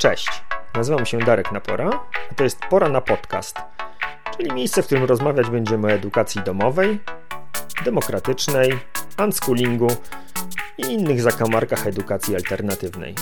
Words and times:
Cześć, 0.00 0.42
nazywam 0.74 1.06
się 1.06 1.18
Darek 1.18 1.52
Napora, 1.52 1.90
a 2.30 2.34
to 2.34 2.44
jest 2.44 2.58
Pora 2.70 2.88
na 2.88 3.00
Podcast, 3.00 3.56
czyli 4.36 4.52
miejsce, 4.52 4.82
w 4.82 4.86
którym 4.86 5.04
rozmawiać 5.04 5.50
będziemy 5.50 5.86
o 5.86 5.90
edukacji 5.90 6.42
domowej, 6.42 7.00
demokratycznej, 7.84 8.78
unschoolingu 9.24 9.88
i 10.78 10.82
innych 10.82 11.22
zakamarkach 11.22 11.86
edukacji 11.86 12.36
alternatywnej. 12.36 13.14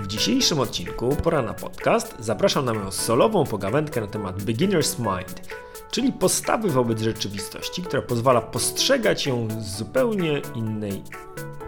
W 0.00 0.06
dzisiejszym 0.06 0.60
odcinku 0.60 1.16
Pora 1.16 1.42
na 1.42 1.54
Podcast 1.54 2.14
zapraszam 2.18 2.64
na 2.64 2.74
moją 2.74 2.90
solową 2.90 3.44
pogawędkę 3.44 4.00
na 4.00 4.06
temat 4.06 4.42
Beginner's 4.42 4.98
Mind, 4.98 5.56
czyli 5.90 6.12
postawy 6.12 6.70
wobec 6.70 7.00
rzeczywistości, 7.00 7.82
która 7.82 8.02
pozwala 8.02 8.40
postrzegać 8.40 9.26
ją 9.26 9.48
z 9.60 9.76
zupełnie 9.76 10.42
innej 10.54 11.02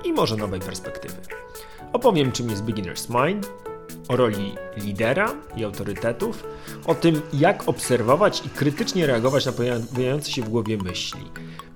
i 0.05 0.12
może 0.12 0.36
nowej 0.36 0.61
perspektywy. 0.61 1.16
Opowiem, 1.95 2.33
czym 2.33 2.51
jest 2.51 2.65
Beginner's 2.65 3.27
Mind, 3.27 3.51
o 4.09 4.16
roli 4.16 4.55
lidera 4.77 5.35
i 5.57 5.65
autorytetów, 5.65 6.45
o 6.87 6.95
tym, 6.95 7.23
jak 7.33 7.69
obserwować 7.69 8.47
i 8.47 8.48
krytycznie 8.48 9.07
reagować 9.07 9.47
na 9.47 9.52
pojawiające 9.52 10.30
się 10.30 10.43
w 10.43 10.49
głowie 10.49 10.79
myśli. 10.79 11.21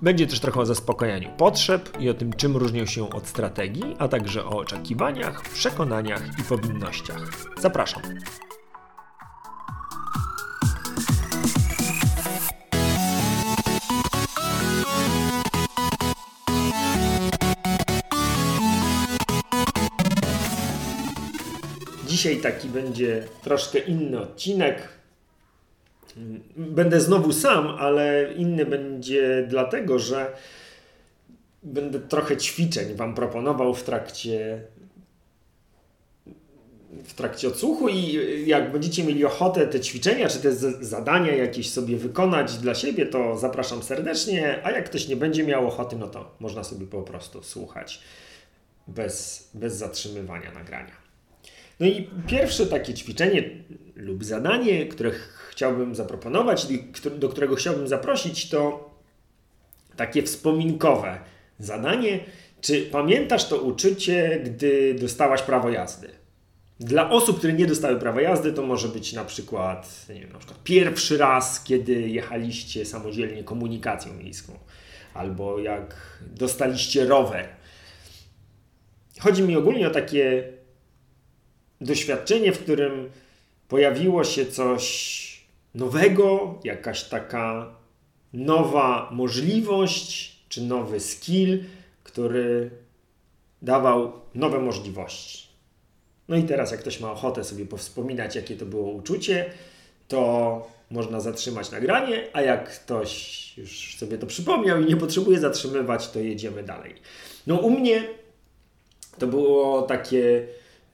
Będzie 0.03 0.27
też 0.27 0.41
trochę 0.41 0.61
o 0.61 0.67
zaspokajaniu 0.67 1.31
potrzeb 1.37 2.01
i 2.01 2.11
o 2.11 2.15
tym, 2.15 2.33
czym 2.33 2.57
różnią 2.57 2.87
się 2.87 3.11
od 3.11 3.27
strategii, 3.27 3.97
a 3.99 4.09
także 4.09 4.45
o 4.45 4.59
oczekiwaniach, 4.59 5.43
przekonaniach 5.43 6.23
i 6.39 6.43
powinnościach. 6.43 7.21
Zapraszam. 7.61 8.03
Dzisiaj 22.19 22.37
taki 22.37 22.69
będzie 22.69 23.25
troszkę 23.43 23.79
inny 23.79 24.21
odcinek. 24.21 24.89
Będę 26.57 27.01
znowu 27.01 27.33
sam, 27.33 27.69
ale 27.69 28.33
inny 28.37 28.67
będzie 28.67 29.47
dlatego, 29.49 29.99
że 29.99 30.33
będę 31.63 32.01
trochę 32.01 32.37
ćwiczeń 32.37 32.95
Wam 32.95 33.15
proponował 33.15 33.75
w 33.75 33.83
trakcie 33.83 34.63
w 37.05 37.15
trakcie 37.15 37.49
odsłuchu 37.49 37.89
i 37.89 38.19
jak 38.47 38.73
będziecie 38.73 39.05
mieli 39.05 39.25
ochotę 39.25 39.67
te 39.67 39.81
ćwiczenia 39.81 40.29
czy 40.29 40.39
te 40.39 40.53
zadania 40.85 41.35
jakieś 41.35 41.71
sobie 41.71 41.97
wykonać 41.97 42.59
dla 42.59 42.75
siebie, 42.75 43.07
to 43.07 43.39
zapraszam 43.39 43.83
serdecznie, 43.83 44.61
a 44.65 44.71
jak 44.71 44.85
ktoś 44.85 45.09
nie 45.09 45.17
będzie 45.17 45.45
miał 45.45 45.67
ochoty, 45.67 45.97
no 45.97 46.09
to 46.09 46.35
można 46.41 46.65
sobie 46.65 46.87
po 46.87 47.03
prostu 47.03 47.43
słuchać 47.43 48.03
bez, 48.89 49.49
bez 49.55 49.77
zatrzymywania 49.77 50.53
nagrania. 50.53 51.08
No 51.81 51.87
i 51.87 52.09
pierwsze 52.27 52.67
takie 52.67 52.95
ćwiczenie 52.95 53.51
lub 53.97 54.25
zadanie, 54.25 54.87
które 54.87 55.11
chciałbym 55.51 55.95
zaproponować, 55.95 56.67
do 57.19 57.29
którego 57.29 57.57
chciałbym 57.57 57.89
zaprosić, 57.89 58.49
to 58.49 58.91
takie 59.97 60.23
wspominkowe 60.23 61.19
zadanie. 61.59 62.21
Czy 62.61 62.83
pamiętasz 62.83 63.49
to 63.49 63.57
uczucie, 63.57 64.41
gdy 64.45 64.95
dostałaś 64.95 65.43
prawo 65.43 65.71
jazdy? 65.71 66.09
Dla 66.81 67.11
osób, 67.11 67.39
które 67.39 67.53
nie 67.53 67.67
dostały 67.67 67.97
prawa 67.97 68.21
jazdy, 68.21 68.53
to 68.53 68.63
może 68.63 68.89
być 68.89 69.13
na 69.13 69.25
przykład, 69.25 70.07
nie 70.09 70.21
wiem, 70.21 70.33
na 70.33 70.39
przykład 70.39 70.63
pierwszy 70.63 71.19
raz, 71.19 71.65
kiedy 71.65 72.09
jechaliście 72.09 72.85
samodzielnie 72.85 73.45
komunikacją 73.45 74.15
miejską, 74.15 74.53
albo 75.15 75.59
jak 75.59 76.19
dostaliście 76.21 77.05
rower. 77.05 77.49
Chodzi 79.21 79.43
mi 79.43 79.57
ogólnie 79.57 79.89
o 79.89 79.91
takie 79.91 80.53
doświadczenie, 81.81 82.53
w 82.53 82.63
którym 82.63 83.11
pojawiło 83.69 84.25
się 84.25 84.47
coś 84.47 85.19
nowego, 85.75 86.59
jakaś 86.65 87.05
taka 87.05 87.75
nowa 88.33 89.09
możliwość 89.13 90.39
czy 90.49 90.63
nowy 90.63 91.01
skill, 91.01 91.65
który 92.05 92.71
dawał 93.63 94.13
nowe 94.35 94.59
możliwości. 94.59 95.49
No 96.29 96.37
i 96.37 96.43
teraz, 96.43 96.71
jak 96.71 96.81
ktoś 96.81 97.01
ma 97.01 97.13
ochotę 97.13 97.45
sobie 97.45 97.67
powspominać, 97.67 98.37
jakie 98.37 98.57
to 98.57 98.67
było 98.67 98.91
uczucie, 98.91 99.51
to 100.09 100.71
można 100.91 101.21
zatrzymać 101.21 101.71
nagranie, 101.71 102.29
a 102.33 102.43
jak 102.43 102.71
ktoś 102.71 103.53
już 103.59 103.97
sobie 103.97 104.19
to 104.19 104.27
przypomniał 104.27 104.83
i 104.83 104.87
nie 104.87 104.97
potrzebuje 104.97 105.39
zatrzymywać, 105.39 106.11
to 106.11 106.19
jedziemy 106.19 106.63
dalej. 106.63 106.95
No 107.47 107.57
u 107.57 107.71
mnie 107.71 108.09
to 109.19 109.27
było 109.27 109.83
takie 109.83 110.47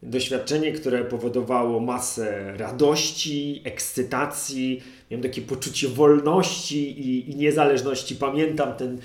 doświadczenie, 0.04 0.72
które 0.72 1.04
powodowało 1.04 1.80
masę 1.80 2.56
radości, 2.56 3.62
ekscytacji, 3.64 4.82
miałem 5.10 5.22
takie 5.22 5.42
poczucie 5.42 5.88
wolności 5.88 7.00
i, 7.00 7.30
i 7.30 7.36
niezależności. 7.36 8.16
Pamiętam 8.16 8.74
ten 8.74 8.98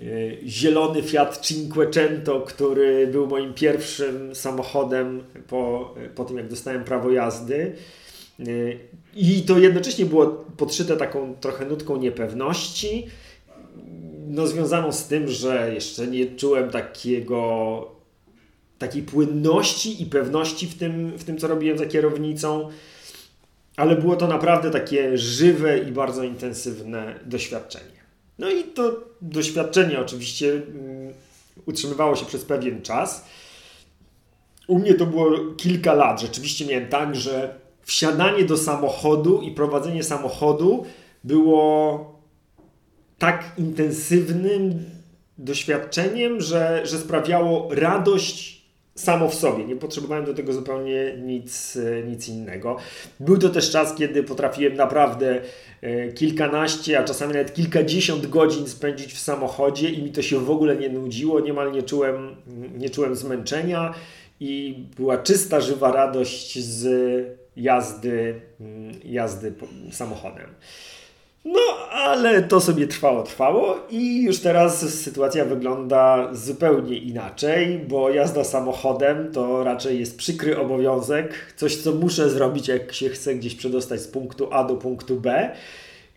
y, 0.00 0.38
zielony 0.46 1.02
Fiat 1.02 1.40
Cinquecento, 1.40 2.40
który 2.40 3.06
był 3.06 3.26
moim 3.26 3.54
pierwszym 3.54 4.34
samochodem 4.34 5.22
po, 5.48 5.94
po 6.14 6.24
tym, 6.24 6.36
jak 6.36 6.48
dostałem 6.48 6.84
prawo 6.84 7.10
jazdy. 7.10 7.72
Y, 8.40 8.78
I 9.16 9.42
to 9.42 9.58
jednocześnie 9.58 10.06
było 10.06 10.26
podszyte 10.56 10.96
taką 10.96 11.34
trochę 11.40 11.64
nutką 11.64 11.96
niepewności, 11.96 13.06
no 14.28 14.46
związaną 14.46 14.92
z 14.92 15.08
tym, 15.08 15.28
że 15.28 15.70
jeszcze 15.74 16.06
nie 16.06 16.26
czułem 16.26 16.70
takiego 16.70 17.97
takiej 18.78 19.02
płynności 19.02 20.02
i 20.02 20.06
pewności 20.06 20.66
w 20.66 20.78
tym, 20.78 21.18
w 21.18 21.24
tym, 21.24 21.38
co 21.38 21.48
robiłem 21.48 21.78
za 21.78 21.86
kierownicą, 21.86 22.68
ale 23.76 23.96
było 23.96 24.16
to 24.16 24.26
naprawdę 24.26 24.70
takie 24.70 25.18
żywe 25.18 25.78
i 25.78 25.92
bardzo 25.92 26.24
intensywne 26.24 27.20
doświadczenie. 27.24 27.98
No 28.38 28.50
i 28.50 28.64
to 28.64 29.04
doświadczenie 29.22 30.00
oczywiście 30.00 30.52
um, 30.54 30.62
utrzymywało 31.66 32.16
się 32.16 32.26
przez 32.26 32.44
pewien 32.44 32.82
czas. 32.82 33.24
U 34.66 34.78
mnie 34.78 34.94
to 34.94 35.06
było 35.06 35.30
kilka 35.56 35.94
lat. 35.94 36.20
Rzeczywiście 36.20 36.66
miałem 36.66 36.88
tak, 36.88 37.16
że 37.16 37.54
wsiadanie 37.82 38.44
do 38.44 38.56
samochodu 38.56 39.42
i 39.42 39.50
prowadzenie 39.50 40.02
samochodu 40.02 40.86
było 41.24 42.18
tak 43.18 43.52
intensywnym 43.58 44.84
doświadczeniem, 45.38 46.40
że, 46.40 46.86
że 46.86 46.98
sprawiało 46.98 47.68
radość 47.70 48.57
samo 48.98 49.28
w 49.28 49.34
sobie. 49.34 49.64
Nie 49.64 49.76
potrzebowałem 49.76 50.24
do 50.24 50.34
tego 50.34 50.52
zupełnie 50.52 51.16
nic, 51.22 51.76
e, 51.76 52.02
nic 52.02 52.28
innego. 52.28 52.76
Był 53.20 53.38
to 53.38 53.48
też 53.48 53.70
czas, 53.70 53.94
kiedy 53.94 54.22
potrafiłem 54.22 54.74
naprawdę 54.74 55.40
e, 55.80 56.12
kilkanaście, 56.12 56.98
a 56.98 57.04
czasami 57.04 57.32
nawet 57.32 57.54
kilkadziesiąt 57.54 58.26
godzin 58.26 58.68
spędzić 58.68 59.12
w 59.12 59.18
samochodzie 59.18 59.90
i 59.90 60.02
mi 60.02 60.12
to 60.12 60.22
się 60.22 60.38
w 60.38 60.50
ogóle 60.50 60.76
nie 60.76 60.88
nudziło, 60.88 61.40
niemal 61.40 61.72
nie 61.72 61.82
czułem, 61.82 62.36
nie 62.78 62.90
czułem 62.90 63.16
zmęczenia 63.16 63.94
i 64.40 64.84
była 64.96 65.18
czysta, 65.18 65.60
żywa 65.60 65.92
radość 65.92 66.58
z 66.58 66.88
jazdy, 67.56 68.40
mm, 68.60 68.92
jazdy 69.04 69.52
samochodem. 69.90 70.46
No, 71.44 71.60
ale 71.90 72.42
to 72.42 72.60
sobie 72.60 72.86
trwało, 72.86 73.22
trwało 73.22 73.76
i 73.90 74.22
już 74.22 74.40
teraz 74.40 74.94
sytuacja 74.94 75.44
wygląda 75.44 76.28
zupełnie 76.32 76.96
inaczej, 76.98 77.78
bo 77.88 78.10
jazda 78.10 78.44
samochodem 78.44 79.32
to 79.32 79.64
raczej 79.64 80.00
jest 80.00 80.18
przykry 80.18 80.58
obowiązek, 80.58 81.54
coś 81.56 81.76
co 81.76 81.92
muszę 81.92 82.30
zrobić, 82.30 82.68
jak 82.68 82.92
się 82.92 83.08
chcę 83.08 83.34
gdzieś 83.34 83.54
przedostać 83.54 84.00
z 84.00 84.08
punktu 84.08 84.48
A 84.52 84.64
do 84.64 84.76
punktu 84.76 85.20
B. 85.20 85.50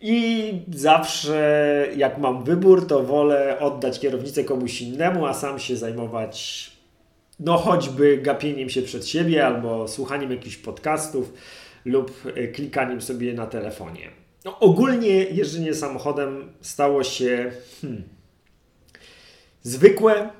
I 0.00 0.52
zawsze, 0.74 1.86
jak 1.96 2.18
mam 2.18 2.44
wybór, 2.44 2.86
to 2.86 3.02
wolę 3.02 3.58
oddać 3.60 4.00
kierownicę 4.00 4.44
komuś 4.44 4.80
innemu, 4.80 5.26
a 5.26 5.34
sam 5.34 5.58
się 5.58 5.76
zajmować, 5.76 6.70
no 7.40 7.56
choćby 7.56 8.18
gapieniem 8.18 8.70
się 8.70 8.82
przed 8.82 9.08
siebie, 9.08 9.46
albo 9.46 9.88
słuchaniem 9.88 10.30
jakichś 10.30 10.56
podcastów, 10.56 11.32
lub 11.84 12.22
klikaniem 12.54 13.02
sobie 13.02 13.34
na 13.34 13.46
telefonie. 13.46 14.21
No, 14.44 14.58
ogólnie 14.58 15.08
jeżdżenie 15.08 15.74
samochodem 15.74 16.52
stało 16.60 17.04
się 17.04 17.52
hmm, 17.80 18.02
zwykłe, 19.62 20.30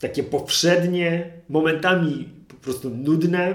takie 0.00 0.22
powszednie, 0.22 1.30
momentami 1.48 2.28
po 2.48 2.54
prostu 2.54 2.90
nudne. 2.90 3.54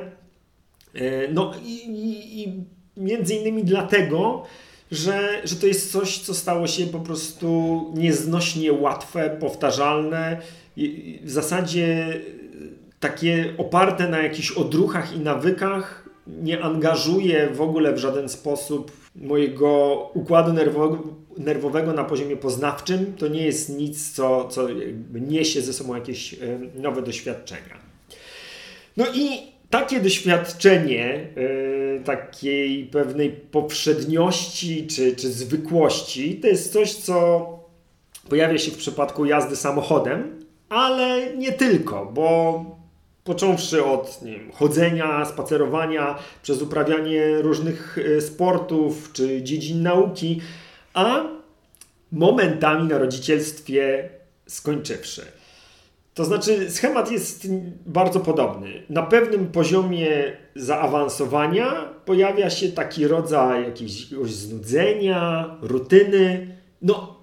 E, 0.94 1.28
no 1.34 1.54
i, 1.66 1.76
i, 1.76 2.44
i 2.44 2.64
między 2.98 3.36
innymi 3.36 3.64
dlatego, 3.64 4.44
że, 4.92 5.42
że 5.44 5.56
to 5.56 5.68
jest 5.68 5.92
coś, 5.92 6.20
co 6.20 6.34
stało 6.34 6.68
się 6.68 6.88
po 6.88 7.00
prostu 7.00 7.92
nieznośnie 7.96 8.74
łatwe, 8.74 9.38
powtarzalne, 9.40 10.42
w 11.24 11.32
zasadzie 11.32 12.20
takie 13.00 13.54
oparte 13.58 14.10
na 14.10 14.22
jakichś 14.22 14.52
odruchach 14.52 15.16
i 15.16 15.20
nawykach, 15.20 16.10
nie 16.28 16.64
angażuje 16.64 17.50
w 17.50 17.62
ogóle 17.62 17.94
w 17.94 17.98
żaden 17.98 18.30
sposób 18.30 19.01
mojego 19.16 19.96
układu 20.14 20.54
nerwowego, 21.38 21.94
na 21.94 22.04
poziomie 22.04 22.38
poznawczym. 22.38 23.14
To 23.18 23.28
nie 23.28 23.44
jest 23.44 23.70
nic, 23.70 24.12
co, 24.12 24.48
co 24.48 24.68
niesie 25.14 25.62
ze 25.62 25.74
sobą 25.74 25.96
jakieś 25.96 26.36
nowe 26.76 27.02
doświadczenia. 27.02 27.82
No 28.98 29.06
i 29.14 29.52
takie 29.70 30.00
doświadczenie 30.00 31.28
yy, 31.36 32.02
takiej 32.06 32.86
pewnej 32.86 33.30
poprzedniości 33.30 34.88
czy, 34.88 35.16
czy 35.16 35.32
zwykłości 35.32 36.36
to 36.36 36.48
jest 36.48 36.74
coś, 36.74 36.94
co 36.94 37.48
pojawia 38.30 38.58
się 38.58 38.72
w 38.72 38.78
przypadku 38.78 39.26
jazdy 39.26 39.56
samochodem, 39.56 40.46
ale 40.70 41.38
nie 41.38 41.52
tylko, 41.52 42.06
bo 42.14 42.66
począwszy 43.24 43.86
od 43.86 44.22
nie 44.22 44.32
wiem, 44.32 44.52
chodzenia, 44.52 45.26
spacerowania, 45.26 46.18
przez 46.44 46.62
uprawianie 46.62 47.42
różnych 47.42 47.98
e, 47.98 48.22
sportów 48.22 49.10
czy 49.14 49.42
dziedzin 49.42 49.84
nauki, 49.84 50.42
a 50.94 51.24
momentami 52.12 52.88
na 52.88 52.98
rodzicielstwie 52.98 54.10
skończywszy. 54.48 55.26
To 56.14 56.26
znaczy, 56.26 56.72
schemat 56.72 57.12
jest 57.12 57.48
bardzo 57.86 58.20
podobny. 58.20 58.84
Na 58.90 59.04
pewnym 59.04 59.48
poziomie 59.48 60.38
zaawansowania 60.56 61.94
pojawia 62.06 62.50
się 62.50 62.72
taki 62.72 63.08
rodzaj 63.08 63.64
jakiegoś 63.64 64.32
znudzenia, 64.32 65.58
rutyny, 65.62 66.58
no, 66.82 67.16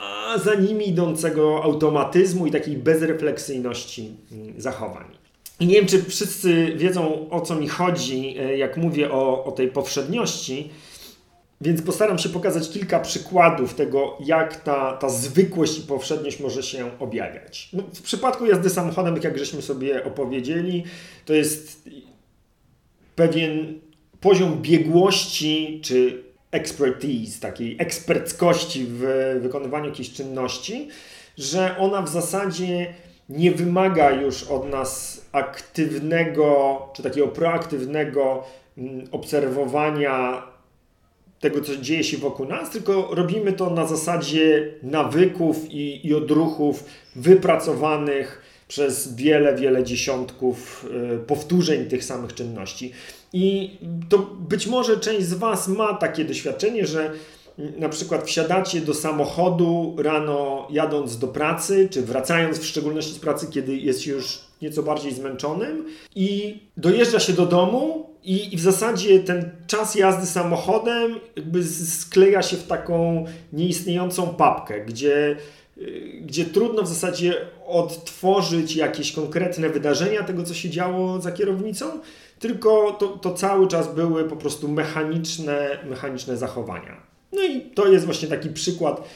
a 0.00 0.38
za 0.38 0.54
nimi 0.54 0.88
idącego 0.88 1.62
automatyzmu 1.64 2.46
i 2.46 2.50
takiej 2.50 2.76
bezrefleksyjności 2.76 4.16
mm, 4.32 4.60
zachowań. 4.60 5.17
Nie 5.60 5.74
wiem, 5.74 5.86
czy 5.86 6.02
wszyscy 6.02 6.72
wiedzą 6.76 7.30
o 7.30 7.40
co 7.40 7.54
mi 7.54 7.68
chodzi, 7.68 8.38
e, 8.38 8.56
jak 8.56 8.76
mówię 8.76 9.12
o, 9.12 9.44
o 9.44 9.52
tej 9.52 9.68
powszedniości, 9.68 10.70
więc 11.60 11.82
postaram 11.82 12.18
się 12.18 12.28
pokazać 12.28 12.70
kilka 12.70 13.00
przykładów 13.00 13.74
tego, 13.74 14.18
jak 14.20 14.56
ta, 14.56 14.92
ta 14.92 15.08
zwykłość 15.08 15.78
i 15.78 15.82
powszedniość 15.82 16.40
może 16.40 16.62
się 16.62 16.98
objawiać. 16.98 17.68
No, 17.72 17.82
w 17.94 18.02
przypadku 18.02 18.46
jazdy 18.46 18.70
samochodem, 18.70 19.16
jak 19.22 19.38
żeśmy 19.38 19.62
sobie 19.62 20.04
opowiedzieli, 20.04 20.84
to 21.24 21.32
jest 21.32 21.88
pewien 23.16 23.80
poziom 24.20 24.62
biegłości 24.62 25.80
czy 25.84 26.22
expertise, 26.50 27.40
takiej 27.40 27.76
eksperckości 27.78 28.86
w 28.88 29.02
wykonywaniu 29.42 29.86
jakiejś 29.86 30.12
czynności, 30.12 30.88
że 31.38 31.78
ona 31.78 32.02
w 32.02 32.08
zasadzie 32.08 32.94
nie 33.28 33.50
wymaga 33.52 34.10
już 34.10 34.42
od 34.42 34.70
nas 34.70 35.20
aktywnego 35.32 36.78
czy 36.92 37.02
takiego 37.02 37.28
proaktywnego 37.28 38.44
mm, 38.78 39.08
obserwowania 39.12 40.42
tego, 41.40 41.60
co 41.60 41.76
dzieje 41.76 42.04
się 42.04 42.16
wokół 42.16 42.46
nas, 42.46 42.70
tylko 42.70 43.08
robimy 43.14 43.52
to 43.52 43.70
na 43.70 43.86
zasadzie 43.86 44.74
nawyków 44.82 45.70
i, 45.70 46.06
i 46.06 46.14
odruchów 46.14 46.84
wypracowanych 47.16 48.42
przez 48.68 49.14
wiele, 49.14 49.56
wiele 49.56 49.84
dziesiątków 49.84 50.86
y, 51.14 51.18
powtórzeń 51.18 51.86
tych 51.86 52.04
samych 52.04 52.34
czynności. 52.34 52.92
I 53.32 53.70
to 54.08 54.18
być 54.18 54.66
może 54.66 54.96
część 54.96 55.26
z 55.26 55.34
Was 55.34 55.68
ma 55.68 55.94
takie 55.94 56.24
doświadczenie, 56.24 56.86
że 56.86 57.12
na 57.78 57.88
przykład 57.88 58.24
wsiadacie 58.26 58.80
do 58.80 58.94
samochodu 58.94 59.96
rano 59.98 60.68
jadąc 60.70 61.18
do 61.18 61.28
pracy, 61.28 61.88
czy 61.90 62.02
wracając 62.02 62.58
w 62.58 62.66
szczególności 62.66 63.14
z 63.14 63.18
pracy, 63.18 63.46
kiedy 63.50 63.76
jest 63.76 64.06
już 64.06 64.40
nieco 64.62 64.82
bardziej 64.82 65.14
zmęczonym 65.14 65.84
i 66.14 66.60
dojeżdża 66.76 67.20
się 67.20 67.32
do 67.32 67.46
domu 67.46 68.10
i, 68.24 68.54
i 68.54 68.56
w 68.56 68.60
zasadzie 68.60 69.20
ten 69.20 69.50
czas 69.66 69.94
jazdy 69.94 70.26
samochodem 70.26 71.20
jakby 71.36 71.64
skleja 71.64 72.42
się 72.42 72.56
w 72.56 72.66
taką 72.66 73.24
nieistniejącą 73.52 74.34
papkę, 74.34 74.84
gdzie 74.84 75.36
gdzie 76.20 76.44
trudno 76.44 76.82
w 76.82 76.88
zasadzie 76.88 77.34
odtworzyć 77.66 78.76
jakieś 78.76 79.12
konkretne 79.12 79.68
wydarzenia 79.68 80.22
tego, 80.22 80.42
co 80.42 80.54
się 80.54 80.70
działo 80.70 81.20
za 81.20 81.32
kierownicą, 81.32 81.86
tylko 82.38 82.92
to, 82.92 83.08
to 83.08 83.34
cały 83.34 83.68
czas 83.68 83.94
były 83.94 84.24
po 84.24 84.36
prostu 84.36 84.68
mechaniczne, 84.68 85.78
mechaniczne 85.90 86.36
zachowania. 86.36 87.07
No 87.32 87.44
i 87.44 87.60
to 87.60 87.88
jest 87.88 88.04
właśnie 88.04 88.28
taki 88.28 88.50
przykład 88.50 89.08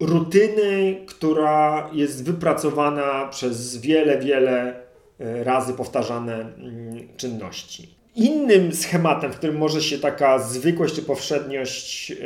rutyny, 0.00 1.00
która 1.06 1.90
jest 1.92 2.24
wypracowana 2.24 3.28
przez 3.28 3.76
wiele, 3.76 4.18
wiele 4.18 4.80
e, 5.20 5.44
razy 5.44 5.72
powtarzane 5.72 6.34
mm, 6.34 7.08
czynności. 7.16 7.96
Innym 8.14 8.72
schematem, 8.72 9.32
w 9.32 9.36
którym 9.36 9.56
może 9.56 9.82
się 9.82 9.98
taka 9.98 10.38
zwykłość 10.38 10.94
czy 10.94 11.02
powszedniość 11.02 12.10
e, 12.10 12.16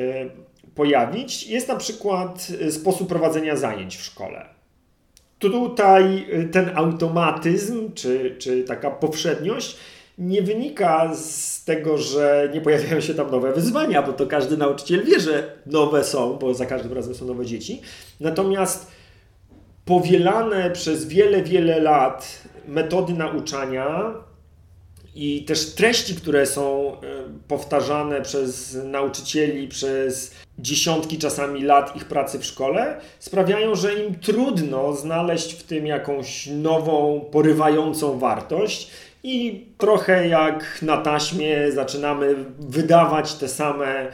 pojawić, 0.75 1.47
jest 1.47 1.69
na 1.69 1.77
przykład 1.77 2.49
e, 2.61 2.73
sposób 2.73 3.09
prowadzenia 3.09 3.57
zajęć 3.57 3.97
w 3.97 4.03
szkole. 4.03 4.47
Tutaj 5.39 6.27
ten 6.53 6.71
automatyzm, 6.75 7.93
czy, 7.95 8.37
czy 8.39 8.65
taka 8.65 8.91
powszedniość 8.91 9.77
nie 10.21 10.43
wynika 10.43 11.15
z 11.15 11.65
tego, 11.65 11.99
że 11.99 12.51
nie 12.55 12.61
pojawiają 12.61 13.01
się 13.01 13.15
tam 13.15 13.31
nowe 13.31 13.53
wyzwania, 13.53 14.03
bo 14.03 14.13
to 14.13 14.27
każdy 14.27 14.57
nauczyciel 14.57 15.05
wie, 15.05 15.21
że 15.21 15.53
nowe 15.67 16.05
są, 16.05 16.39
bo 16.39 16.55
za 16.55 16.67
każdym 16.67 16.93
razem 16.93 17.15
są 17.15 17.27
nowe 17.27 17.47
dzieci. 17.47 17.81
Natomiast 18.21 18.91
powielane 19.85 20.71
przez 20.71 21.05
wiele, 21.05 21.43
wiele 21.43 21.81
lat 21.81 22.43
metody 22.69 23.13
nauczania 23.13 24.15
i 25.15 25.45
też 25.45 25.75
treści, 25.75 26.15
które 26.15 26.47
są 26.47 26.93
e, 26.93 26.97
powtarzane 27.49 28.23
przez 28.23 28.79
nauczycieli 28.85 29.69
przez 29.69 30.35
dziesiątki 30.59 31.19
czasami 31.19 31.63
lat 31.63 31.97
ich 31.97 32.05
pracy 32.05 32.39
w 32.39 32.45
szkole, 32.45 33.01
sprawiają, 33.19 33.75
że 33.75 33.95
im 33.95 34.15
trudno 34.15 34.93
znaleźć 34.93 35.53
w 35.53 35.63
tym 35.63 35.87
jakąś 35.87 36.47
nową, 36.47 37.21
porywającą 37.33 38.19
wartość 38.19 38.91
i 39.23 39.67
trochę 39.79 40.29
jak 40.29 40.83
na 40.83 40.97
taśmie 40.97 41.73
zaczynamy 41.73 42.35
wydawać 42.59 43.35
te 43.35 43.49
same, 43.49 44.07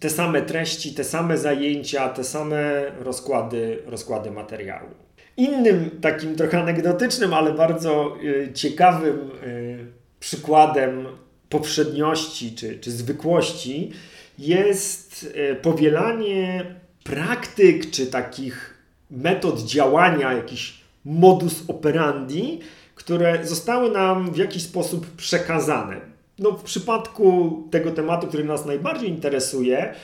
te 0.00 0.10
same 0.10 0.42
treści, 0.42 0.94
te 0.94 1.04
same 1.04 1.38
zajęcia, 1.38 2.08
te 2.08 2.24
same 2.24 2.84
rozkłady, 3.00 3.82
rozkłady 3.86 4.30
materiału. 4.30 4.88
Innym 5.36 5.90
takim 6.00 6.36
trochę 6.36 6.60
anegdotycznym, 6.60 7.34
ale 7.34 7.52
bardzo 7.52 8.16
y, 8.22 8.52
ciekawym 8.54 9.30
y, 9.46 9.86
przykładem 10.20 11.06
poprzedniości 11.48 12.54
czy, 12.54 12.78
czy 12.78 12.90
zwykłości 12.90 13.92
jest 14.38 15.34
y, 15.52 15.56
powielanie 15.62 16.64
praktyk 17.04 17.90
czy 17.90 18.06
takich 18.06 18.74
metod 19.10 19.60
działania, 19.60 20.32
jakiś 20.32 20.80
modus 21.04 21.64
operandi, 21.68 22.60
które 22.98 23.46
zostały 23.46 23.90
nam 23.90 24.32
w 24.32 24.36
jakiś 24.36 24.62
sposób 24.62 25.06
przekazane. 25.16 26.00
No, 26.38 26.52
w 26.52 26.62
przypadku 26.62 27.62
tego 27.70 27.90
tematu, 27.90 28.26
który 28.26 28.44
nas 28.44 28.66
najbardziej 28.66 29.08
interesuje, 29.08 29.94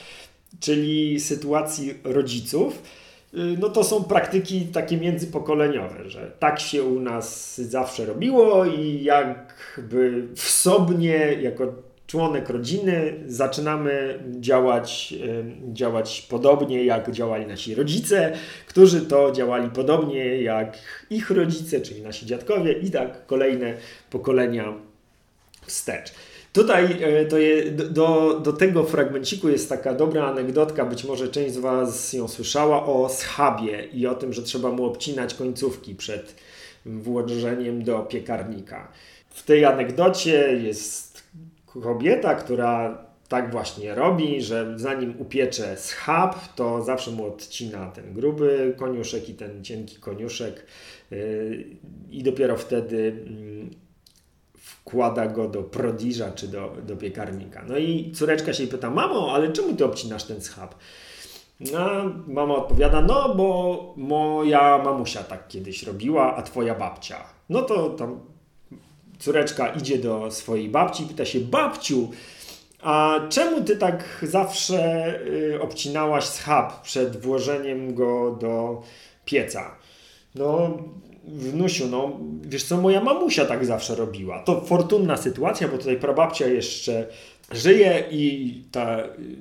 czyli 0.60 1.20
sytuacji 1.20 1.94
rodziców, 2.04 2.82
y, 3.34 3.36
no 3.60 3.68
to 3.68 3.84
są 3.84 4.04
praktyki 4.04 4.60
takie 4.60 4.96
międzypokoleniowe, 4.96 6.10
że 6.10 6.32
tak 6.38 6.60
się 6.60 6.82
u 6.82 7.00
nas 7.00 7.60
zawsze 7.60 8.06
robiło 8.06 8.64
i 8.64 9.04
jakby 9.04 10.28
wsobnie, 10.34 11.16
jako 11.42 11.72
członek 12.06 12.48
rodziny, 12.48 13.20
zaczynamy 13.26 14.18
działać, 14.40 15.14
działać 15.72 16.26
podobnie, 16.30 16.84
jak 16.84 17.10
działali 17.10 17.46
nasi 17.46 17.74
rodzice, 17.74 18.32
którzy 18.66 19.00
to 19.00 19.32
działali 19.32 19.70
podobnie 19.70 20.42
jak 20.42 20.78
ich 21.10 21.30
rodzice, 21.30 21.80
czyli 21.80 22.02
nasi 22.02 22.26
dziadkowie, 22.26 22.72
i 22.72 22.90
tak 22.90 23.26
kolejne 23.26 23.74
pokolenia 24.10 24.74
wstecz. 25.66 26.12
Tutaj 26.52 26.96
e, 27.02 27.24
to 27.24 27.38
je, 27.38 27.70
do, 27.70 28.40
do 28.40 28.52
tego 28.52 28.84
fragmenciku 28.84 29.48
jest 29.48 29.68
taka 29.68 29.94
dobra 29.94 30.26
anegdotka, 30.26 30.84
być 30.84 31.04
może 31.04 31.28
część 31.28 31.54
z 31.54 31.58
Was 31.58 32.12
ją 32.12 32.28
słyszała, 32.28 32.86
o 32.86 33.08
schabie 33.08 33.84
i 33.92 34.06
o 34.06 34.14
tym, 34.14 34.32
że 34.32 34.42
trzeba 34.42 34.70
mu 34.70 34.84
obcinać 34.84 35.34
końcówki 35.34 35.94
przed 35.94 36.34
włożeniem 36.86 37.84
do 37.84 37.98
piekarnika. 37.98 38.88
W 39.30 39.42
tej 39.42 39.64
anegdocie 39.64 40.60
jest 40.62 41.13
kobieta, 41.82 42.34
która 42.34 42.98
tak 43.28 43.52
właśnie 43.52 43.94
robi, 43.94 44.42
że 44.42 44.74
zanim 44.76 45.14
upiecze 45.18 45.76
schab, 45.76 46.54
to 46.54 46.82
zawsze 46.82 47.10
mu 47.10 47.26
odcina 47.26 47.86
ten 47.90 48.14
gruby 48.14 48.74
koniuszek 48.78 49.28
i 49.28 49.34
ten 49.34 49.64
cienki 49.64 49.96
koniuszek 49.96 50.66
yy, 51.10 51.64
i 52.10 52.22
dopiero 52.22 52.56
wtedy 52.56 53.24
mm, 53.26 53.70
wkłada 54.54 55.26
go 55.26 55.48
do 55.48 55.62
prodiża 55.62 56.32
czy 56.32 56.48
do, 56.48 56.76
do 56.86 56.96
piekarnika. 56.96 57.64
No 57.68 57.78
i 57.78 58.12
córeczka 58.12 58.52
się 58.52 58.66
pyta, 58.66 58.90
mamo, 58.90 59.32
ale 59.32 59.52
czemu 59.52 59.76
ty 59.76 59.84
obcinasz 59.84 60.24
ten 60.24 60.40
schab? 60.40 60.74
No, 61.60 61.80
mama 62.26 62.54
odpowiada, 62.54 63.00
no 63.00 63.34
bo 63.34 63.94
moja 63.96 64.78
mamusia 64.78 65.22
tak 65.22 65.48
kiedyś 65.48 65.82
robiła, 65.82 66.36
a 66.36 66.42
twoja 66.42 66.74
babcia. 66.74 67.24
No 67.48 67.62
to 67.62 67.90
tam 67.90 68.20
córeczka 69.18 69.68
idzie 69.68 69.98
do 69.98 70.30
swojej 70.30 70.68
babci 70.68 71.02
i 71.04 71.06
pyta 71.06 71.24
się, 71.24 71.40
babciu, 71.40 72.10
a 72.82 73.20
czemu 73.28 73.64
ty 73.64 73.76
tak 73.76 74.04
zawsze 74.22 75.14
y, 75.26 75.58
obcinałaś 75.62 76.24
schab 76.24 76.82
przed 76.82 77.16
włożeniem 77.16 77.94
go 77.94 78.38
do 78.40 78.82
pieca? 79.24 79.76
No, 80.34 80.78
wnusiu, 81.24 81.88
no 81.88 82.20
wiesz 82.42 82.64
co, 82.64 82.76
moja 82.76 83.00
mamusia 83.00 83.44
tak 83.44 83.64
zawsze 83.64 83.94
robiła. 83.94 84.38
To 84.38 84.60
fortunna 84.60 85.16
sytuacja, 85.16 85.68
bo 85.68 85.78
tutaj 85.78 85.96
prababcia 85.96 86.46
jeszcze 86.46 87.06
żyje 87.52 88.04
i 88.10 88.62
ta 88.72 88.98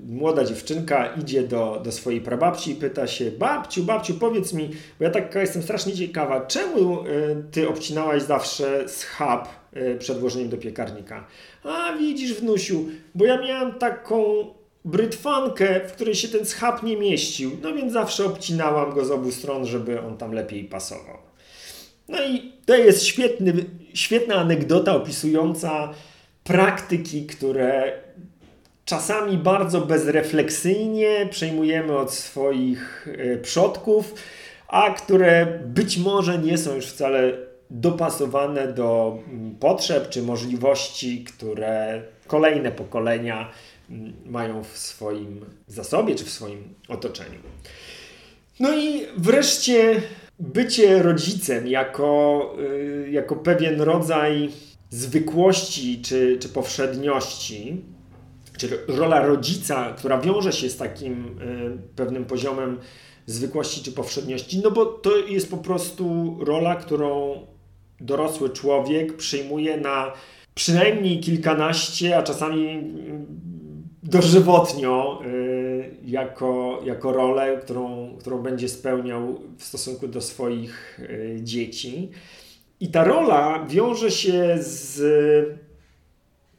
młoda 0.08 0.44
dziewczynka 0.44 1.06
idzie 1.06 1.44
do, 1.44 1.82
do 1.84 1.92
swojej 1.92 2.22
prababci 2.22 2.72
i 2.72 2.76
pyta 2.76 3.08
się, 3.08 3.32
babciu, 3.32 3.84
babciu, 3.84 4.14
powiedz 4.14 4.54
mi, 4.54 4.70
bo 5.00 5.06
ja 5.06 5.12
taka 5.12 5.42
jestem 5.42 5.64
strasznie 5.64 5.94
ciekawa, 5.94 6.42
czemu 6.42 7.02
y, 7.02 7.06
ty 7.52 7.70
obcinałaś 7.70 8.22
zawsze 8.22 8.90
schab 8.90 9.48
y, 9.48 9.63
przed 10.00 10.20
włożeniem 10.20 10.50
do 10.50 10.58
piekarnika? 10.58 11.28
A 11.64 11.98
widzisz, 11.98 12.34
wnusiu, 12.34 12.86
bo 13.16 13.26
ja 13.26 13.42
miałam 13.42 13.74
taką 13.74 14.24
brytwankę, 14.86 15.82
w 15.88 15.92
której 15.92 16.16
się 16.16 16.28
ten 16.28 16.46
schab 16.46 16.84
nie 16.84 16.98
mieścił, 16.98 17.52
no 17.62 17.74
więc 17.74 17.94
zawsze 17.94 18.26
obcinałam 18.26 18.94
go 18.94 19.06
z 19.06 19.12
obu 19.12 19.32
stron, 19.32 19.66
żeby 19.66 20.02
on 20.02 20.18
tam 20.18 20.32
lepiej 20.32 20.64
pasował. 20.64 21.18
No 22.08 22.24
i 22.24 22.54
to 22.66 22.76
jest 22.76 23.04
świetny, 23.04 23.54
świetna 23.94 24.36
anegdota 24.36 24.96
opisująca 24.96 25.94
praktyki, 26.44 27.26
które 27.26 27.94
czasami 28.86 29.38
bardzo 29.38 29.82
bezrefleksyjnie 29.82 31.28
przejmujemy 31.32 31.98
od 31.98 32.14
swoich 32.14 33.08
e, 33.08 33.38
przodków, 33.38 34.14
a 34.68 34.94
które 34.94 35.60
być 35.66 35.98
może 35.98 36.38
nie 36.38 36.58
są 36.58 36.76
już 36.76 36.86
wcale 36.86 37.34
dopasowane 37.74 38.74
do 38.74 39.20
mm, 39.28 39.56
potrzeb 39.56 40.10
czy 40.10 40.22
możliwości, 40.22 41.24
które 41.24 42.04
kolejne 42.28 42.72
pokolenia 42.72 43.50
mm, 43.90 44.14
mają 44.26 44.64
w 44.64 44.78
swoim 44.78 45.46
zasobie 45.68 46.16
czy 46.16 46.26
w 46.26 46.30
swoim 46.30 46.74
otoczeniu. 46.88 47.40
No 48.60 48.78
i 48.78 49.02
wreszcie 49.18 50.02
bycie 50.40 51.04
rodzicem 51.04 51.68
jako, 51.68 52.56
y, 52.60 53.10
jako 53.12 53.36
pewien 53.36 53.82
rodzaj 53.82 54.50
zwykłości 54.90 56.02
czy, 56.02 56.38
czy 56.40 56.50
powszedniości, 56.50 57.82
czy 58.58 58.80
rola 58.88 59.26
rodzica, 59.26 59.94
która 59.98 60.22
wiąże 60.22 60.54
się 60.54 60.70
z 60.70 60.78
takim 60.78 61.40
y, 61.42 61.96
pewnym 61.96 62.26
poziomem 62.26 62.80
zwykłości 63.26 63.84
czy 63.84 63.92
powszedniości, 63.92 64.62
no 64.64 64.72
bo 64.72 64.86
to 64.86 65.18
jest 65.18 65.52
po 65.52 65.58
prostu 65.58 66.38
rola, 66.42 66.76
którą 66.76 67.40
dorosły 68.04 68.50
człowiek 68.50 69.18
przyjmuje 69.18 69.78
na 69.78 70.14
przynajmniej 70.56 71.20
kilkanaście, 71.20 72.18
a 72.18 72.24
czasami 72.24 72.70
mm, 72.70 73.26
dożywotnio 74.04 75.22
y, 75.26 75.96
jako, 76.06 76.82
jako 76.86 77.12
rolę, 77.12 77.60
którą, 77.64 78.16
którą 78.20 78.38
będzie 78.38 78.70
spełniał 78.70 79.40
w 79.58 79.64
stosunku 79.64 80.08
do 80.08 80.22
swoich 80.22 81.00
dzieci. 81.40 82.10
I 82.80 82.88
ta 82.88 83.04
rola 83.04 83.66
wiąże 83.70 84.12
się 84.12 84.56
z 84.60 85.02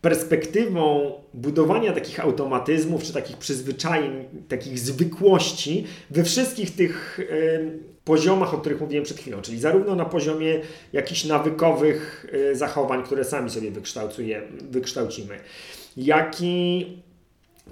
perspektywą 0.00 1.12
budowania 1.34 1.92
takich 1.92 2.20
automatyzmów, 2.20 3.02
czy 3.02 3.12
takich 3.12 3.36
przyzwyczajeń, 3.36 4.24
takich 4.48 4.78
zwykłości 4.78 5.84
we 6.10 6.24
wszystkich 6.24 6.76
tych 6.76 7.18
y, 7.18 7.93
poziomach, 8.04 8.54
o 8.54 8.58
których 8.58 8.80
mówiłem 8.80 9.04
przed 9.04 9.18
chwilą, 9.18 9.42
czyli 9.42 9.60
zarówno 9.60 9.94
na 9.94 10.04
poziomie 10.04 10.60
jakichś 10.92 11.24
nawykowych 11.24 12.26
y, 12.34 12.56
zachowań, 12.56 13.02
które 13.02 13.24
sami 13.24 13.50
sobie 13.50 13.70
wykształcimy, 14.70 15.38
jak 15.96 16.36
i 16.40 16.86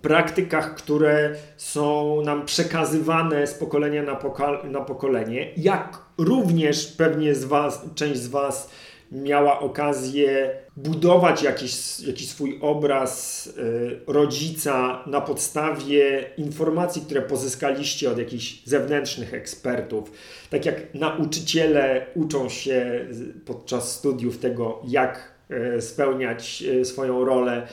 praktykach, 0.03 0.75
które 0.75 1.35
są 1.57 2.21
nam 2.23 2.47
przekazywane 2.47 3.47
z 3.47 3.55
pokolenia 3.55 4.03
na, 4.03 4.19
na 4.65 4.81
pokolenie, 4.81 5.51
jak 5.57 5.99
również 6.19 6.87
pewnie 6.87 7.35
z 7.35 7.45
was, 7.45 7.85
część 7.95 8.21
z 8.21 8.29
Was 8.29 8.71
miała 9.13 9.61
okazję 9.61 10.57
budować 10.77 11.43
jakiś, 11.43 12.01
jakiś 12.01 12.29
swój 12.29 12.59
obraz 12.61 13.47
y, 13.47 14.01
rodzica 14.07 15.05
na 15.07 15.21
podstawie 15.21 16.31
informacji, 16.37 17.03
które 17.03 17.23
pozyskaliście 17.23 18.11
od 18.11 18.19
jakichś 18.19 18.63
zewnętrznych 18.65 19.35
ekspertów. 19.35 20.13
Tak 20.51 20.67
jak 20.67 20.95
nauczyciele 20.95 22.07
uczą 22.15 22.49
się 22.49 23.07
podczas 23.47 23.97
studiów 23.97 24.39
tego, 24.39 24.83
jak 24.89 25.33
y, 25.77 25.83
spełniać 25.83 26.63
y, 26.63 26.85
swoją 26.85 27.25
rolę 27.25 27.67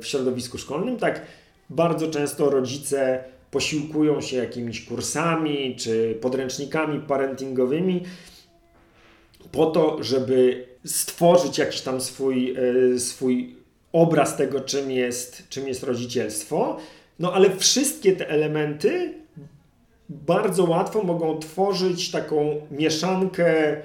w 0.00 0.06
środowisku 0.06 0.58
szkolnym, 0.58 0.96
tak 0.96 1.22
bardzo 1.70 2.10
często 2.10 2.50
rodzice 2.50 3.24
posiłkują 3.50 4.20
się 4.20 4.36
jakimiś 4.36 4.84
kursami 4.84 5.76
czy 5.76 6.18
podręcznikami 6.20 7.00
parentingowymi 7.00 8.02
po 9.52 9.66
to, 9.66 10.02
żeby 10.02 10.67
stworzyć 10.84 11.58
jakiś 11.58 11.80
tam 11.80 12.00
swój, 12.00 12.54
e, 12.94 12.98
swój 12.98 13.56
obraz 13.92 14.36
tego, 14.36 14.60
czym 14.60 14.90
jest, 14.90 15.48
czym 15.48 15.68
jest 15.68 15.82
rodzicielstwo. 15.82 16.76
No 17.18 17.32
ale 17.32 17.56
wszystkie 17.56 18.12
te 18.12 18.28
elementy 18.28 19.14
bardzo 20.08 20.64
łatwo 20.64 21.02
mogą 21.02 21.38
tworzyć 21.38 22.10
taką 22.10 22.60
mieszankę 22.70 23.76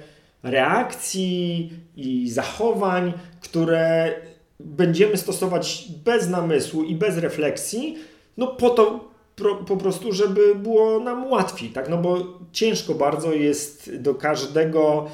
reakcji 0.42 1.72
i 1.96 2.30
zachowań, 2.30 3.12
które 3.40 4.14
będziemy 4.60 5.16
stosować 5.16 5.88
bez 6.04 6.28
namysłu 6.28 6.82
i 6.82 6.94
bez 6.94 7.18
refleksji, 7.18 7.98
no 8.36 8.46
po 8.46 8.70
to 8.70 9.08
pro, 9.36 9.54
po 9.54 9.76
prostu, 9.76 10.12
żeby 10.12 10.54
było 10.54 11.00
nam 11.00 11.30
łatwiej, 11.30 11.68
tak? 11.68 11.88
No 11.88 11.98
bo 11.98 12.16
ciężko 12.52 12.94
bardzo 12.94 13.32
jest 13.32 13.96
do 13.96 14.14
każdego 14.14 15.06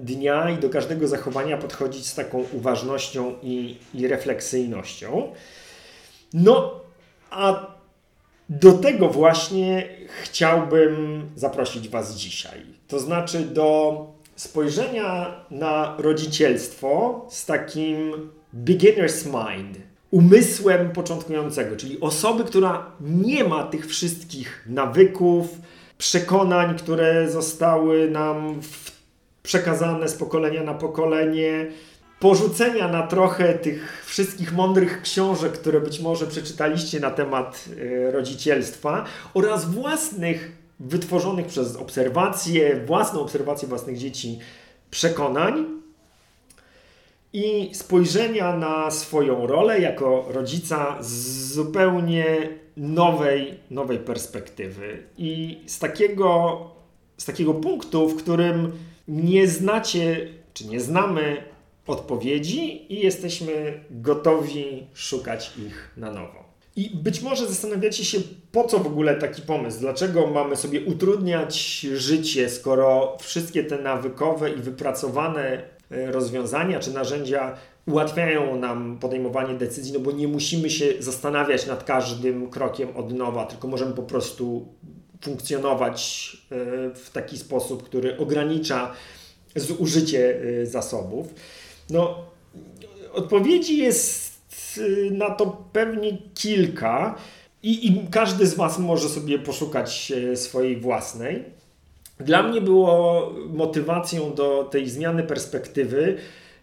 dnia 0.00 0.50
i 0.50 0.58
do 0.58 0.70
każdego 0.70 1.08
zachowania 1.08 1.58
podchodzić 1.58 2.06
z 2.06 2.14
taką 2.14 2.44
uważnością 2.52 3.34
i, 3.42 3.76
i 3.94 4.08
refleksyjnością. 4.08 5.32
No, 6.34 6.80
a 7.30 7.66
do 8.48 8.72
tego 8.72 9.08
właśnie 9.08 9.88
chciałbym 10.22 11.22
zaprosić 11.36 11.88
Was 11.88 12.14
dzisiaj. 12.14 12.60
To 12.88 12.98
znaczy 12.98 13.40
do 13.40 14.06
spojrzenia 14.36 15.34
na 15.50 15.96
rodzicielstwo 15.98 17.26
z 17.30 17.46
takim 17.46 18.30
beginner's 18.54 19.26
mind, 19.26 19.78
umysłem 20.10 20.90
początkującego, 20.90 21.76
czyli 21.76 22.00
osoby, 22.00 22.44
która 22.44 22.90
nie 23.00 23.44
ma 23.44 23.64
tych 23.64 23.86
wszystkich 23.86 24.64
nawyków, 24.66 25.48
przekonań, 25.98 26.78
które 26.78 27.30
zostały 27.30 28.10
nam 28.10 28.60
przekazane 29.42 30.08
z 30.08 30.14
pokolenia 30.14 30.62
na 30.62 30.74
pokolenie, 30.74 31.66
porzucenia 32.20 32.88
na 32.88 33.06
trochę 33.06 33.54
tych 33.54 34.04
wszystkich 34.06 34.52
mądrych 34.52 35.02
książek, 35.02 35.52
które 35.52 35.80
być 35.80 36.00
może 36.00 36.26
przeczytaliście 36.26 37.00
na 37.00 37.10
temat 37.10 37.64
e, 38.06 38.10
rodzicielstwa 38.10 39.04
oraz 39.34 39.70
własnych 39.70 40.52
wytworzonych 40.80 41.46
przez 41.46 41.76
obserwacje, 41.76 42.80
własną 42.86 43.20
obserwację 43.20 43.68
własnych 43.68 43.98
dzieci 43.98 44.38
przekonań, 44.90 45.82
i 47.32 47.70
spojrzenia 47.74 48.56
na 48.56 48.90
swoją 48.90 49.46
rolę 49.46 49.80
jako 49.80 50.24
rodzica 50.28 50.96
z 51.00 51.52
zupełnie 51.52 52.48
nowej, 52.76 53.54
nowej 53.70 53.98
perspektywy. 53.98 55.02
I 55.18 55.60
z 55.66 55.78
takiego, 55.78 56.60
z 57.16 57.24
takiego 57.24 57.54
punktu, 57.54 58.08
w 58.08 58.16
którym 58.22 58.72
nie 59.12 59.48
znacie, 59.48 60.28
czy 60.54 60.66
nie 60.66 60.80
znamy 60.80 61.36
odpowiedzi 61.86 62.92
i 62.92 63.00
jesteśmy 63.00 63.84
gotowi 63.90 64.86
szukać 64.94 65.52
ich 65.66 65.90
na 65.96 66.10
nowo. 66.10 66.42
I 66.76 66.90
być 66.94 67.22
może 67.22 67.46
zastanawiacie 67.46 68.04
się, 68.04 68.18
po 68.52 68.64
co 68.64 68.78
w 68.78 68.86
ogóle 68.86 69.14
taki 69.14 69.42
pomysł? 69.42 69.80
Dlaczego 69.80 70.26
mamy 70.26 70.56
sobie 70.56 70.80
utrudniać 70.80 71.80
życie, 71.80 72.50
skoro 72.50 73.16
wszystkie 73.20 73.64
te 73.64 73.78
nawykowe 73.78 74.50
i 74.50 74.56
wypracowane 74.56 75.62
E, 75.92 76.12
rozwiązania 76.12 76.80
czy 76.80 76.94
narzędzia 76.94 77.56
ułatwiają 77.86 78.56
nam 78.56 78.98
podejmowanie 78.98 79.54
decyzji, 79.54 79.92
no 79.92 80.00
bo 80.00 80.12
nie 80.12 80.28
musimy 80.28 80.70
się 80.70 80.86
zastanawiać 80.98 81.66
nad 81.66 81.84
każdym 81.84 82.50
krokiem 82.50 82.96
od 82.96 83.12
nowa, 83.12 83.46
tylko 83.46 83.68
możemy 83.68 83.94
po 83.94 84.02
prostu 84.02 84.68
funkcjonować 85.22 86.32
e, 86.36 86.56
w 86.94 87.10
taki 87.12 87.38
sposób, 87.38 87.82
który 87.82 88.18
ogranicza 88.18 88.92
zużycie 89.56 90.40
e, 90.62 90.66
zasobów. 90.66 91.34
No, 91.90 92.24
odpowiedzi 93.12 93.78
jest 93.78 94.32
na 95.10 95.30
to 95.30 95.64
pewnie 95.72 96.18
kilka 96.34 97.14
i, 97.62 97.86
i 97.86 98.06
każdy 98.10 98.46
z 98.46 98.54
Was 98.54 98.78
może 98.78 99.08
sobie 99.08 99.38
poszukać 99.38 100.12
swojej 100.34 100.76
własnej. 100.76 101.44
Dla 102.20 102.42
mnie 102.42 102.60
było 102.60 103.32
motywacją 103.48 104.34
do 104.34 104.64
tej 104.64 104.90
zmiany 104.90 105.22
perspektywy 105.22 106.16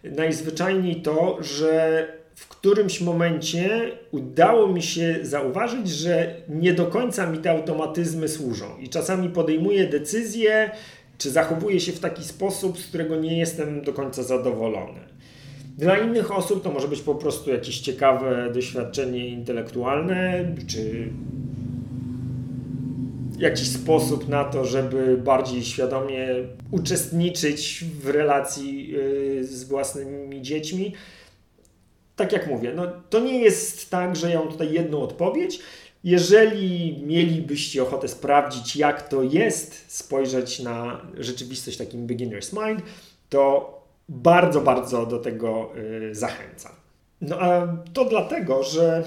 najzwyczajniej 0.04 1.02
to, 1.02 1.36
że 1.40 2.06
w 2.40 2.48
którymś 2.48 3.00
momencie 3.00 3.90
udało 4.10 4.68
mi 4.68 4.82
się 4.82 5.18
zauważyć, 5.22 5.88
że 5.88 6.34
nie 6.48 6.72
do 6.72 6.86
końca 6.86 7.26
mi 7.26 7.38
te 7.38 7.50
automatyzmy 7.50 8.28
służą. 8.28 8.78
I 8.78 8.88
czasami 8.88 9.28
podejmuję 9.28 9.88
decyzje 9.88 10.70
czy 11.18 11.30
zachowuje 11.30 11.80
się 11.80 11.92
w 11.92 12.00
taki 12.00 12.24
sposób, 12.24 12.78
z 12.78 12.86
którego 12.86 13.16
nie 13.16 13.38
jestem 13.38 13.82
do 13.82 13.92
końca 13.92 14.22
zadowolony. 14.22 15.00
Dla 15.78 15.98
innych 15.98 16.36
osób 16.36 16.62
to 16.62 16.72
może 16.72 16.88
być 16.88 17.00
po 17.00 17.14
prostu 17.14 17.50
jakieś 17.50 17.80
ciekawe 17.80 18.50
doświadczenie 18.54 19.28
intelektualne, 19.28 20.44
czy 20.66 21.08
jakiś 23.38 23.68
sposób 23.68 24.28
na 24.28 24.44
to, 24.44 24.64
żeby 24.64 25.16
bardziej 25.24 25.64
świadomie 25.64 26.28
uczestniczyć 26.70 27.84
w 28.02 28.08
relacji 28.08 28.94
y, 28.96 29.44
z 29.44 29.64
własnymi 29.64 30.42
dziećmi. 30.42 30.92
Tak 32.20 32.32
jak 32.32 32.46
mówię, 32.46 32.72
no, 32.76 32.86
to 33.10 33.20
nie 33.20 33.40
jest 33.40 33.90
tak, 33.90 34.16
że 34.16 34.30
ja 34.30 34.38
mam 34.38 34.48
tutaj 34.48 34.72
jedną 34.72 35.02
odpowiedź. 35.02 35.60
Jeżeli 36.04 37.02
mielibyście 37.06 37.82
ochotę 37.82 38.08
sprawdzić, 38.08 38.76
jak 38.76 39.08
to 39.08 39.22
jest 39.22 39.96
spojrzeć 39.96 40.60
na 40.60 41.00
rzeczywistość 41.18 41.76
takim 41.76 42.06
beginner's 42.06 42.66
mind, 42.66 42.82
to 43.28 43.74
bardzo, 44.08 44.60
bardzo 44.60 45.06
do 45.06 45.18
tego 45.18 45.70
y, 45.76 46.14
zachęcam. 46.14 46.72
No 47.20 47.36
a 47.40 47.76
to 47.92 48.04
dlatego, 48.04 48.62
że 48.62 49.04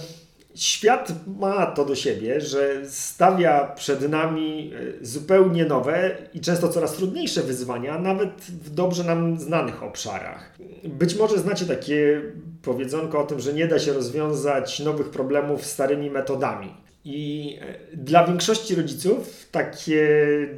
świat 0.55 1.13
ma 1.39 1.65
to 1.65 1.85
do 1.85 1.95
siebie, 1.95 2.41
że 2.41 2.89
stawia 2.89 3.67
przed 3.75 4.09
nami 4.09 4.73
y, 5.01 5.05
zupełnie 5.05 5.65
nowe 5.65 6.17
i 6.33 6.41
często 6.41 6.69
coraz 6.69 6.93
trudniejsze 6.93 7.41
wyzwania, 7.41 7.99
nawet 7.99 8.41
w 8.41 8.69
dobrze 8.69 9.03
nam 9.03 9.39
znanych 9.39 9.83
obszarach. 9.83 10.57
Być 10.83 11.15
może 11.15 11.39
znacie 11.39 11.65
takie 11.65 12.21
powiedzonko 12.61 13.19
o 13.19 13.23
tym, 13.23 13.39
że 13.39 13.53
nie 13.53 13.67
da 13.67 13.79
się 13.79 13.93
rozwiązać 13.93 14.79
nowych 14.79 15.09
problemów 15.09 15.65
starymi 15.65 16.09
metodami. 16.09 16.73
I 17.05 17.49
y, 17.93 17.97
dla 17.97 18.27
większości 18.27 18.75
rodziców 18.75 19.47
takie 19.51 20.07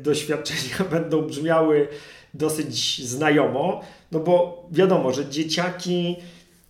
doświadczenia 0.01 0.85
będą 0.91 1.21
brzmiały 1.21 1.87
dosyć 2.33 3.05
znajomo, 3.05 3.81
no 4.11 4.19
bo 4.19 4.65
wiadomo, 4.71 5.13
że 5.13 5.25
dzieciaki 5.25 6.15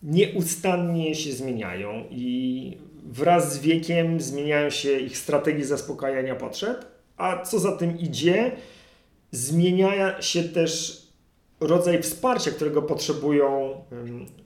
nieustannie 0.04 1.16
się 1.16 1.32
zmieniają 1.32 2.04
i 2.12 2.78
wraz 3.06 3.54
z 3.54 3.60
wiekiem 3.60 4.22
zmieniają 4.22 4.70
się 4.70 5.00
ich 5.00 5.18
strategie 5.18 5.66
zaspokajania 5.66 6.36
potrzeb, 6.36 6.86
a 7.18 7.44
co 7.44 7.60
za 7.60 7.72
tym 7.72 8.00
idzie, 8.00 8.52
zmienia 9.32 10.22
się 10.22 10.44
też 10.44 11.02
rodzaj 11.60 12.02
wsparcia, 12.02 12.52
którego 12.52 12.82
potrzebują, 12.82 13.82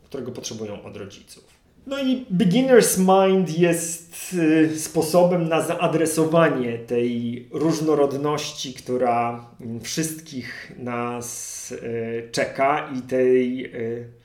którego 0.03 0.31
potrzebują 0.31 0.83
od 0.83 0.97
rodziców. 0.97 1.59
No 1.87 1.99
i 1.99 2.25
beginner's 2.31 2.97
mind 2.97 3.59
jest 3.59 4.33
y, 4.33 4.79
sposobem 4.79 5.49
na 5.49 5.61
zaadresowanie 5.61 6.77
tej 6.77 7.47
różnorodności, 7.51 8.73
która 8.73 9.45
wszystkich 9.83 10.71
nas 10.77 11.71
y, 11.71 12.29
czeka 12.31 12.89
i 12.97 13.01
tej 13.01 13.65
y, 13.75 14.18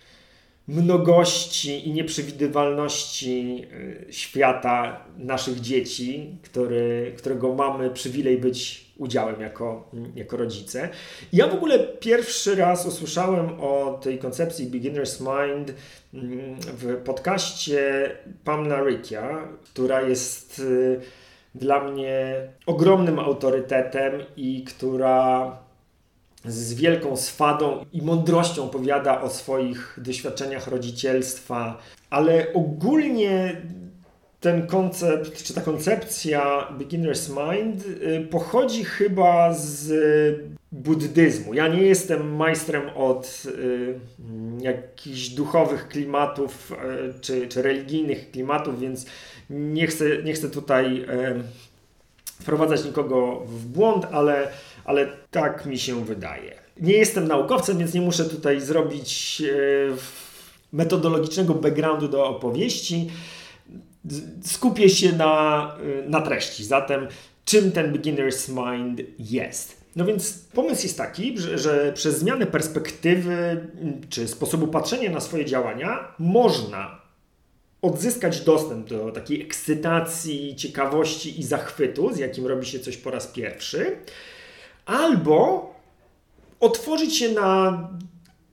mnogości 0.68 1.88
i 1.88 1.92
nieprzewidywalności 1.92 3.66
świata 4.10 5.04
naszych 5.18 5.60
dzieci, 5.60 6.38
który, 6.42 7.12
którego 7.16 7.54
mamy 7.54 7.90
przywilej 7.90 8.38
być 8.38 8.84
udziałem 8.98 9.40
jako, 9.40 9.90
jako 10.14 10.36
rodzice. 10.36 10.88
Ja 11.32 11.48
w 11.48 11.54
ogóle 11.54 11.78
pierwszy 11.78 12.54
raz 12.54 12.86
usłyszałem 12.86 13.60
o 13.60 13.98
tej 14.02 14.18
koncepcji 14.18 14.70
Beginner's 14.70 15.20
Mind 15.20 15.74
mm, 16.14 16.56
w 16.60 16.96
podcaście 17.04 18.10
Pamela 18.44 18.84
Rickia, 18.84 19.48
która 19.64 20.02
jest 20.02 20.58
y, 20.58 21.00
dla 21.54 21.84
mnie 21.84 22.34
ogromnym 22.66 23.18
autorytetem 23.18 24.12
i 24.36 24.64
która 24.64 25.58
z 26.44 26.74
wielką 26.74 27.16
swadą 27.16 27.84
i 27.92 28.02
mądrością 28.02 28.64
opowiada 28.64 29.20
o 29.20 29.30
swoich 29.30 29.98
doświadczeniach 30.02 30.66
rodzicielstwa, 30.66 31.78
ale 32.10 32.52
ogólnie 32.54 33.62
ten 34.40 34.66
koncept, 34.66 35.42
czy 35.42 35.54
ta 35.54 35.60
koncepcja 35.60 36.68
Beginner's 36.78 37.30
Mind 37.30 37.86
y, 37.86 38.28
pochodzi 38.30 38.84
chyba 38.84 39.54
z 39.54 39.92
buddyzmu. 40.72 41.54
Ja 41.54 41.68
nie 41.68 41.82
jestem 41.82 42.36
majstrem 42.36 42.82
od 42.94 43.42
y, 43.46 43.98
jakichś 44.60 45.28
duchowych 45.28 45.88
klimatów 45.88 46.72
y, 46.72 47.20
czy, 47.20 47.48
czy 47.48 47.62
religijnych 47.62 48.30
klimatów, 48.30 48.80
więc 48.80 49.06
nie 49.50 49.86
chcę, 49.86 50.22
nie 50.22 50.32
chcę 50.32 50.50
tutaj 50.50 51.06
wprowadzać 52.40 52.84
nikogo 52.84 53.42
w 53.46 53.66
błąd, 53.66 54.06
ale, 54.12 54.48
ale 54.84 55.08
tak 55.30 55.66
mi 55.66 55.78
się 55.78 56.04
wydaje. 56.04 56.54
Nie 56.80 56.92
jestem 56.92 57.28
naukowcem, 57.28 57.78
więc 57.78 57.94
nie 57.94 58.00
muszę 58.00 58.24
tutaj 58.24 58.60
zrobić 58.60 59.42
metodologicznego 60.72 61.54
backgroundu 61.54 62.08
do 62.08 62.26
opowieści 62.26 63.10
skupię 64.42 64.90
się 64.90 65.12
na, 65.12 65.76
y, 66.04 66.08
na 66.08 66.20
treści. 66.20 66.64
Zatem, 66.64 67.08
czym 67.44 67.72
ten 67.72 67.92
beginner's 67.92 68.48
mind 68.48 69.00
jest? 69.18 69.84
No 69.96 70.04
więc 70.04 70.38
pomysł 70.52 70.82
jest 70.82 70.98
taki, 70.98 71.38
że, 71.38 71.58
że, 71.58 71.92
przez 71.92 72.18
zmianę 72.18 72.46
perspektywy 72.46 73.66
czy 74.10 74.28
sposobu 74.28 74.66
patrzenia 74.66 75.10
na 75.10 75.20
swoje 75.20 75.44
działania 75.44 76.14
można 76.18 77.00
odzyskać 77.82 78.40
dostęp 78.40 78.88
do 78.88 79.10
takiej 79.10 79.42
ekscytacji, 79.42 80.56
ciekawości 80.56 81.40
i 81.40 81.44
zachwytu, 81.44 82.14
z 82.14 82.18
jakim 82.18 82.46
robi 82.46 82.66
się 82.66 82.80
coś 82.80 82.96
po 82.96 83.10
raz 83.10 83.26
pierwszy, 83.26 83.96
albo 84.86 85.70
otworzyć 86.60 87.16
się 87.16 87.32
na 87.32 87.88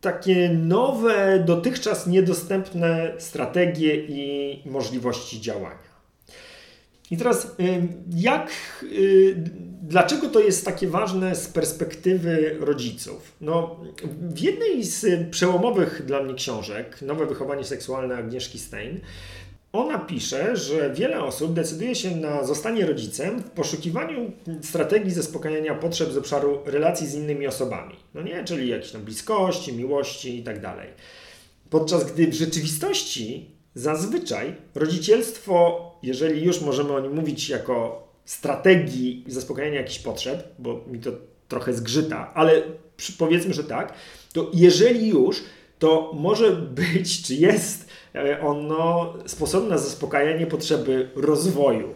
takie 0.02 0.50
nowe, 0.50 1.44
dotychczas 1.46 2.08
niedostępne 2.08 3.14
strategie 3.18 3.96
i 3.96 4.62
możliwości 4.70 5.42
działania. 5.42 5.92
I 7.12 7.18
teraz, 7.18 7.56
jak, 8.16 8.52
y, 8.84 9.36
dlaczego 9.82 10.30
to 10.30 10.40
jest 10.40 10.66
takie 10.66 10.88
ważne 10.88 11.36
z 11.36 11.48
perspektywy 11.48 12.58
rodziców? 12.60 13.36
No, 13.42 13.80
w 14.22 14.40
jednej 14.40 14.84
z 14.84 15.30
przełomowych 15.30 16.06
dla 16.06 16.24
mnie 16.24 16.34
książek, 16.34 17.02
Nowe 17.02 17.26
wychowanie 17.26 17.64
seksualne 17.64 18.16
Agnieszki 18.16 18.60
Stein, 18.60 19.00
ona 19.74 20.00
pisze, 20.00 20.56
że 20.56 20.94
wiele 20.94 21.24
osób 21.24 21.54
decyduje 21.54 21.96
się 21.96 22.16
na 22.16 22.44
zostanie 22.44 22.86
rodzicem 22.86 23.40
w 23.40 23.50
poszukiwaniu 23.50 24.32
strategii 24.62 25.12
zaspokajania 25.12 25.76
potrzeb 25.76 26.12
z 26.12 26.18
obszaru 26.18 26.60
relacji 26.66 27.08
z 27.08 27.16
innymi 27.16 27.48
osobami. 27.48 27.96
No 28.14 28.22
nie, 28.22 28.44
czyli 28.44 28.70
jakiejś 28.70 28.92
tam 28.92 29.02
bliskości, 29.02 29.74
miłości 29.74 30.38
itd. 30.38 30.62
Tak 30.62 30.88
Podczas 31.70 32.12
gdy 32.12 32.28
w 32.28 32.34
rzeczywistości 32.34 33.52
zazwyczaj 33.76 34.56
rodzicielstwo, 34.76 35.82
jeżeli 36.04 36.44
już 36.46 36.62
możemy 36.62 36.94
o 36.94 37.00
nim 37.00 37.16
mówić 37.16 37.50
jako 37.50 38.08
strategii 38.26 39.24
zaspokajania 39.28 39.78
jakichś 39.78 40.00
potrzeb, 40.00 40.48
bo 40.60 40.86
mi 40.88 41.00
to 41.00 41.12
trochę 41.48 41.74
zgrzyta, 41.74 42.34
ale 42.34 42.62
powiedzmy, 43.18 43.54
że 43.54 43.64
tak, 43.64 43.94
to 44.34 44.52
jeżeli 44.54 45.08
już, 45.08 45.44
to 45.80 46.12
może 46.14 46.52
być, 46.52 47.24
czy 47.24 47.36
jest 47.36 47.91
ono 48.42 49.14
sposobem 49.26 49.70
na 49.70 49.78
zaspokajanie 49.78 50.48
potrzeby 50.48 51.10
rozwoju. 51.16 51.94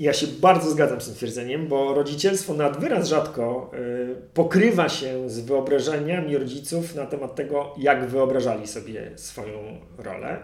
Ja 0.00 0.12
się 0.12 0.26
bardzo 0.26 0.70
zgadzam 0.70 1.00
z 1.00 1.06
tym 1.06 1.14
twierdzeniem, 1.14 1.68
bo 1.68 1.94
rodzicielstwo 1.94 2.54
nad 2.54 2.80
wyraz 2.80 3.08
rzadko 3.08 3.70
y, 3.74 4.16
pokrywa 4.34 4.88
się 4.88 5.30
z 5.30 5.40
wyobrażeniami 5.40 6.38
rodziców 6.38 6.94
na 6.94 7.06
temat 7.06 7.34
tego, 7.34 7.74
jak 7.78 8.08
wyobrażali 8.08 8.66
sobie 8.66 9.10
swoją 9.16 9.58
rolę. 9.98 10.38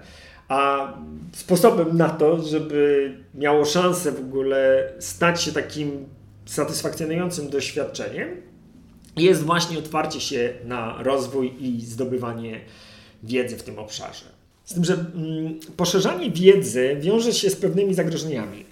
A 0.49 0.93
sposobem 1.33 1.97
na 1.97 2.09
to, 2.09 2.43
żeby 2.43 3.13
miało 3.35 3.65
szansę 3.65 4.13
w 4.13 4.21
ogóle 4.21 4.93
stać 4.99 5.43
się 5.43 5.53
takim 5.53 6.07
satysfakcjonującym 6.47 7.51
doświadczeniem, 7.51 8.29
jest 9.17 9.43
właśnie 9.43 9.79
otwarcie 9.79 10.21
się 10.21 10.55
na 10.65 11.03
rozwój 11.03 11.55
i 11.61 11.81
zdobywanie 11.81 12.61
wiedzy 13.23 13.57
w 13.57 13.63
tym 13.63 13.79
obszarze. 13.79 14.42
Z 14.73 14.75
tym, 14.75 14.85
że 14.85 14.95
mm, 14.95 15.61
poszerzanie 15.77 16.31
wiedzy 16.31 16.97
wiąże 17.01 17.33
się 17.33 17.51
z 17.51 17.57
pewnymi 17.57 17.95
zagrożeniami. 17.95 18.65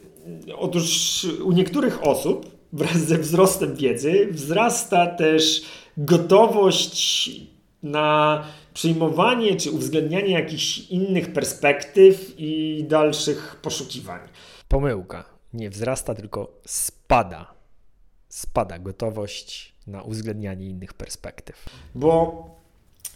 Otóż 0.56 1.26
u 1.44 1.52
niektórych 1.52 2.06
osób 2.06 2.50
wraz 2.72 2.96
ze 2.96 3.18
wzrostem 3.18 3.76
wiedzy 3.76 4.28
wzrasta 4.30 5.06
też 5.06 5.62
gotowość 5.96 7.30
na 7.82 8.44
przyjmowanie 8.74 9.56
czy 9.56 9.70
uwzględnianie 9.70 10.30
jakichś 10.30 10.78
innych 10.78 11.32
perspektyw 11.32 12.34
i 12.38 12.84
dalszych 12.88 13.56
poszukiwań. 13.62 14.20
Pomyłka. 14.68 15.24
Nie 15.52 15.70
wzrasta, 15.70 16.14
tylko 16.14 16.60
spada. 16.66 17.54
Spada 18.28 18.78
gotowość 18.78 19.74
na 19.86 20.02
uwzględnianie 20.02 20.66
innych 20.66 20.92
perspektyw. 20.92 21.64
Bo 21.94 22.59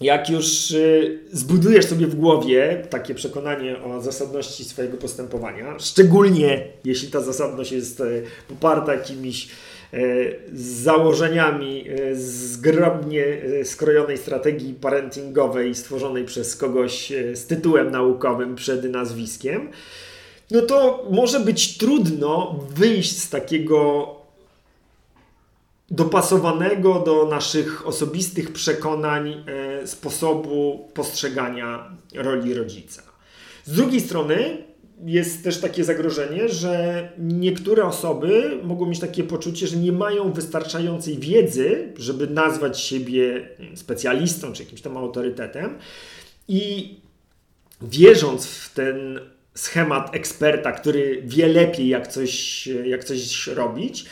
jak 0.01 0.31
już 0.31 0.71
y, 0.71 1.19
zbudujesz 1.33 1.87
sobie 1.87 2.07
w 2.07 2.15
głowie 2.15 2.87
takie 2.91 3.15
przekonanie 3.15 3.83
o 3.83 4.01
zasadności 4.01 4.65
swojego 4.65 4.97
postępowania, 4.97 5.79
szczególnie 5.79 6.67
jeśli 6.85 7.09
ta 7.09 7.21
zasadność 7.21 7.73
jest 7.73 8.01
y, 8.01 8.23
poparta 8.49 8.95
jakimiś 8.95 9.49
z 10.53 10.63
założeniami 10.63 11.85
zgrabnie 12.15 13.25
skrojonej 13.65 14.19
strategii 14.19 14.75
parentingowej 14.75 15.75
stworzonej 15.75 16.25
przez 16.25 16.57
kogoś 16.57 17.13
z 17.35 17.47
tytułem 17.47 17.91
naukowym 17.91 18.55
przed 18.55 18.85
nazwiskiem, 18.85 19.69
no 20.51 20.63
to 20.63 21.07
może 21.11 21.41
być 21.41 21.79
trudno 21.79 22.61
wyjść 22.77 23.19
z 23.19 23.31
takiego 23.31 24.07
dopasowanego 25.91 27.03
do 27.07 27.27
naszych 27.27 27.87
osobistych 27.87 28.53
przekonań 28.53 29.45
e, 29.47 29.87
sposobu 29.87 30.89
postrzegania 30.95 31.91
roli 32.15 32.55
rodzica. 32.55 33.03
Z 33.65 33.77
drugiej 33.77 34.01
strony 34.01 34.65
jest 35.05 35.45
też 35.45 35.61
takie 35.61 35.85
zagrożenie, 35.85 36.49
że 36.49 37.09
niektóre 37.19 37.85
osoby 37.85 38.59
mogą 38.63 38.87
mieć 38.87 39.01
takie 39.01 39.25
poczucie, 39.25 39.67
że 39.67 39.77
nie 39.77 39.93
mają 39.93 40.33
wystarczającej 40.33 41.19
wiedzy, 41.19 41.93
żeby 41.97 42.27
nazwać 42.27 42.81
siebie 42.81 43.49
specjalistą 43.75 44.53
czy 44.53 44.63
jakimś 44.63 44.81
tam 44.81 44.97
autorytetem 44.97 45.79
i 46.49 46.95
wierząc 47.83 48.47
w 48.47 48.75
ten 48.75 49.21
schemat 49.55 50.15
eksperta, 50.15 50.73
który 50.73 51.23
wie 51.25 51.47
lepiej, 51.47 51.89
jak 51.89 52.09
coś, 52.09 52.67
jak 52.67 53.05
coś 53.05 53.47
robić, 53.47 54.05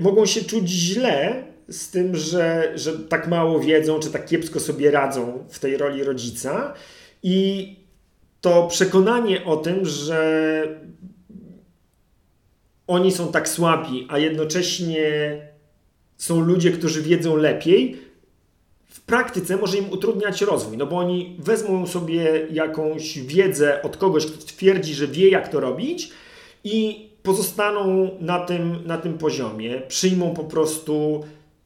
mogą 0.00 0.26
się 0.26 0.44
czuć 0.44 0.68
źle 0.68 1.44
z 1.68 1.90
tym, 1.90 2.16
że, 2.16 2.72
że 2.74 2.98
tak 2.98 3.28
mało 3.28 3.60
wiedzą, 3.60 4.00
czy 4.00 4.10
tak 4.10 4.26
kiepsko 4.26 4.60
sobie 4.60 4.90
radzą 4.90 5.44
w 5.48 5.58
tej 5.58 5.76
roli 5.76 6.04
rodzica. 6.04 6.74
I 7.22 7.76
to 8.40 8.66
przekonanie 8.66 9.44
o 9.44 9.56
tym, 9.56 9.84
że 9.84 10.62
oni 12.86 13.12
są 13.12 13.32
tak 13.32 13.48
słabi, 13.48 14.06
a 14.08 14.18
jednocześnie 14.18 15.02
są 16.16 16.40
ludzie, 16.40 16.72
którzy 16.72 17.02
wiedzą 17.02 17.36
lepiej, 17.36 17.98
w 18.88 19.00
praktyce 19.00 19.56
może 19.56 19.78
im 19.78 19.90
utrudniać 19.90 20.42
rozwój, 20.42 20.76
no 20.76 20.86
bo 20.86 20.96
oni 20.96 21.36
wezmą 21.38 21.86
sobie 21.86 22.46
jakąś 22.52 23.18
wiedzę 23.18 23.82
od 23.82 23.96
kogoś, 23.96 24.26
kto 24.26 24.46
twierdzi, 24.46 24.94
że 24.94 25.06
wie, 25.06 25.28
jak 25.30 25.48
to 25.48 25.60
robić 25.60 26.10
i 26.64 27.09
pozostaną 27.22 28.10
na 28.20 28.40
tym, 28.44 28.86
na 28.86 28.98
tym 28.98 29.18
poziomie, 29.18 29.82
przyjmą 29.88 30.34
po 30.34 30.44
prostu 30.44 31.24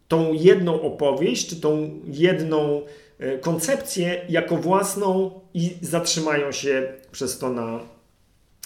tą 0.09 0.33
jedną 0.33 0.83
opowieść, 0.83 1.49
czy 1.49 1.57
tą 1.57 1.91
jedną 2.07 2.83
e, 3.19 3.39
koncepcję 3.39 4.25
jako 4.29 4.57
własną 4.57 5.41
i 5.55 5.77
zatrzymają 5.81 6.53
się 6.53 6.93
przez 7.13 7.39
to 7.39 7.51
na, 7.51 7.81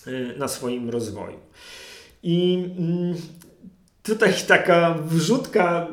e, 0.06 0.38
na 0.38 0.48
swoim 0.48 0.90
rozwoju. 0.90 1.38
I 2.22 2.64
mm, 2.78 3.14
Tutaj 4.02 4.34
taka 4.46 4.94
wrzutka 5.06 5.86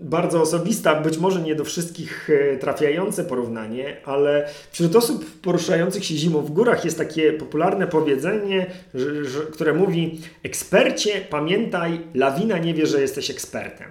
bardzo 0.00 0.40
osobista, 0.40 1.00
być 1.00 1.18
może 1.18 1.42
nie 1.42 1.54
do 1.54 1.64
wszystkich 1.64 2.30
e, 2.30 2.56
trafiające 2.56 3.24
porównanie, 3.24 3.96
ale 4.04 4.48
wśród 4.70 4.96
osób 4.96 5.40
poruszających 5.40 6.04
się 6.04 6.14
zimą 6.14 6.42
w 6.42 6.50
górach 6.50 6.84
jest 6.84 6.98
takie 6.98 7.32
popularne 7.32 7.86
powiedzenie, 7.86 8.66
że, 8.94 9.24
że, 9.24 9.40
które 9.40 9.72
mówi: 9.72 10.20
Ekspercie, 10.42 11.20
pamiętaj, 11.30 12.00
lawina 12.14 12.58
nie 12.58 12.74
wie, 12.74 12.86
że 12.86 13.00
jesteś 13.00 13.30
ekspertem. 13.30 13.88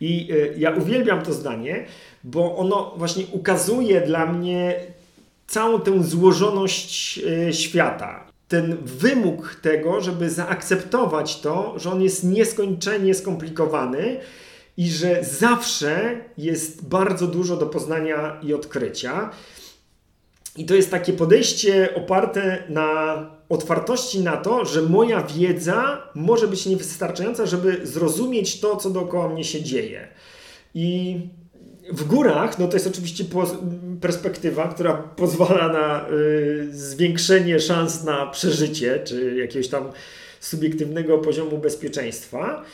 I 0.00 0.28
y, 0.32 0.54
ja 0.58 0.70
uwielbiam 0.70 1.22
to 1.22 1.32
zdanie, 1.32 1.84
bo 2.24 2.56
ono 2.56 2.94
właśnie 2.96 3.24
ukazuje 3.32 4.00
dla 4.00 4.26
mnie 4.26 4.80
całą 5.46 5.80
tę 5.80 6.02
złożoność 6.02 7.18
y, 7.18 7.52
świata 7.52 8.25
ten 8.48 8.76
wymóg 8.82 9.54
tego, 9.62 10.00
żeby 10.00 10.30
zaakceptować 10.30 11.40
to, 11.40 11.74
że 11.78 11.90
on 11.90 12.02
jest 12.02 12.24
nieskończenie 12.24 13.14
skomplikowany 13.14 14.20
i 14.76 14.90
że 14.90 15.24
zawsze 15.24 16.20
jest 16.38 16.88
bardzo 16.88 17.26
dużo 17.26 17.56
do 17.56 17.66
poznania 17.66 18.40
i 18.42 18.54
odkrycia. 18.54 19.30
I 20.56 20.64
to 20.64 20.74
jest 20.74 20.90
takie 20.90 21.12
podejście 21.12 21.94
oparte 21.94 22.62
na 22.68 23.16
otwartości 23.48 24.20
na 24.20 24.36
to, 24.36 24.64
że 24.64 24.82
moja 24.82 25.22
wiedza 25.22 26.02
może 26.14 26.48
być 26.48 26.66
niewystarczająca, 26.66 27.46
żeby 27.46 27.80
zrozumieć 27.86 28.60
to, 28.60 28.76
co 28.76 28.90
dookoła 28.90 29.28
mnie 29.28 29.44
się 29.44 29.62
dzieje. 29.62 30.08
I 30.74 31.18
w 31.90 32.04
górach, 32.04 32.58
no 32.58 32.68
to 32.68 32.74
jest 32.74 32.86
oczywiście 32.86 33.24
perspektywa, 34.00 34.68
która 34.68 34.94
pozwala 34.94 35.72
na 35.72 36.08
y, 36.10 36.68
zwiększenie 36.72 37.60
szans 37.60 38.04
na 38.04 38.26
przeżycie, 38.26 39.00
czy 39.04 39.36
jakiegoś 39.36 39.68
tam 39.68 39.92
subiektywnego 40.40 41.18
poziomu 41.18 41.58
bezpieczeństwa, 41.58 42.64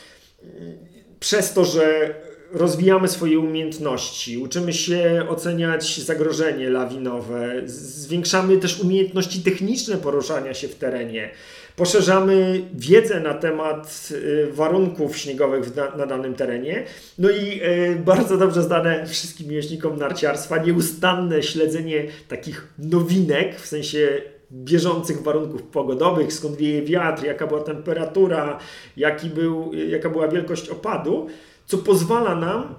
przez 1.19 1.53
to, 1.53 1.65
że 1.65 2.15
rozwijamy 2.51 3.07
swoje 3.07 3.39
umiejętności, 3.39 4.37
uczymy 4.37 4.73
się 4.73 5.25
oceniać 5.29 5.99
zagrożenie 5.99 6.69
lawinowe, 6.69 7.61
zwiększamy 7.65 8.57
też 8.57 8.79
umiejętności 8.79 9.41
techniczne 9.41 9.97
poruszania 9.97 10.53
się 10.53 10.67
w 10.67 10.75
terenie, 10.75 11.29
Poszerzamy 11.75 12.65
wiedzę 12.73 13.19
na 13.19 13.33
temat 13.33 14.09
y, 14.11 14.47
warunków 14.51 15.17
śniegowych 15.17 15.75
na, 15.75 16.05
danym 16.05 16.33
terenie. 16.33 16.85
No 17.17 17.29
i 17.29 17.61
y, 17.63 18.01
bardzo 18.05 18.37
dobrze 18.37 18.63
znane 18.63 19.07
wszystkim 19.07 19.47
miłośnikom 19.47 19.99
narciarstwa 19.99 20.57
nieustanne 20.57 21.43
śledzenie 21.43 22.07
takich 22.27 22.67
nowinek, 22.79 23.59
w 23.59 23.67
sensie 23.67 24.21
bieżących 24.51 25.21
warunków 25.21 25.63
pogodowych, 25.63 26.33
skąd 26.33 26.55
wieje 26.55 26.81
wiatr, 26.81 27.23
jaka 27.23 27.47
była 27.47 27.61
temperatura, 27.61 28.59
jaki 28.97 29.29
był, 29.29 29.71
jaka 29.73 30.09
była 30.09 30.27
wielkość 30.27 30.69
opadu, 30.69 31.27
co 31.65 31.77
pozwala 31.77 32.35
nam 32.35 32.75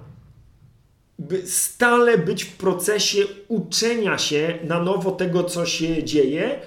by 1.19 1.47
stale 1.47 2.17
być 2.17 2.43
w 2.43 2.57
procesie 2.57 3.23
uczenia 3.47 4.17
się 4.17 4.59
na 4.63 4.83
nowo 4.83 5.11
tego, 5.11 5.43
co 5.43 5.65
się 5.65 6.03
dzieje, 6.03 6.59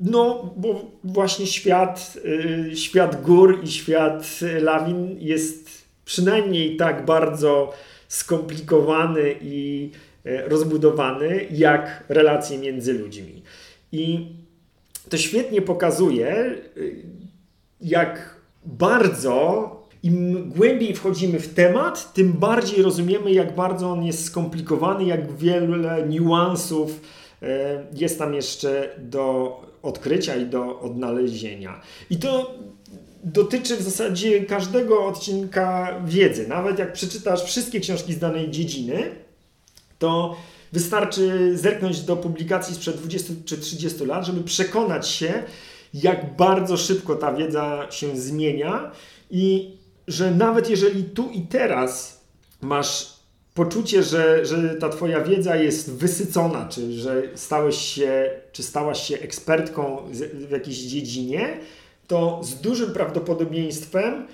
no, 0.00 0.54
bo 0.56 0.90
właśnie 1.04 1.46
świat, 1.46 2.18
y, 2.70 2.76
świat 2.76 3.22
gór 3.22 3.60
i 3.64 3.68
świat 3.68 4.40
lawin 4.60 5.16
jest 5.20 5.68
przynajmniej 6.04 6.76
tak 6.76 7.04
bardzo 7.04 7.72
skomplikowany 8.08 9.34
i 9.40 9.90
y, 10.26 10.48
rozbudowany 10.48 11.46
jak 11.50 12.04
relacje 12.08 12.58
między 12.58 12.92
ludźmi. 12.92 13.42
I 13.92 14.26
to 15.08 15.16
świetnie 15.16 15.62
pokazuje, 15.62 16.54
y, 16.76 17.02
jak 17.80 18.36
bardzo 18.64 19.74
im 20.02 20.50
głębiej 20.50 20.94
wchodzimy 20.94 21.40
w 21.40 21.54
temat, 21.54 22.12
tym 22.12 22.32
bardziej 22.32 22.82
rozumiemy, 22.82 23.32
jak 23.32 23.54
bardzo 23.54 23.92
on 23.92 24.04
jest 24.04 24.24
skomplikowany, 24.24 25.04
jak 25.04 25.36
wiele 25.36 26.08
niuansów 26.08 27.00
jest 27.92 28.18
tam 28.18 28.34
jeszcze 28.34 28.88
do 28.98 29.60
odkrycia 29.82 30.36
i 30.36 30.46
do 30.46 30.80
odnalezienia. 30.80 31.80
I 32.10 32.16
to 32.16 32.54
dotyczy 33.24 33.76
w 33.76 33.82
zasadzie 33.82 34.44
każdego 34.44 35.06
odcinka 35.06 36.00
wiedzy. 36.06 36.48
Nawet 36.48 36.78
jak 36.78 36.92
przeczytasz 36.92 37.44
wszystkie 37.44 37.80
książki 37.80 38.14
z 38.14 38.18
danej 38.18 38.50
dziedziny, 38.50 39.10
to 39.98 40.36
wystarczy 40.72 41.56
zerknąć 41.58 42.00
do 42.00 42.16
publikacji 42.16 42.74
sprzed 42.74 42.96
20 42.96 43.34
czy 43.44 43.58
30 43.58 44.04
lat, 44.04 44.26
żeby 44.26 44.44
przekonać 44.44 45.08
się, 45.08 45.42
jak 45.94 46.36
bardzo 46.36 46.76
szybko 46.76 47.14
ta 47.14 47.34
wiedza 47.34 47.86
się 47.90 48.16
zmienia 48.16 48.90
i 49.30 49.76
że 50.08 50.30
nawet 50.30 50.70
jeżeli 50.70 51.04
tu 51.04 51.30
i 51.30 51.42
teraz 51.42 52.20
masz 52.60 53.17
poczucie, 53.58 54.02
że, 54.02 54.46
że 54.46 54.74
ta 54.74 54.88
Twoja 54.88 55.20
wiedza 55.20 55.56
jest 55.56 55.92
wysycona, 55.92 56.68
czy 56.68 56.92
że 56.92 57.22
stałeś 57.34 57.76
się, 57.76 58.30
czy 58.52 58.62
stałaś 58.62 59.08
się 59.08 59.18
ekspertką 59.18 60.02
w 60.32 60.50
jakiejś 60.50 60.78
dziedzinie, 60.78 61.58
to 62.06 62.40
z 62.42 62.54
dużym 62.54 62.92
prawdopodobieństwem, 62.92 64.26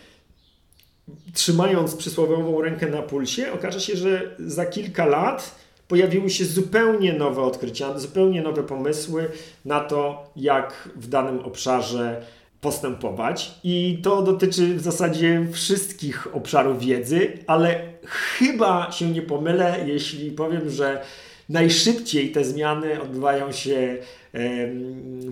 trzymając 1.32 1.96
przysłowiową 1.96 2.62
rękę 2.62 2.86
na 2.86 3.02
pulsie, 3.02 3.52
okaże 3.52 3.80
się, 3.80 3.96
że 3.96 4.36
za 4.38 4.66
kilka 4.66 5.06
lat 5.06 5.54
pojawiły 5.88 6.30
się 6.30 6.44
zupełnie 6.44 7.12
nowe 7.12 7.42
odkrycia, 7.42 7.98
zupełnie 7.98 8.42
nowe 8.42 8.62
pomysły 8.62 9.30
na 9.64 9.80
to, 9.80 10.30
jak 10.36 10.88
w 10.96 11.06
danym 11.08 11.38
obszarze 11.38 12.22
postępować. 12.64 13.54
I 13.64 13.98
to 14.02 14.22
dotyczy 14.22 14.74
w 14.74 14.80
zasadzie 14.80 15.46
wszystkich 15.52 16.36
obszarów 16.36 16.78
wiedzy, 16.78 17.32
ale 17.46 17.80
chyba 18.06 18.92
się 18.92 19.10
nie 19.10 19.22
pomylę, 19.22 19.76
jeśli 19.86 20.30
powiem, 20.30 20.70
że 20.70 21.04
najszybciej 21.48 22.32
te 22.32 22.44
zmiany 22.44 23.02
odbywają 23.02 23.52
się 23.52 23.98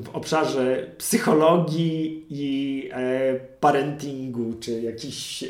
w 0.02 0.08
obszarze 0.12 0.86
psychologii 0.98 2.26
i 2.30 2.88
e, 2.92 3.40
parentingu, 3.60 4.54
czy 4.60 4.80
jakichś 4.80 5.42
e, 5.42 5.46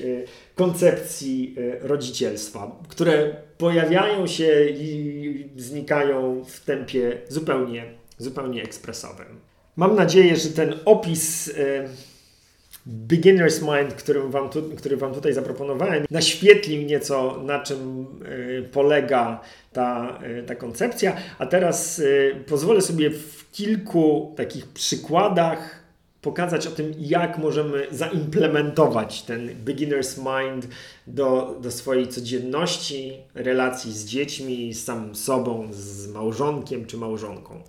koncepcji 0.54 1.56
e, 1.58 1.88
rodzicielstwa, 1.88 2.76
które 2.88 3.36
pojawiają 3.58 4.26
się 4.26 4.66
i 4.70 5.50
znikają 5.56 6.44
w 6.44 6.64
tempie 6.64 7.18
zupełnie, 7.28 7.84
zupełnie 8.18 8.62
ekspresowym. 8.62 9.51
Mam 9.76 9.94
nadzieję, 9.96 10.36
że 10.36 10.48
ten 10.48 10.74
opis 10.84 11.50
beginner's 12.86 13.62
mind, 13.62 13.94
którym 13.94 14.30
wam 14.30 14.50
tu, 14.50 14.62
który 14.62 14.96
Wam 14.96 15.14
tutaj 15.14 15.34
zaproponowałem, 15.34 16.04
naświetlił 16.10 16.82
nieco, 16.82 17.42
na 17.44 17.58
czym 17.58 18.06
y, 18.26 18.68
polega 18.72 19.40
ta, 19.72 20.18
y, 20.40 20.42
ta 20.42 20.54
koncepcja. 20.54 21.16
A 21.38 21.46
teraz 21.46 22.02
pozwolę 22.46 22.80
sobie 22.80 23.10
w 23.10 23.50
kilku 23.52 24.34
takich 24.36 24.66
przykładach 24.66 25.82
pokazać 26.22 26.66
o 26.66 26.70
tym, 26.70 26.92
jak 26.98 27.38
możemy 27.38 27.86
zaimplementować 27.90 29.22
ten 29.22 29.64
beginner's 29.64 30.18
mind 30.18 30.68
do, 31.06 31.58
do 31.62 31.70
swojej 31.70 32.08
codzienności, 32.08 33.16
relacji 33.34 33.92
z 33.92 34.04
dziećmi, 34.04 34.74
z 34.74 34.84
samym 34.84 35.14
sobą, 35.14 35.68
z 35.70 36.08
małżonkiem 36.08 36.86
czy 36.86 36.96
małżonką. 36.96 37.62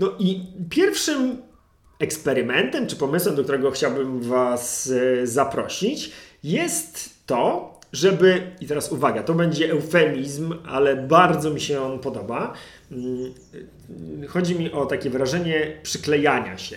No 0.00 0.12
i 0.18 0.40
pierwszym 0.70 1.42
eksperymentem 1.98 2.86
czy 2.86 2.96
pomysłem, 2.96 3.34
do 3.34 3.42
którego 3.42 3.70
chciałbym 3.70 4.20
Was 4.20 4.92
e, 5.22 5.26
zaprosić, 5.26 6.12
jest 6.44 7.10
to, 7.26 7.74
żeby, 7.92 8.56
i 8.60 8.66
teraz 8.66 8.92
uwaga, 8.92 9.22
to 9.22 9.34
będzie 9.34 9.70
eufemizm, 9.70 10.54
ale 10.68 10.96
bardzo 10.96 11.50
mi 11.50 11.60
się 11.60 11.82
on 11.82 11.98
podoba. 11.98 12.52
Mm, 12.92 13.34
chodzi 14.28 14.54
mi 14.54 14.72
o 14.72 14.86
takie 14.86 15.10
wyrażenie 15.10 15.72
przyklejania 15.82 16.58
się. 16.58 16.76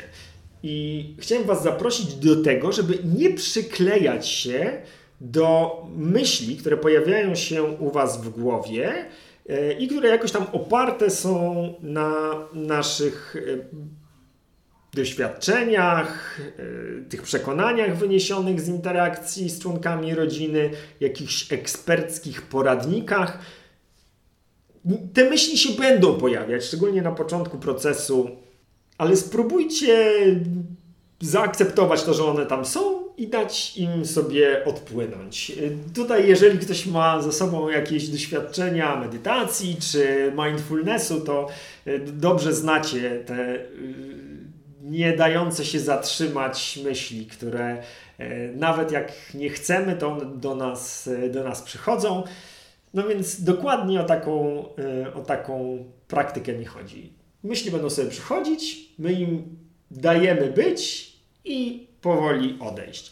I 0.63 1.05
chciałem 1.19 1.43
Was 1.43 1.63
zaprosić 1.63 2.13
do 2.15 2.43
tego, 2.43 2.71
żeby 2.71 2.97
nie 3.03 3.33
przyklejać 3.33 4.27
się 4.27 4.81
do 5.21 5.77
myśli, 5.95 6.57
które 6.57 6.77
pojawiają 6.77 7.35
się 7.35 7.63
u 7.63 7.91
Was 7.91 8.21
w 8.21 8.29
głowie 8.29 8.89
e, 8.89 9.05
i 9.79 9.87
które 9.87 10.09
jakoś 10.09 10.31
tam 10.31 10.45
oparte 10.51 11.09
są 11.09 11.73
na 11.81 12.13
naszych 12.53 13.35
e, 13.35 13.57
doświadczeniach, 14.93 16.39
e, 16.39 17.09
tych 17.09 17.21
przekonaniach 17.21 17.97
wyniesionych 17.97 18.61
z 18.61 18.67
interakcji 18.67 19.49
z 19.49 19.59
członkami 19.59 20.15
rodziny, 20.15 20.69
jakichś 20.99 21.53
eksperckich 21.53 22.41
poradnikach. 22.41 23.39
Te 25.13 25.29
myśli 25.29 25.57
się 25.57 25.73
będą 25.73 26.17
pojawiać, 26.17 26.63
szczególnie 26.63 27.01
na 27.01 27.11
początku 27.11 27.57
procesu, 27.57 28.29
ale 28.97 29.15
spróbujcie 29.15 30.13
zaakceptować 31.21 32.03
to, 32.03 32.13
że 32.13 32.25
one 32.25 32.45
tam 32.45 32.65
są 32.65 33.02
i 33.17 33.27
dać 33.27 33.77
im 33.77 34.05
sobie 34.05 34.65
odpłynąć. 34.65 35.51
Tutaj, 35.95 36.27
jeżeli 36.27 36.59
ktoś 36.59 36.85
ma 36.85 37.21
za 37.21 37.31
sobą 37.31 37.69
jakieś 37.69 38.09
doświadczenia 38.09 38.95
medytacji 38.95 39.77
czy 39.91 40.33
mindfulnessu, 40.45 41.21
to 41.21 41.47
e, 41.85 41.99
dobrze 41.99 42.53
znacie 42.53 43.23
te 43.25 43.59
nie 44.83 45.17
dające 45.17 45.65
się 45.65 45.79
zatrzymać 45.79 46.79
myśli, 46.83 47.25
które 47.25 47.83
e, 48.17 48.47
nawet 48.47 48.91
jak 48.91 49.11
nie 49.33 49.49
chcemy, 49.49 49.95
to 49.95 50.25
do 50.25 50.55
nas, 50.55 51.07
e, 51.07 51.29
do 51.29 51.43
nas 51.43 51.61
przychodzą. 51.61 52.23
No 52.93 53.07
więc 53.07 53.43
dokładnie 53.43 54.01
o 54.01 54.03
taką, 54.03 54.65
e, 54.77 55.13
o 55.13 55.21
taką 55.21 55.85
praktykę 56.07 56.53
mi 56.53 56.65
chodzi. 56.65 57.13
Myśli 57.43 57.71
będą 57.71 57.89
sobie 57.89 58.09
przychodzić, 58.09 58.89
my 58.99 59.13
im 59.13 59.57
dajemy 59.91 60.51
być 60.51 61.13
i 61.45 61.87
powoli 62.03 62.57
odejść. 62.59 63.11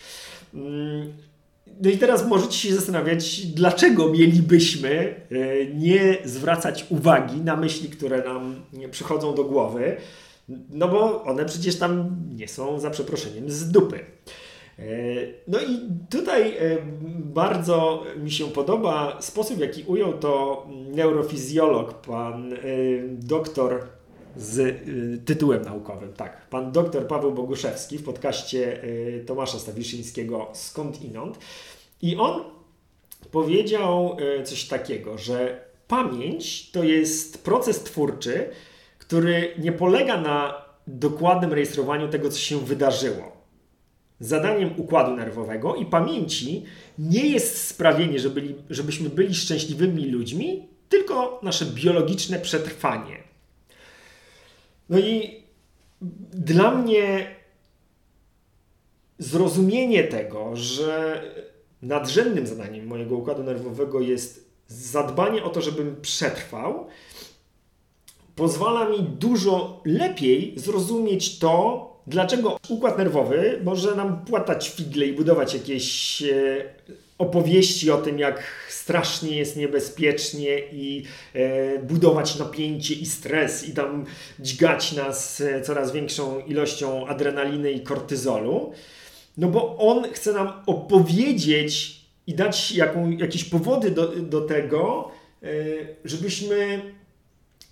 No 1.81 1.89
i 1.89 1.97
teraz 1.97 2.27
możecie 2.27 2.57
się 2.57 2.75
zastanawiać, 2.75 3.45
dlaczego 3.45 4.09
mielibyśmy 4.09 5.15
nie 5.73 6.17
zwracać 6.25 6.85
uwagi 6.89 7.41
na 7.41 7.55
myśli, 7.55 7.89
które 7.89 8.23
nam 8.23 8.55
przychodzą 8.91 9.35
do 9.35 9.43
głowy. 9.43 9.97
No 10.69 10.87
bo 10.87 11.23
one 11.23 11.45
przecież 11.45 11.79
tam 11.79 12.17
nie 12.35 12.47
są 12.47 12.79
za 12.79 12.89
przeproszeniem 12.89 13.49
z 13.49 13.71
dupy. 13.71 13.99
E, 14.79 14.83
no 15.47 15.59
i 15.59 15.79
tutaj 16.09 16.57
e, 16.57 16.77
bardzo 17.19 18.03
mi 18.23 18.31
się 18.31 18.47
podoba 18.47 19.21
sposób, 19.21 19.57
w 19.57 19.59
jaki 19.59 19.83
ujął 19.83 20.13
to 20.13 20.65
neurofizjolog, 20.69 21.93
pan 21.93 22.53
e, 22.53 22.57
doktor 23.07 23.87
z 24.35 24.85
tytułem 25.25 25.61
naukowym, 25.61 26.13
tak, 26.13 26.49
pan 26.49 26.71
doktor 26.71 27.07
Paweł 27.07 27.31
Boguszewski 27.31 27.97
w 27.97 28.03
podcaście 28.03 28.81
Tomasza 29.25 29.59
Stawiszyńskiego 29.59 30.49
Skąd 30.53 31.01
inąd. 31.01 31.39
I 32.01 32.17
on 32.17 32.43
powiedział 33.31 34.17
coś 34.43 34.67
takiego, 34.67 35.17
że 35.17 35.65
pamięć 35.87 36.71
to 36.71 36.83
jest 36.83 37.43
proces 37.43 37.83
twórczy, 37.83 38.49
który 38.97 39.53
nie 39.59 39.71
polega 39.71 40.21
na 40.21 40.65
dokładnym 40.87 41.53
rejestrowaniu 41.53 42.07
tego, 42.07 42.29
co 42.29 42.39
się 42.39 42.59
wydarzyło. 42.59 43.41
Zadaniem 44.19 44.73
układu 44.77 45.15
nerwowego 45.15 45.75
i 45.75 45.85
pamięci 45.85 46.63
nie 46.99 47.27
jest 47.27 47.67
sprawienie, 47.67 48.19
żeby, 48.19 48.55
żebyśmy 48.69 49.09
byli 49.09 49.35
szczęśliwymi 49.35 50.05
ludźmi, 50.05 50.67
tylko 50.89 51.39
nasze 51.43 51.65
biologiczne 51.65 52.39
przetrwanie. 52.39 53.30
No 54.91 54.99
i 54.99 55.41
dla 56.33 56.71
mnie 56.71 57.35
zrozumienie 59.19 60.03
tego, 60.03 60.55
że 60.55 61.21
nadrzędnym 61.81 62.47
zadaniem 62.47 62.87
mojego 62.87 63.15
układu 63.15 63.43
nerwowego 63.43 63.99
jest 64.01 64.51
zadbanie 64.67 65.43
o 65.43 65.49
to, 65.49 65.61
żebym 65.61 66.01
przetrwał, 66.01 66.87
pozwala 68.35 68.89
mi 68.89 69.03
dużo 69.03 69.81
lepiej 69.85 70.53
zrozumieć 70.59 71.39
to, 71.39 71.87
dlaczego 72.07 72.57
układ 72.69 72.97
nerwowy 72.97 73.59
może 73.63 73.95
nam 73.95 74.25
płatać 74.25 74.69
figle 74.69 75.05
i 75.05 75.13
budować 75.13 75.53
jakieś 75.53 76.21
e, 76.23 76.63
opowieści 77.21 77.91
o 77.91 77.97
tym, 77.97 78.19
jak 78.19 78.43
strasznie 78.69 79.37
jest 79.37 79.57
niebezpiecznie 79.57 80.59
i 80.71 81.03
e, 81.33 81.79
budować 81.79 82.39
napięcie 82.39 82.93
i 82.93 83.05
stres 83.05 83.69
i 83.69 83.73
tam 83.73 84.05
dźgać 84.39 84.91
nas 84.91 85.41
e, 85.41 85.61
coraz 85.61 85.91
większą 85.91 86.39
ilością 86.39 87.07
adrenaliny 87.07 87.71
i 87.71 87.81
kortyzolu. 87.81 88.71
No 89.37 89.47
bo 89.47 89.77
on 89.77 90.03
chce 90.13 90.33
nam 90.33 90.51
opowiedzieć 90.65 92.01
i 92.27 92.33
dać 92.33 92.71
jaką, 92.71 93.11
jakieś 93.11 93.43
powody 93.43 93.91
do, 93.91 94.07
do 94.07 94.41
tego, 94.41 95.11
żebyśmy 96.05 96.81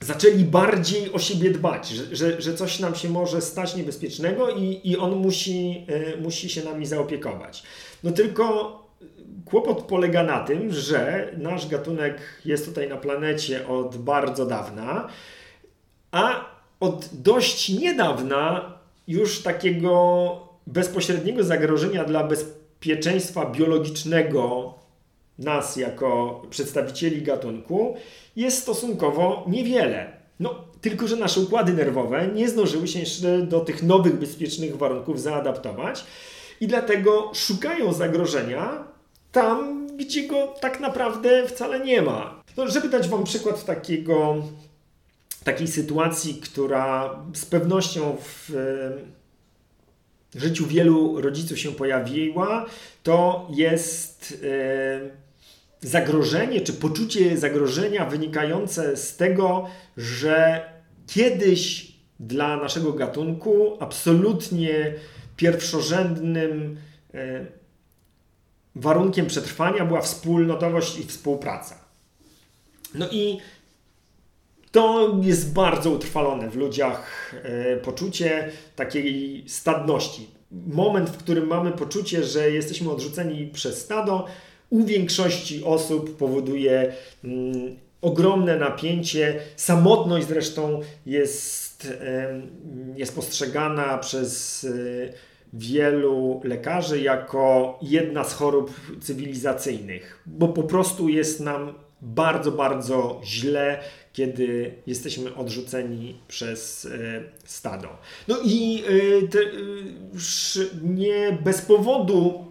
zaczęli 0.02 0.44
bardziej 0.44 1.14
o 1.14 1.20
siebie 1.20 1.52
dbać, 1.52 1.90
że, 1.90 2.16
że, 2.16 2.42
że 2.42 2.54
coś 2.54 2.80
nam 2.80 2.96
się 2.96 3.10
może 3.10 3.42
stać 3.42 3.76
niebezpiecznego 3.76 4.50
i, 4.50 4.82
i 4.84 4.98
on 4.98 5.16
musi, 5.16 5.86
e, 5.88 6.18
musi 6.18 6.50
się 6.50 6.64
nami 6.64 6.86
zaopiekować. 6.86 7.64
No 8.04 8.12
tylko 8.12 8.89
kłopot 9.46 9.82
polega 9.82 10.24
na 10.24 10.40
tym, 10.40 10.72
że 10.72 11.32
nasz 11.38 11.68
gatunek 11.68 12.18
jest 12.46 12.66
tutaj 12.66 12.90
na 12.90 12.98
planecie 12.98 13.68
od 13.68 13.98
bardzo 13.98 14.46
dawna, 14.46 15.08
a 16.12 16.46
od 16.80 17.10
dość 17.14 17.70
niedawna 17.70 18.74
już 19.08 19.42
takiego 19.42 20.36
bezpośredniego 20.68 21.44
zagrożenia 21.44 22.04
dla 22.04 22.24
bezpieczeństwa 22.24 23.46
biologicznego 23.46 24.74
nas 25.40 25.76
jako 25.76 26.42
przedstawicieli 26.50 27.22
gatunku 27.22 27.96
jest 28.36 28.62
stosunkowo 28.62 29.46
niewiele. 29.48 30.12
No, 30.40 30.56
tylko, 30.82 31.08
że 31.08 31.16
nasze 31.16 31.40
układy 31.40 31.74
nerwowe 31.74 32.28
nie 32.28 32.50
zdążyły 32.50 32.88
się 32.88 33.00
jeszcze 33.00 33.42
do 33.42 33.60
tych 33.60 33.84
nowych, 33.84 34.20
bezpiecznych 34.20 34.78
warunków 34.78 35.22
zaadaptować 35.22 36.06
i 36.62 36.68
dlatego 36.68 37.32
szukają 37.34 37.94
zagrożenia 37.94 38.89
tam, 39.32 39.88
gdzie 39.98 40.28
go 40.28 40.48
tak 40.62 40.80
naprawdę 40.80 41.48
wcale 41.48 41.80
nie 41.80 42.02
ma. 42.02 42.44
No, 42.58 42.68
żeby 42.68 42.90
dać 42.90 43.08
Wam 43.08 43.24
przykład 43.24 43.66
takiego, 43.66 44.36
takiej 45.44 45.68
sytuacji, 45.68 46.34
która 46.34 47.20
z 47.34 47.46
pewnością 47.46 48.18
w, 48.22 48.52
w 50.36 50.42
życiu 50.42 50.68
wielu 50.68 51.22
rodziców 51.22 51.60
się 51.60 51.72
pojawiła, 51.72 52.66
to 53.04 53.48
jest. 53.52 54.46
Zagrożenie 55.82 56.62
czy 56.62 56.74
poczucie 56.74 57.38
zagrożenia 57.38 58.06
wynikające 58.06 58.98
z 58.98 59.18
tego, 59.18 59.68
że 59.98 60.64
kiedyś 61.08 61.92
dla 62.20 62.58
naszego 62.58 62.94
gatunku 62.94 63.78
absolutnie 63.80 64.94
pierwszorzędnym 65.36 66.78
warunkiem 68.76 69.26
przetrwania 69.28 69.86
była 69.86 70.02
wspólnotowość 70.02 71.00
i 71.00 71.04
współpraca. 71.04 71.76
No 72.96 73.08
i 73.12 73.38
to 74.72 75.16
jest 75.22 75.54
bardzo 75.54 75.90
utrwalone 75.90 76.50
w 76.50 76.56
ludziach 76.56 77.34
e, 77.44 77.78
poczucie 77.78 78.52
takiej 78.76 79.44
stadności. 79.48 80.28
Moment, 80.52 81.10
w 81.10 81.18
którym 81.18 81.48
mamy 81.48 81.72
poczucie, 81.72 82.24
że 82.24 82.52
jesteśmy 82.52 82.92
odrzuceni 82.92 83.48
przez 83.48 83.82
stado, 83.82 84.26
u 84.70 84.86
większości 84.86 85.64
osób 85.64 86.18
powoduje 86.18 86.94
mm, 87.24 87.76
ogromne 88.02 88.56
napięcie. 88.56 89.40
Samotność 89.56 90.28
zresztą 90.28 90.82
jest, 91.06 91.94
jest 92.96 93.16
postrzegana 93.16 93.98
przez 93.98 94.66
wielu 95.54 96.42
lekarzy 96.44 97.02
jako 97.02 97.80
jedna 97.82 98.24
z 98.24 98.34
chorób 98.34 98.74
cywilizacyjnych, 99.02 100.24
bo 100.26 100.48
po 100.48 100.64
prostu 100.64 101.10
jest 101.10 101.40
nam 101.40 101.74
bardzo, 102.02 102.52
bardzo 102.52 103.22
źle, 103.24 103.80
kiedy 104.14 104.74
jesteśmy 104.88 105.36
odrzuceni 105.36 106.16
przez 106.28 106.86
e, 106.86 107.24
stado. 107.46 107.88
No 108.28 108.38
i 108.44 108.84
e, 109.24 109.28
te, 109.28 109.40
e, 109.40 109.44
nie 110.84 111.38
bez 111.44 111.62
powodu 111.62 112.46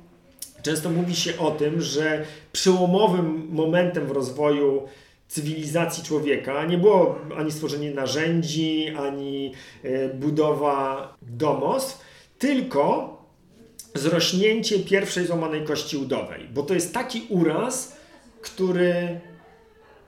często 0.63 0.91
mówi 0.91 1.17
się 1.17 1.39
o 1.39 1.51
tym, 1.51 1.81
że 1.81 2.25
przełomowym 2.53 3.49
momentem 3.51 4.07
w 4.07 4.11
rozwoju 4.11 4.83
cywilizacji 5.29 6.05
człowieka 6.05 6.65
nie 6.65 6.79
było 6.79 7.19
ani 7.37 7.53
stworzenie 7.53 7.91
narzędzi, 7.91 8.89
ani 8.99 9.53
budowa 10.15 11.15
domostw, 11.23 12.08
tylko 12.39 13.19
zrośnięcie 13.95 14.79
pierwszej 14.79 15.27
złamanej 15.27 15.65
kości 15.65 15.97
udowej, 15.97 16.49
bo 16.55 16.63
to 16.63 16.75
jest 16.75 16.95
taki 16.95 17.27
uraz, 17.29 17.97
który 18.43 19.21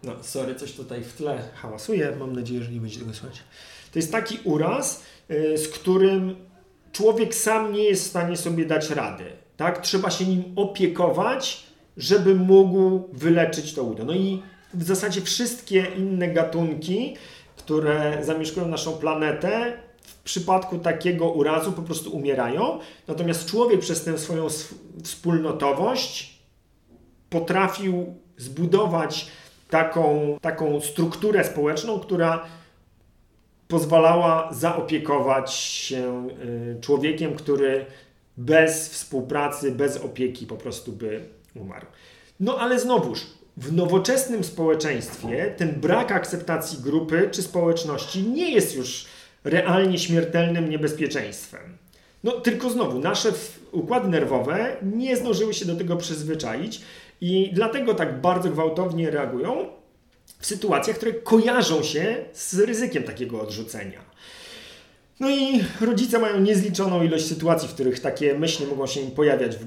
no, 0.02 0.12
sorry, 0.22 0.54
coś 0.54 0.72
tutaj 0.72 1.02
w 1.04 1.12
tle 1.12 1.42
hałasuje. 1.54 2.16
Mam 2.18 2.36
nadzieję, 2.36 2.62
że 2.62 2.72
nie 2.72 2.80
będzie 2.80 2.98
tego 2.98 3.14
słychać. 3.14 3.42
To 3.92 3.98
jest 3.98 4.12
taki 4.12 4.38
uraz, 4.44 5.02
y, 5.30 5.58
z 5.58 5.68
którym 5.68 6.36
człowiek 6.92 7.34
sam 7.34 7.72
nie 7.72 7.84
jest 7.84 8.04
w 8.04 8.10
stanie 8.10 8.36
sobie 8.36 8.64
dać 8.64 8.90
rady. 8.90 9.24
Tak? 9.56 9.80
Trzeba 9.80 10.10
się 10.10 10.26
nim 10.26 10.44
opiekować, 10.56 11.66
żeby 11.96 12.34
mógł 12.34 13.08
wyleczyć 13.12 13.74
to 13.74 13.84
udo. 13.84 14.04
No 14.04 14.14
i 14.14 14.42
w 14.74 14.82
zasadzie 14.82 15.20
wszystkie 15.20 15.86
inne 15.96 16.28
gatunki, 16.28 17.16
które 17.56 18.18
zamieszkują 18.22 18.68
naszą 18.68 18.92
planetę, 18.92 19.78
przypadku 20.24 20.78
takiego 20.78 21.30
urazu 21.30 21.72
po 21.72 21.82
prostu 21.82 22.16
umierają. 22.16 22.78
Natomiast 23.08 23.46
człowiek 23.46 23.80
przez 23.80 24.04
tę 24.04 24.18
swoją 24.18 24.46
wspólnotowość 25.02 26.38
potrafił 27.30 28.14
zbudować 28.36 29.26
taką, 29.70 30.38
taką 30.42 30.80
strukturę 30.80 31.44
społeczną, 31.44 32.00
która 32.00 32.46
pozwalała 33.68 34.52
zaopiekować 34.52 35.52
się 35.54 36.28
y, 36.76 36.80
człowiekiem, 36.80 37.34
który 37.34 37.86
bez 38.36 38.88
współpracy, 38.88 39.72
bez 39.72 39.96
opieki 39.96 40.46
po 40.46 40.56
prostu 40.56 40.92
by 40.92 41.20
umarł. 41.54 41.86
No 42.40 42.58
ale 42.58 42.80
znowuż, 42.80 43.26
w 43.56 43.72
nowoczesnym 43.72 44.44
społeczeństwie 44.44 45.54
ten 45.56 45.80
brak 45.80 46.12
akceptacji 46.12 46.78
grupy 46.78 47.28
czy 47.32 47.42
społeczności 47.42 48.22
nie 48.22 48.50
jest 48.50 48.76
już 48.76 49.06
realnie 49.44 49.98
śmiertelnym 49.98 50.70
niebezpieczeństwem. 50.70 51.60
No 52.24 52.32
tylko 52.32 52.70
znowu, 52.70 52.98
nasze 52.98 53.32
układy 53.72 54.08
nerwowe 54.08 54.76
nie 54.82 55.16
zdążyły 55.16 55.54
się 55.54 55.64
do 55.64 55.76
tego 55.76 55.96
przyzwyczaić 55.96 56.80
i 57.20 57.50
dlatego 57.52 57.94
tak 57.94 58.20
bardzo 58.20 58.50
gwałtownie 58.50 59.10
reagują 59.10 59.68
w 60.38 60.46
sytuacjach, 60.46 60.96
które 60.96 61.12
kojarzą 61.12 61.82
się 61.82 62.16
z 62.32 62.58
ryzykiem 62.58 63.02
takiego 63.02 63.40
odrzucenia. 63.40 64.10
No 65.20 65.30
i 65.30 65.64
rodzice 65.80 66.18
mają 66.18 66.40
niezliczoną 66.40 67.02
ilość 67.02 67.26
sytuacji, 67.26 67.68
w 67.68 67.74
których 67.74 68.00
takie 68.00 68.38
myśli 68.38 68.66
mogą 68.66 68.86
się 68.86 69.00
im 69.00 69.10
pojawiać 69.10 69.56
w, 69.56 69.64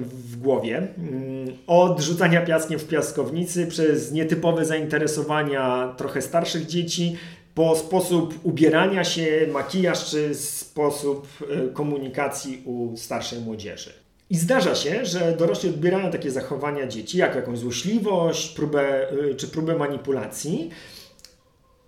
w 0.00 0.36
głowie. 0.36 0.76
Mm, 0.76 1.56
od 1.66 2.00
rzucania 2.00 2.40
piaskiem 2.40 2.78
w 2.78 2.88
piaskownicy, 2.88 3.66
przez 3.66 4.12
nietypowe 4.12 4.64
zainteresowania 4.64 5.94
trochę 5.96 6.22
starszych 6.22 6.66
dzieci, 6.66 7.16
po 7.54 7.76
sposób 7.76 8.38
ubierania 8.42 9.04
się, 9.04 9.46
makijaż 9.52 10.10
czy 10.10 10.34
sposób 10.34 11.28
e, 11.50 11.68
komunikacji 11.68 12.62
u 12.64 12.96
starszej 12.96 13.40
młodzieży. 13.40 13.92
I 14.32 14.36
zdarza 14.36 14.74
się, 14.74 15.06
że 15.06 15.36
dorośli 15.36 15.68
odbierają 15.68 16.10
takie 16.10 16.30
zachowania 16.30 16.86
dzieci, 16.86 17.18
jak 17.18 17.34
jakąś 17.34 17.58
złośliwość 17.58 18.48
próbę, 18.48 19.12
y, 19.12 19.34
czy 19.34 19.48
próbę 19.48 19.76
manipulacji, 19.76 20.70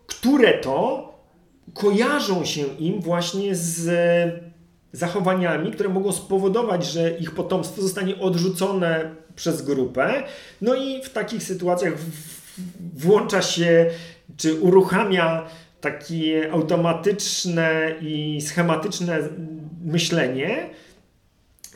które 0.07 0.59
to 0.59 1.09
kojarzą 1.75 2.45
się 2.45 2.63
im 2.79 3.01
właśnie 3.01 3.55
z 3.55 3.91
zachowaniami, 4.93 5.71
które 5.73 5.89
mogą 5.89 6.13
spowodować, 6.13 6.87
że 6.87 7.11
ich 7.11 7.31
potomstwo 7.31 7.83
zostanie 7.83 8.19
odrzucone 8.19 9.15
przez 9.37 9.63
grupę. 9.63 10.23
No 10.61 10.75
i 10.75 11.03
w 11.03 11.11
takich 11.11 11.43
sytuacjach 11.43 11.95
włącza 12.97 13.43
się 13.43 13.91
czy 14.37 14.61
uruchamia 14.61 15.47
takie 15.81 16.53
automatyczne 16.53 17.95
i 18.01 18.41
schematyczne 18.41 19.19
myślenie, 19.85 20.71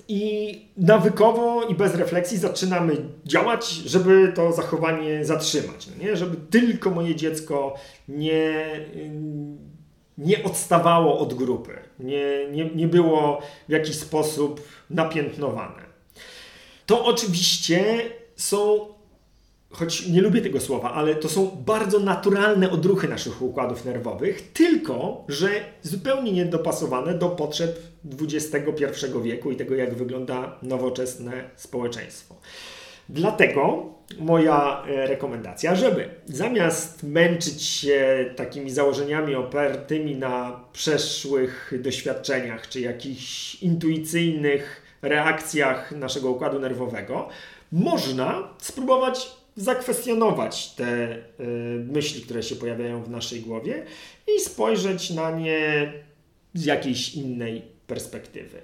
i 0.08 0.60
nawykowo 0.76 1.62
i 1.62 1.74
bez 1.74 1.94
refleksji 1.94 2.38
zaczynamy 2.38 2.96
działać, 3.24 3.70
żeby 3.70 4.32
to 4.34 4.52
zachowanie 4.52 5.24
zatrzymać. 5.24 5.86
No 5.86 6.04
nie? 6.04 6.16
Żeby 6.16 6.36
tylko 6.50 6.90
moje 6.90 7.14
dziecko 7.14 7.74
nie, 8.08 8.66
nie 10.18 10.44
odstawało 10.44 11.18
od 11.18 11.34
grupy, 11.34 11.78
nie, 11.98 12.48
nie, 12.50 12.64
nie 12.64 12.88
było 12.88 13.42
w 13.68 13.72
jakiś 13.72 13.98
sposób 13.98 14.60
napiętnowane. 14.90 15.82
To 16.86 17.04
oczywiście 17.04 18.02
są 18.36 18.86
choć 19.70 20.06
nie 20.06 20.20
lubię 20.20 20.40
tego 20.40 20.60
słowa, 20.60 20.92
ale 20.92 21.14
to 21.14 21.28
są 21.28 21.62
bardzo 21.66 21.98
naturalne 21.98 22.70
odruchy 22.70 23.08
naszych 23.08 23.42
układów 23.42 23.84
nerwowych, 23.84 24.52
tylko 24.52 25.24
że 25.28 25.48
zupełnie 25.82 26.32
niedopasowane 26.32 27.14
do 27.14 27.28
potrzeb 27.28 27.78
XXI 28.20 29.06
wieku 29.22 29.50
i 29.50 29.56
tego, 29.56 29.74
jak 29.74 29.94
wygląda 29.94 30.58
nowoczesne 30.62 31.50
społeczeństwo. 31.56 32.34
Dlatego 33.08 33.86
moja 34.18 34.84
e, 34.88 35.06
rekomendacja, 35.06 35.74
żeby 35.74 36.08
zamiast 36.26 37.02
męczyć 37.02 37.62
się 37.62 38.30
takimi 38.36 38.70
założeniami 38.70 39.34
opartymi 39.34 40.16
na 40.16 40.60
przeszłych 40.72 41.72
doświadczeniach 41.80 42.68
czy 42.68 42.80
jakichś 42.80 43.54
intuicyjnych 43.62 44.82
reakcjach 45.02 45.92
naszego 45.92 46.30
układu 46.30 46.60
nerwowego, 46.60 47.28
można 47.72 48.48
spróbować 48.58 49.37
zakwestionować 49.58 50.74
te 50.74 51.16
y, 51.16 51.18
myśli, 51.92 52.22
które 52.22 52.42
się 52.42 52.56
pojawiają 52.56 53.02
w 53.02 53.10
naszej 53.10 53.40
głowie 53.40 53.84
i 54.36 54.40
spojrzeć 54.40 55.10
na 55.10 55.30
nie 55.30 55.92
z 56.54 56.64
jakiejś 56.64 57.14
innej 57.14 57.62
perspektywy. 57.86 58.58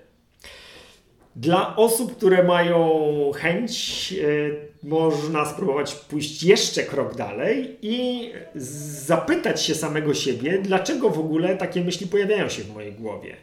Dla 1.37 1.77
osób, 1.77 2.17
które 2.17 2.43
mają 2.43 3.31
chęć, 3.37 4.15
y, 4.19 4.57
można 4.83 5.47
spróbować 5.47 5.95
pójść 5.95 6.43
jeszcze 6.43 6.83
krok 6.83 7.17
dalej 7.17 7.79
i 7.83 8.31
zapytać 9.07 9.63
się 9.63 9.75
samego 9.75 10.15
siebie, 10.15 10.59
dlaczego 10.63 11.11
w 11.11 11.19
ogóle 11.19 11.57
takie 11.57 11.85
myśli 11.85 12.07
pojawiają 12.07 12.49
się 12.49 12.63
w 12.63 12.75
mojej 12.75 12.93
głowie. 12.93 13.37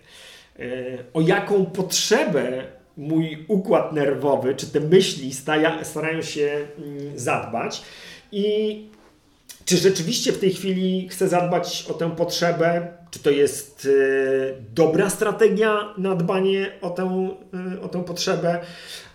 Y, 0.60 0.98
o 1.14 1.22
jaką 1.22 1.66
potrzebę 1.66 2.64
mój 2.98 3.46
układ 3.48 3.94
nerwowy, 3.94 4.56
czy 4.56 4.68
te 4.68 4.80
myśli 4.80 5.34
staja, 5.34 5.84
starają 5.84 6.22
się 6.22 6.68
mm, 6.78 7.20
zadbać. 7.20 7.82
I 8.32 8.92
czy 9.66 9.78
rzeczywiście 9.78 10.32
w 10.32 10.40
tej 10.40 10.54
chwili 10.54 11.10
chcę 11.10 11.28
zadbać 11.28 11.86
o 11.90 11.94
tę 11.94 12.16
potrzebę, 12.16 12.88
czy 13.12 13.20
to 13.20 13.30
jest 13.30 13.86
y, 13.86 14.56
dobra 14.74 15.10
strategia 15.10 15.94
na 15.98 16.16
dbanie 16.16 16.72
o 16.82 16.90
tę, 16.90 17.36
y, 17.76 17.82
o 17.82 17.88
tę 17.88 18.04
potrzebę, 18.04 18.60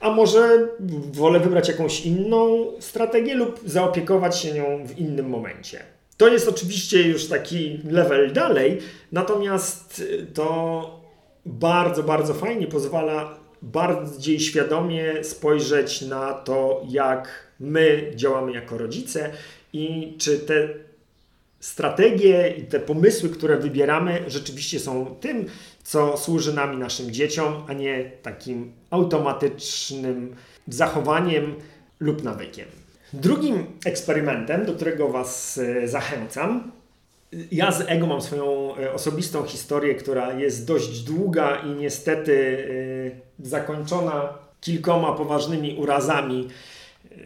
a 0.01 0.11
może 0.11 0.69
wolę 1.13 1.41
wybrać 1.41 1.69
jakąś 1.69 2.07
inną 2.07 2.67
strategię 2.81 3.35
lub 3.35 3.61
zaopiekować 3.65 4.39
się 4.39 4.53
nią 4.53 4.87
w 4.87 4.99
innym 4.99 5.29
momencie. 5.29 5.79
To 6.17 6.29
jest 6.29 6.49
oczywiście 6.49 7.03
już 7.03 7.29
taki 7.29 7.81
level 7.91 8.33
dalej, 8.33 8.79
natomiast 9.13 10.03
to 10.35 11.01
bardzo, 11.47 12.03
bardzo 12.03 12.35
fajnie 12.35 12.67
pozwala 12.67 13.46
bardziej 13.63 14.41
świadomie 14.41 15.25
spojrzeć 15.25 16.03
na 16.03 16.33
to, 16.33 16.85
jak 16.89 17.47
my 17.61 18.13
działamy 18.15 18.53
jako 18.53 18.79
rodzice 18.79 19.31
i 19.73 20.15
czy 20.19 20.39
te 20.39 20.69
strategie 21.61 22.55
i 22.59 22.63
te 22.63 22.81
pomysły, 22.81 23.29
które 23.29 23.59
wybieramy, 23.59 24.25
rzeczywiście 24.27 24.81
są 24.81 25.17
tym, 25.21 25.47
co 25.83 26.17
służy 26.17 26.55
nam 26.55 26.75
i 26.75 26.77
naszym 26.77 27.11
dzieciom, 27.11 27.63
a 27.69 27.73
nie 27.73 28.11
takim 28.23 28.73
automatycznym 28.91 30.37
zachowaniem 30.69 31.55
lub 32.01 32.25
nawykiem. 32.25 32.67
Drugim 33.13 33.67
eksperymentem, 33.85 34.67
do 34.67 34.75
którego 34.75 35.09
Was 35.09 35.59
e, 35.59 35.89
zachęcam, 35.89 36.73
ja 37.33 37.73
z 37.73 37.81
Ego 37.87 38.07
mam 38.07 38.21
swoją 38.23 38.77
e, 38.77 38.93
osobistą 38.93 39.45
historię, 39.45 39.95
która 39.95 40.33
jest 40.33 40.67
dość 40.67 41.03
długa 41.03 41.57
i 41.57 41.69
niestety 41.69 42.67
e, 43.43 43.47
zakończona 43.49 44.29
kilkoma 44.61 45.13
poważnymi 45.13 45.77
urazami 45.79 46.49
e, 47.05 47.17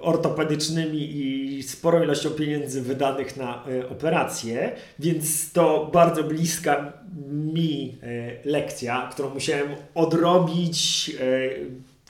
ortopedycznymi 0.00 1.16
i 1.16 1.62
sporą 1.62 2.02
ilością 2.02 2.30
pieniędzy 2.30 2.82
wydanych 2.82 3.36
na 3.36 3.64
operację, 3.90 4.72
więc 4.98 5.52
to 5.52 5.90
bardzo 5.92 6.24
bliska 6.24 6.92
mi 7.30 7.98
lekcja, 8.44 9.08
którą 9.12 9.30
musiałem 9.30 9.68
odrobić, 9.94 11.10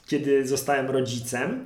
kiedy 0.07 0.47
zostałem 0.47 0.89
rodzicem. 0.89 1.65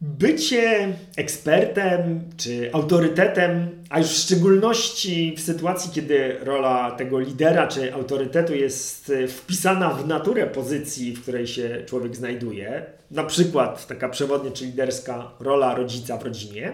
Bycie 0.00 0.96
ekspertem 1.16 2.24
czy 2.36 2.70
autorytetem, 2.72 3.82
a 3.90 3.98
już 3.98 4.08
w 4.08 4.18
szczególności 4.18 5.34
w 5.36 5.40
sytuacji, 5.40 5.90
kiedy 5.92 6.38
rola 6.40 6.90
tego 6.90 7.20
lidera 7.20 7.66
czy 7.66 7.94
autorytetu 7.94 8.54
jest 8.54 9.10
e, 9.10 9.28
wpisana 9.28 9.90
w 9.90 10.06
naturę 10.06 10.46
pozycji, 10.46 11.16
w 11.16 11.22
której 11.22 11.46
się 11.46 11.82
człowiek 11.86 12.16
znajduje, 12.16 12.86
na 13.10 13.24
przykład 13.24 13.86
taka 13.86 14.08
przewodnia 14.08 14.50
czy 14.50 14.64
liderska 14.64 15.30
rola 15.40 15.74
rodzica 15.74 16.16
w 16.16 16.22
rodzinie, 16.22 16.72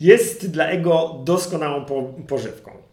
jest 0.00 0.50
dla 0.50 0.66
ego 0.66 1.20
doskonałą 1.24 1.84
pożywką. 2.28 2.83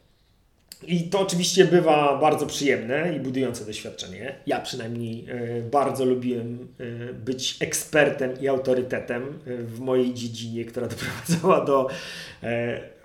I 0.87 1.09
to 1.09 1.19
oczywiście 1.19 1.65
bywa 1.65 2.17
bardzo 2.17 2.45
przyjemne 2.45 3.15
i 3.15 3.19
budujące 3.19 3.65
doświadczenie. 3.65 4.35
Ja 4.47 4.59
przynajmniej 4.59 5.25
e, 5.29 5.61
bardzo 5.61 6.05
lubiłem 6.05 6.67
e, 6.79 7.13
być 7.13 7.57
ekspertem 7.59 8.41
i 8.41 8.47
autorytetem 8.47 9.23
e, 9.23 9.57
w 9.57 9.79
mojej 9.79 10.13
dziedzinie, 10.13 10.65
która 10.65 10.87
doprowadzała 10.93 11.65
do 11.65 11.87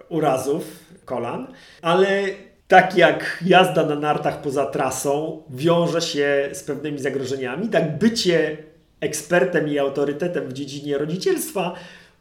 urazów 0.08 0.64
kolan, 1.04 1.46
ale 1.82 2.22
tak 2.68 2.96
jak 2.96 3.42
jazda 3.46 3.86
na 3.86 3.94
nartach 3.94 4.40
poza 4.42 4.66
trasą 4.66 5.42
wiąże 5.50 6.00
się 6.00 6.48
z 6.52 6.62
pewnymi 6.62 6.98
zagrożeniami, 6.98 7.68
tak 7.68 7.98
bycie 7.98 8.56
ekspertem 9.00 9.68
i 9.68 9.78
autorytetem 9.78 10.48
w 10.48 10.52
dziedzinie 10.52 10.98
rodzicielstwa 10.98 11.74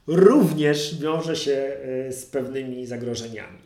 również 0.08 0.99
wiąże 1.01 1.36
się 1.36 1.78
z 2.10 2.26
pewnymi 2.26 2.86
zagrożeniami. 2.86 3.60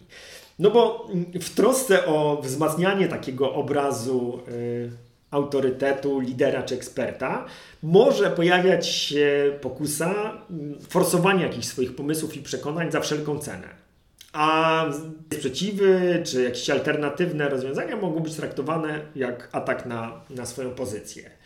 No 0.59 0.71
bo 0.71 1.07
w 1.41 1.55
trosce 1.55 2.05
o 2.05 2.41
wzmacnianie 2.43 3.07
takiego 3.07 3.53
obrazu 3.53 4.39
y, 4.47 4.91
autorytetu, 5.31 6.19
lidera 6.19 6.63
czy 6.63 6.75
eksperta, 6.75 7.45
może 7.83 8.31
pojawiać 8.31 8.87
się 8.87 9.57
pokusa 9.61 10.37
y, 10.81 10.87
forsowania 10.89 11.47
jakichś 11.47 11.67
swoich 11.67 11.95
pomysłów 11.95 12.37
i 12.37 12.41
przekonań 12.41 12.91
za 12.91 12.99
wszelką 12.99 13.39
cenę. 13.39 13.67
A 14.33 14.85
sprzeciwy 15.35 16.21
czy 16.25 16.43
jakieś 16.43 16.69
alternatywne 16.69 17.49
rozwiązania 17.49 17.95
mogą 17.95 18.19
być 18.19 18.35
traktowane 18.35 18.99
jak 19.15 19.49
atak 19.51 19.85
na, 19.85 20.21
na 20.29 20.45
swoją 20.45 20.69
pozycję. 20.69 21.38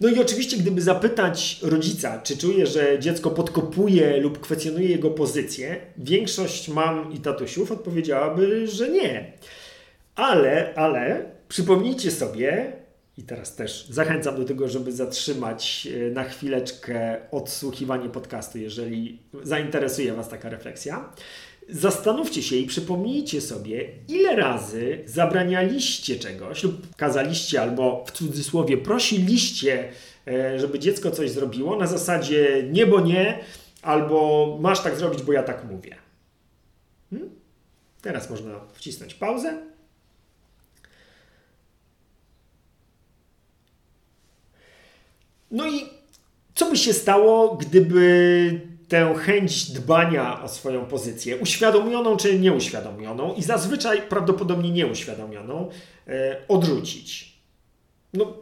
No 0.00 0.08
i 0.08 0.20
oczywiście, 0.20 0.56
gdyby 0.56 0.82
zapytać 0.82 1.58
rodzica, 1.62 2.22
czy 2.22 2.38
czuje, 2.38 2.66
że 2.66 2.98
dziecko 2.98 3.30
podkopuje 3.30 4.20
lub 4.20 4.40
kwestionuje 4.40 4.88
jego 4.88 5.10
pozycję, 5.10 5.76
większość 5.96 6.68
mam 6.68 7.12
i 7.12 7.18
tatusiów 7.18 7.72
odpowiedziałaby, 7.72 8.66
że 8.66 8.88
nie. 8.88 9.32
Ale, 10.14 10.74
ale 10.74 11.24
przypomnijcie 11.48 12.10
sobie, 12.10 12.72
i 13.18 13.22
teraz 13.22 13.56
też 13.56 13.86
zachęcam 13.90 14.36
do 14.36 14.44
tego, 14.44 14.68
żeby 14.68 14.92
zatrzymać 14.92 15.88
e, 16.06 16.10
na 16.10 16.24
chwileczkę 16.24 17.16
odsłuchiwanie 17.30 18.08
podcastu, 18.08 18.58
jeżeli 18.58 19.18
zainteresuje 19.42 20.12
Was 20.12 20.28
taka 20.28 20.48
refleksja 20.48 21.12
zastanówcie 21.72 22.42
się 22.42 22.56
i 22.56 22.66
przypomnijcie 22.66 23.40
sobie, 23.40 23.88
ile 24.08 24.36
razy 24.36 25.02
zabranialiście 25.06 26.18
czegoś 26.18 26.62
lub 26.62 26.96
kazaliście 26.96 27.62
albo 27.62 28.04
w 28.06 28.12
cudzysłowie 28.12 28.76
prosiliście, 28.76 29.92
e, 30.26 30.58
żeby 30.58 30.78
dziecko 30.78 31.10
coś 31.10 31.30
zrobiło 31.30 31.76
na 31.76 31.86
zasadzie 31.86 32.68
nie, 32.72 32.86
bo 32.86 33.00
nie, 33.00 33.44
albo 33.82 34.58
masz 34.60 34.80
tak 34.80 34.96
zrobić, 34.96 35.22
bo 35.22 35.32
ja 35.32 35.42
tak 35.42 35.64
mówię. 35.64 35.96
Hmm? 37.10 37.30
Teraz 38.02 38.30
można 38.30 38.60
wcisnąć 38.74 39.14
pauzę. 39.14 39.62
No 45.50 45.66
i 45.66 46.00
co 46.54 46.70
by 46.70 46.76
się 46.76 46.92
stało, 46.92 47.56
gdyby 47.56 48.69
tę 48.90 49.14
chęć 49.14 49.70
dbania 49.70 50.42
o 50.42 50.48
swoją 50.48 50.86
pozycję, 50.86 51.36
uświadomioną 51.36 52.16
czy 52.16 52.38
nieuświadomioną, 52.38 53.34
i 53.34 53.42
zazwyczaj 53.42 54.02
prawdopodobnie 54.02 54.70
nieuświadomioną, 54.70 55.68
e, 56.08 56.36
odrzucić. 56.48 57.38
No, 58.14 58.32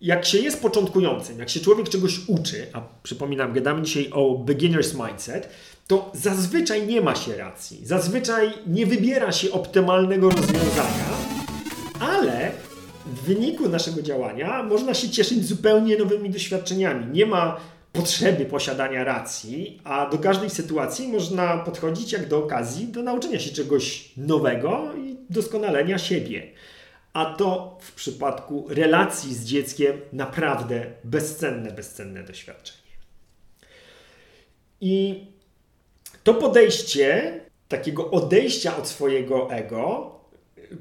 jak 0.00 0.24
się 0.24 0.38
jest 0.38 0.62
początkującym, 0.62 1.38
jak 1.38 1.50
się 1.50 1.60
człowiek 1.60 1.88
czegoś 1.88 2.20
uczy, 2.28 2.66
a 2.72 2.82
przypominam, 3.02 3.52
gadamy 3.52 3.82
dzisiaj 3.82 4.10
o 4.12 4.44
beginner's 4.46 5.08
mindset, 5.08 5.48
to 5.86 6.10
zazwyczaj 6.14 6.86
nie 6.86 7.00
ma 7.00 7.14
się 7.14 7.36
racji. 7.36 7.86
Zazwyczaj 7.86 8.50
nie 8.66 8.86
wybiera 8.86 9.32
się 9.32 9.52
optymalnego 9.52 10.30
rozwiązania, 10.30 11.08
ale 12.00 12.50
w 13.06 13.20
wyniku 13.20 13.68
naszego 13.68 14.02
działania 14.02 14.62
można 14.62 14.94
się 14.94 15.10
cieszyć 15.10 15.46
zupełnie 15.46 15.96
nowymi 15.96 16.30
doświadczeniami. 16.30 17.06
Nie 17.12 17.26
ma 17.26 17.60
potrzeby 17.92 18.44
posiadania 18.44 19.04
racji, 19.04 19.80
a 19.84 20.10
do 20.10 20.18
każdej 20.18 20.50
sytuacji 20.50 21.08
można 21.08 21.58
podchodzić 21.58 22.12
jak 22.12 22.28
do 22.28 22.38
okazji 22.38 22.86
do 22.86 23.02
nauczenia 23.02 23.40
się 23.40 23.50
czegoś 23.50 24.12
nowego 24.16 24.92
i 24.96 25.16
doskonalenia 25.30 25.98
siebie. 25.98 26.52
A 27.12 27.24
to 27.24 27.78
w 27.80 27.92
przypadku 27.92 28.66
relacji 28.68 29.34
z 29.34 29.44
dzieckiem 29.44 30.00
naprawdę 30.12 30.86
bezcenne, 31.04 31.72
bezcenne 31.72 32.22
doświadczenie. 32.22 32.78
I 34.80 35.24
to 36.24 36.34
podejście 36.34 37.40
takiego 37.68 38.10
odejścia 38.10 38.76
od 38.76 38.88
swojego 38.88 39.50
ego 39.50 40.12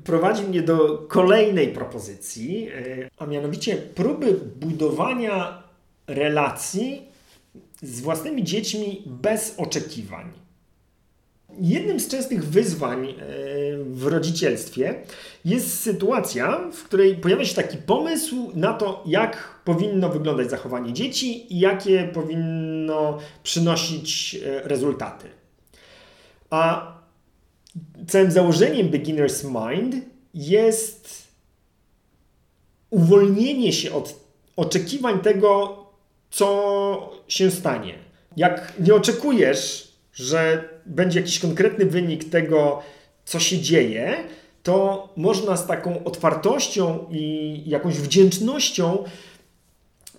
prowadzi 0.03 0.43
mnie 0.43 0.61
do 0.61 0.97
kolejnej 0.97 1.67
propozycji, 1.67 2.67
e, 2.69 3.09
a 3.17 3.25
mianowicie 3.25 3.75
próby 3.75 4.33
budowania 4.55 5.63
relacji 6.07 7.07
z 7.81 8.01
własnymi 8.01 8.43
dziećmi 8.43 9.03
bez 9.05 9.53
oczekiwań. 9.57 10.31
Jednym 11.59 11.99
z 11.99 12.07
częstych 12.07 12.45
wyzwań 12.45 13.09
e, 13.09 13.13
w 13.83 14.07
rodzicielstwie 14.07 14.95
jest 15.45 15.79
sytuacja, 15.79 16.59
w 16.73 16.83
której 16.83 17.15
pojawia 17.15 17.45
się 17.45 17.55
taki 17.55 17.77
pomysł 17.77 18.51
na 18.53 18.73
to, 18.73 19.03
jak 19.05 19.61
powinno 19.65 20.09
wyglądać 20.09 20.49
zachowanie 20.49 20.93
dzieci 20.93 21.53
i 21.53 21.59
jakie 21.59 22.09
powinno 22.13 23.17
przynosić 23.43 24.35
e, 24.35 24.67
rezultaty. 24.67 25.27
A 26.49 26.91
całym 28.07 28.31
założeniem 28.31 28.89
Beginner's 28.89 29.71
Mind 29.71 29.95
jest 30.33 31.27
uwolnienie 32.89 33.73
się 33.73 33.91
od 33.91 34.15
oczekiwań 34.55 35.19
tego, 35.19 35.80
co 36.31 37.11
się 37.27 37.51
stanie. 37.51 37.93
Jak 38.37 38.73
nie 38.79 38.95
oczekujesz, 38.95 39.91
że 40.13 40.69
będzie 40.85 41.19
jakiś 41.19 41.39
konkretny 41.39 41.85
wynik 41.85 42.29
tego, 42.29 42.81
co 43.25 43.39
się 43.39 43.59
dzieje, 43.59 44.23
to 44.63 45.09
można 45.15 45.57
z 45.57 45.67
taką 45.67 46.03
otwartością 46.03 47.05
i 47.11 47.63
jakąś 47.65 47.97
wdzięcznością 47.97 49.03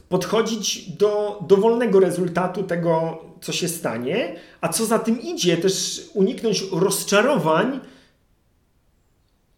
podchodzić 0.08 0.90
do 0.90 1.40
dowolnego 1.48 2.00
rezultatu 2.00 2.62
tego, 2.62 3.24
co 3.40 3.52
się 3.52 3.68
stanie, 3.68 4.36
a 4.60 4.68
co 4.68 4.86
za 4.86 4.98
tym 4.98 5.20
idzie, 5.20 5.56
też 5.56 6.02
uniknąć 6.14 6.64
rozczarowań 6.72 7.80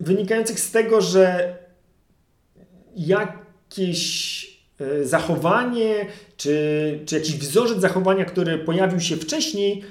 wynikających 0.01 0.61
z 0.61 0.71
tego, 0.71 1.01
że 1.01 1.57
jakieś 2.97 4.55
E, 4.81 5.05
zachowanie, 5.05 6.07
czy, 6.37 7.01
czy 7.07 7.15
jakiś 7.15 7.37
wzorzec 7.37 7.81
zachowania, 7.81 8.25
który 8.25 8.59
pojawił 8.59 9.01
się 9.01 9.17
wcześniej, 9.17 9.83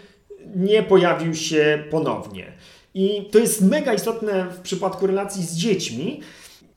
nie 0.56 0.84
pojawił 0.84 1.36
się 1.36 1.84
ponownie. 1.90 2.54
I 2.94 3.30
to 3.32 3.40
jest 3.40 3.62
mega 3.62 3.94
istotne 3.94 4.46
w 4.50 4.60
przypadku 4.60 5.08
relacji 5.08 5.46
z 5.46 5.54
dziećmi. 5.54 6.22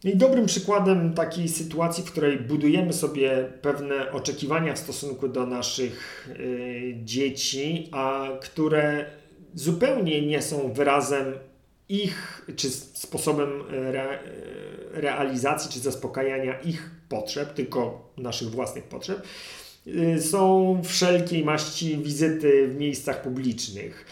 I 0.05 0.17
dobrym 0.17 0.47
przykładem 0.47 1.15
takiej 1.15 1.49
sytuacji, 1.49 2.05
w 2.05 2.11
której 2.11 2.39
budujemy 2.39 2.93
sobie 2.93 3.49
pewne 3.63 4.13
oczekiwania 4.13 4.75
w 4.75 4.79
stosunku 4.79 5.29
do 5.29 5.47
naszych 5.47 6.29
y, 6.41 6.95
dzieci, 7.05 7.89
a 7.93 8.29
które 8.41 9.05
zupełnie 9.55 10.27
nie 10.27 10.43
są 10.43 10.73
wyrazem 10.73 11.35
ich, 11.89 12.47
czy 12.57 12.71
sposobem 12.71 13.63
re, 13.71 14.19
realizacji, 14.93 15.71
czy 15.73 15.79
zaspokajania 15.81 16.61
ich 16.61 16.91
potrzeb, 17.09 17.55
tylko 17.55 18.09
naszych 18.17 18.51
własnych 18.51 18.85
potrzeb, 18.85 19.23
y, 19.87 20.23
są 20.23 20.81
wszelkiej 20.85 21.45
maści 21.45 21.99
wizyty 21.99 22.69
w 22.69 22.77
miejscach 22.77 23.23
publicznych. 23.23 24.07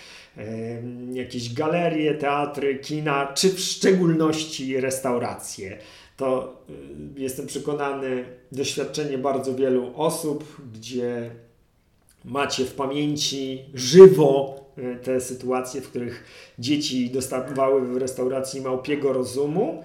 Jakieś 1.13 1.55
galerie, 1.55 2.15
teatry, 2.15 2.79
kina, 2.79 3.33
czy 3.35 3.51
w 3.51 3.61
szczególności 3.61 4.81
restauracje. 4.81 5.79
To 6.17 6.57
y, 7.17 7.21
jestem 7.21 7.47
przekonany, 7.47 8.25
doświadczenie 8.53 9.19
bardzo 9.19 9.55
wielu 9.55 9.93
osób, 9.97 10.57
gdzie 10.75 11.31
macie 12.25 12.65
w 12.65 12.75
pamięci 12.75 13.63
żywo 13.75 14.65
te 15.03 15.21
sytuacje, 15.21 15.81
w 15.81 15.89
których 15.89 16.25
dzieci 16.59 17.11
dostawały 17.11 17.87
w 17.87 17.97
restauracji 17.97 18.61
małpiego 18.61 19.13
rozumu 19.13 19.85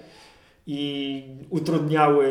i 0.72 1.22
utrudniały 1.50 2.28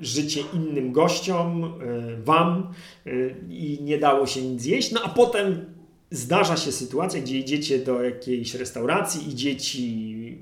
życie 0.00 0.40
innym 0.54 0.92
gościom, 0.92 1.64
e, 1.64 2.16
wam 2.22 2.74
e, 3.06 3.10
i 3.50 3.78
nie 3.82 3.98
dało 3.98 4.26
się 4.26 4.42
nic 4.42 4.64
jeść. 4.64 4.92
No 4.92 5.00
a 5.04 5.08
potem 5.08 5.64
zdarza 6.10 6.56
się 6.56 6.72
sytuacja, 6.72 7.20
gdzie 7.20 7.38
idziecie 7.38 7.78
do 7.78 8.02
jakiejś 8.02 8.54
restauracji 8.54 9.28
i 9.28 9.34
dzieci 9.34 10.38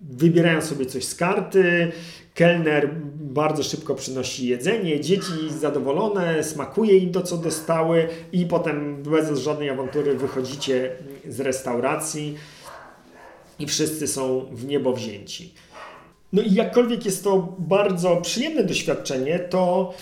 wybierają 0.00 0.62
sobie 0.62 0.86
coś 0.86 1.04
z 1.04 1.14
karty, 1.14 1.92
kelner 2.34 2.94
bardzo 3.14 3.62
szybko 3.62 3.94
przynosi 3.94 4.48
jedzenie, 4.48 5.00
dzieci 5.00 5.32
zadowolone, 5.60 6.44
smakuje 6.44 6.98
im 6.98 7.12
to, 7.12 7.22
co 7.22 7.36
dostały 7.36 8.08
i 8.32 8.46
potem 8.46 9.02
bez 9.02 9.38
żadnej 9.38 9.70
awantury 9.70 10.14
wychodzicie 10.14 10.96
z 11.28 11.40
restauracji 11.40 12.36
i 13.58 13.66
wszyscy 13.66 14.06
są 14.06 14.46
w 14.52 14.66
niebo 14.66 14.92
wzięci. 14.92 15.54
No 16.34 16.42
i 16.42 16.54
jakkolwiek 16.54 17.04
jest 17.04 17.24
to 17.24 17.54
bardzo 17.58 18.16
przyjemne 18.16 18.64
doświadczenie, 18.64 19.38
to 19.38 19.94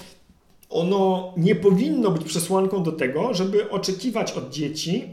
ono 0.71 1.35
nie 1.37 1.55
powinno 1.55 2.11
być 2.11 2.25
przesłanką 2.25 2.83
do 2.83 2.93
tego, 2.93 3.35
żeby 3.35 3.71
oczekiwać 3.71 4.33
od 4.33 4.51
dzieci, 4.51 5.09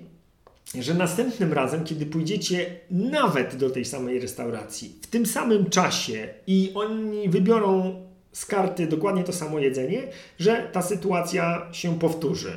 że 0.76 0.94
następnym 0.94 1.54
razem, 1.54 1.84
kiedy 1.84 2.06
pójdziecie 2.06 2.80
nawet 2.92 3.56
do 3.56 3.70
tej 3.70 3.86
samej 3.86 4.20
restauracji, 4.20 4.96
w 5.02 5.08
tym 5.08 5.26
samym 5.26 5.70
czasie 5.70 6.28
i 6.48 6.72
oni 6.76 7.30
wybiorą 7.30 7.96
z 8.32 8.46
karty 8.46 8.88
dokładnie 8.88 9.24
to 9.24 9.34
samo 9.34 9.60
jedzenie, 9.60 10.08
że 10.40 10.70
ta 10.72 10.82
sytuacja 10.82 11.68
się 11.72 12.00
powtórzy. 12.00 12.52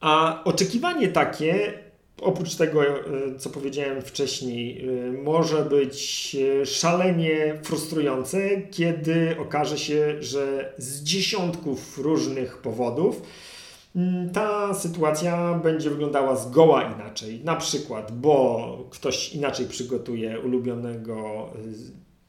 A 0.00 0.44
oczekiwanie 0.44 1.08
takie, 1.08 1.72
oprócz 2.20 2.54
tego, 2.54 2.82
e, 2.86 3.02
co 3.38 3.50
powiedziałem 3.50 4.02
wcześniej, 4.02 4.88
e, 4.88 5.12
może 5.12 5.62
być 5.64 6.36
e, 6.60 6.66
szalenie 6.66 7.58
frustrujące, 7.62 8.62
kiedy 8.70 9.36
okaże 9.38 9.78
się, 9.78 10.16
że 10.20 10.74
z 10.78 11.02
dziesiątków 11.02 11.98
różnych 11.98 12.58
powodów 12.58 13.22
Mm, 13.96 14.30
ta 14.30 14.74
sytuacja 14.74 15.54
będzie 15.54 15.90
wyglądała 15.90 16.36
zgoła 16.36 16.82
inaczej. 16.82 17.40
Na 17.44 17.56
przykład, 17.56 18.12
bo 18.12 18.88
ktoś 18.90 19.34
inaczej 19.34 19.66
przygotuje 19.66 20.40
ulubionego 20.40 21.46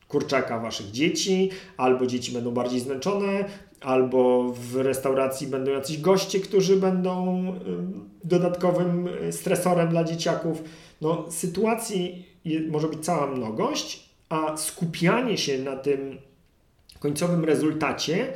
kurczaka 0.07 0.59
waszych 0.59 0.91
dzieci, 0.91 1.49
albo 1.77 2.07
dzieci 2.07 2.31
będą 2.31 2.51
bardziej 2.51 2.79
zmęczone, 2.79 3.45
albo 3.81 4.53
w 4.53 4.75
restauracji 4.75 5.47
będą 5.47 5.71
jacyś 5.71 6.01
goście, 6.01 6.39
którzy 6.39 6.77
będą 6.77 7.53
dodatkowym 8.23 9.07
y, 9.07 9.31
stresorem 9.31 9.89
dla 9.89 10.03
dzieciaków. 10.03 10.63
No, 11.01 11.25
sytuacji 11.29 12.25
może 12.69 12.87
być 12.87 13.05
cała 13.05 13.27
mnogość, 13.27 14.09
a 14.29 14.57
skupianie 14.57 15.37
się 15.37 15.57
na 15.57 15.75
tym 15.75 16.17
końcowym 16.99 17.45
rezultacie 17.45 18.33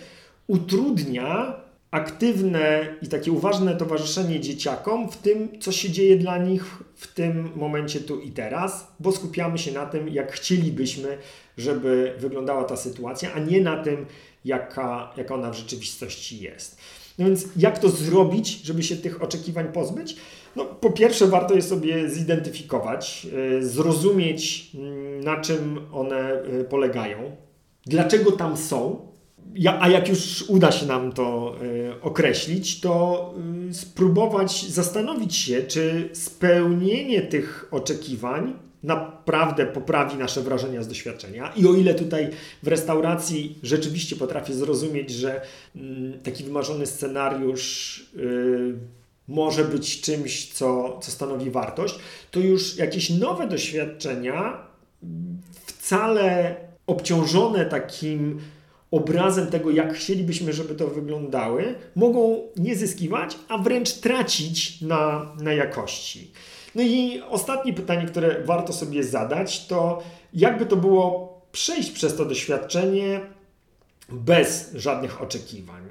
utrudnia 0.48 1.62
aktywne 1.92 2.96
i 3.02 3.08
takie 3.08 3.32
uważne 3.32 3.76
towarzyszenie 3.76 4.39
dzieciakom 4.39 5.12
w 5.12 5.18
tym, 5.18 5.60
co 5.60 5.72
się 5.72 5.89
dzieje 5.89 6.18
dla 6.18 6.38
nich 6.38 6.84
w 6.96 7.14
tym 7.14 7.50
momencie 7.56 8.00
tu 8.00 8.20
i 8.20 8.32
teraz, 8.32 8.88
bo 9.00 9.12
skupiamy 9.12 9.58
się 9.58 9.72
na 9.72 9.86
tym, 9.86 10.10
jak 10.10 10.32
chcielibyśmy, 10.32 11.18
żeby 11.58 12.16
wyglądała 12.18 12.64
ta 12.64 12.76
sytuacja, 12.76 13.34
a 13.34 13.39
nie 13.39 13.62
na 13.62 13.84
tym, 13.84 14.06
jaka, 14.46 15.14
jaka 15.18 15.36
ona 15.36 15.52
w 15.52 15.58
rzeczywistości 15.58 16.39
jest. 16.39 16.78
No 17.20 17.26
więc 17.26 17.46
jak 17.56 17.80
to 17.80 17.89
zrobić, 17.89 18.62
żeby 18.62 18.84
się 18.84 18.96
tych 18.96 19.24
oczekiwań 19.24 19.72
pozbyć? 19.74 20.16
No, 20.56 20.66
po 20.66 20.92
pierwsze, 20.92 21.28
warto 21.28 21.56
je 21.56 21.62
sobie 21.62 22.10
zidentyfikować, 22.10 23.26
yy, 23.26 23.66
zrozumieć, 23.66 24.74
yy, 24.74 25.22
na 25.24 25.42
czym 25.42 25.80
one 25.94 26.42
yy, 26.52 26.64
polegają, 26.64 27.36
dlaczego 27.86 28.32
tam 28.32 28.58
są, 28.58 29.12
a 29.80 29.89
jak 29.89 30.10
już 30.10 30.46
uda 30.48 30.72
się 30.72 30.86
nam 30.86 31.12
to 31.12 31.56
y, 31.64 32.02
określić, 32.02 32.80
to 32.80 33.34
y, 33.70 33.74
spróbować 33.74 34.66
zastanowić 34.70 35.36
się, 35.36 35.64
czy 35.64 36.10
spełnienie 36.14 37.22
tych 37.22 37.68
oczekiwań 37.72 38.54
naprawdę 38.84 39.66
poprawi 39.66 40.18
nasze 40.18 40.42
wrażenia 40.42 40.84
z 40.84 40.88
doświadczenia. 40.88 41.54
I 41.56 41.68
o 41.68 41.74
ile 41.74 41.94
tutaj 41.94 42.30
w 42.64 42.68
restauracji 42.68 43.60
rzeczywiście 43.64 44.16
potrafię 44.16 44.54
zrozumieć, 44.54 45.10
że 45.10 45.42
y, 45.76 45.80
taki 46.24 46.44
wymarzony 46.44 46.86
scenariusz 46.86 48.00
y, 48.16 48.74
może 49.28 49.64
być 49.64 50.02
czymś, 50.02 50.54
co, 50.54 51.00
co 51.04 51.12
stanowi 51.12 51.52
wartość, 51.52 51.96
to 52.32 52.40
już 52.40 52.78
jakieś 52.78 53.10
nowe 53.10 53.48
doświadczenia 53.48 54.58
wcale 55.66 56.56
obciążone 56.88 57.66
takim 57.66 58.40
obrazem 58.92 59.48
tego, 59.48 59.72
jak 59.72 59.94
chcielibyśmy, 59.94 60.54
żeby 60.54 60.76
to 60.76 60.88
wyglądały, 60.88 61.76
mogą 61.96 62.42
nie 62.58 62.76
zyskiwać, 62.76 63.38
a 63.48 63.58
wręcz 63.58 63.94
tracić 63.94 64.82
na, 64.82 65.32
na 65.42 65.54
jakości. 65.54 66.32
No 66.76 66.82
i 66.82 67.22
ostatnie 67.30 67.74
pytanie, 67.74 68.05
które 68.05 68.43
warto 68.43 68.74
sobie 68.74 69.03
zadać, 69.03 69.67
to 69.67 70.03
jakby 70.34 70.65
to 70.65 70.76
było 70.76 71.32
przejść 71.51 71.91
przez 71.91 72.15
to 72.15 72.26
doświadczenie 72.26 73.22
bez 74.09 74.74
żadnych 74.74 75.22
oczekiwań, 75.22 75.84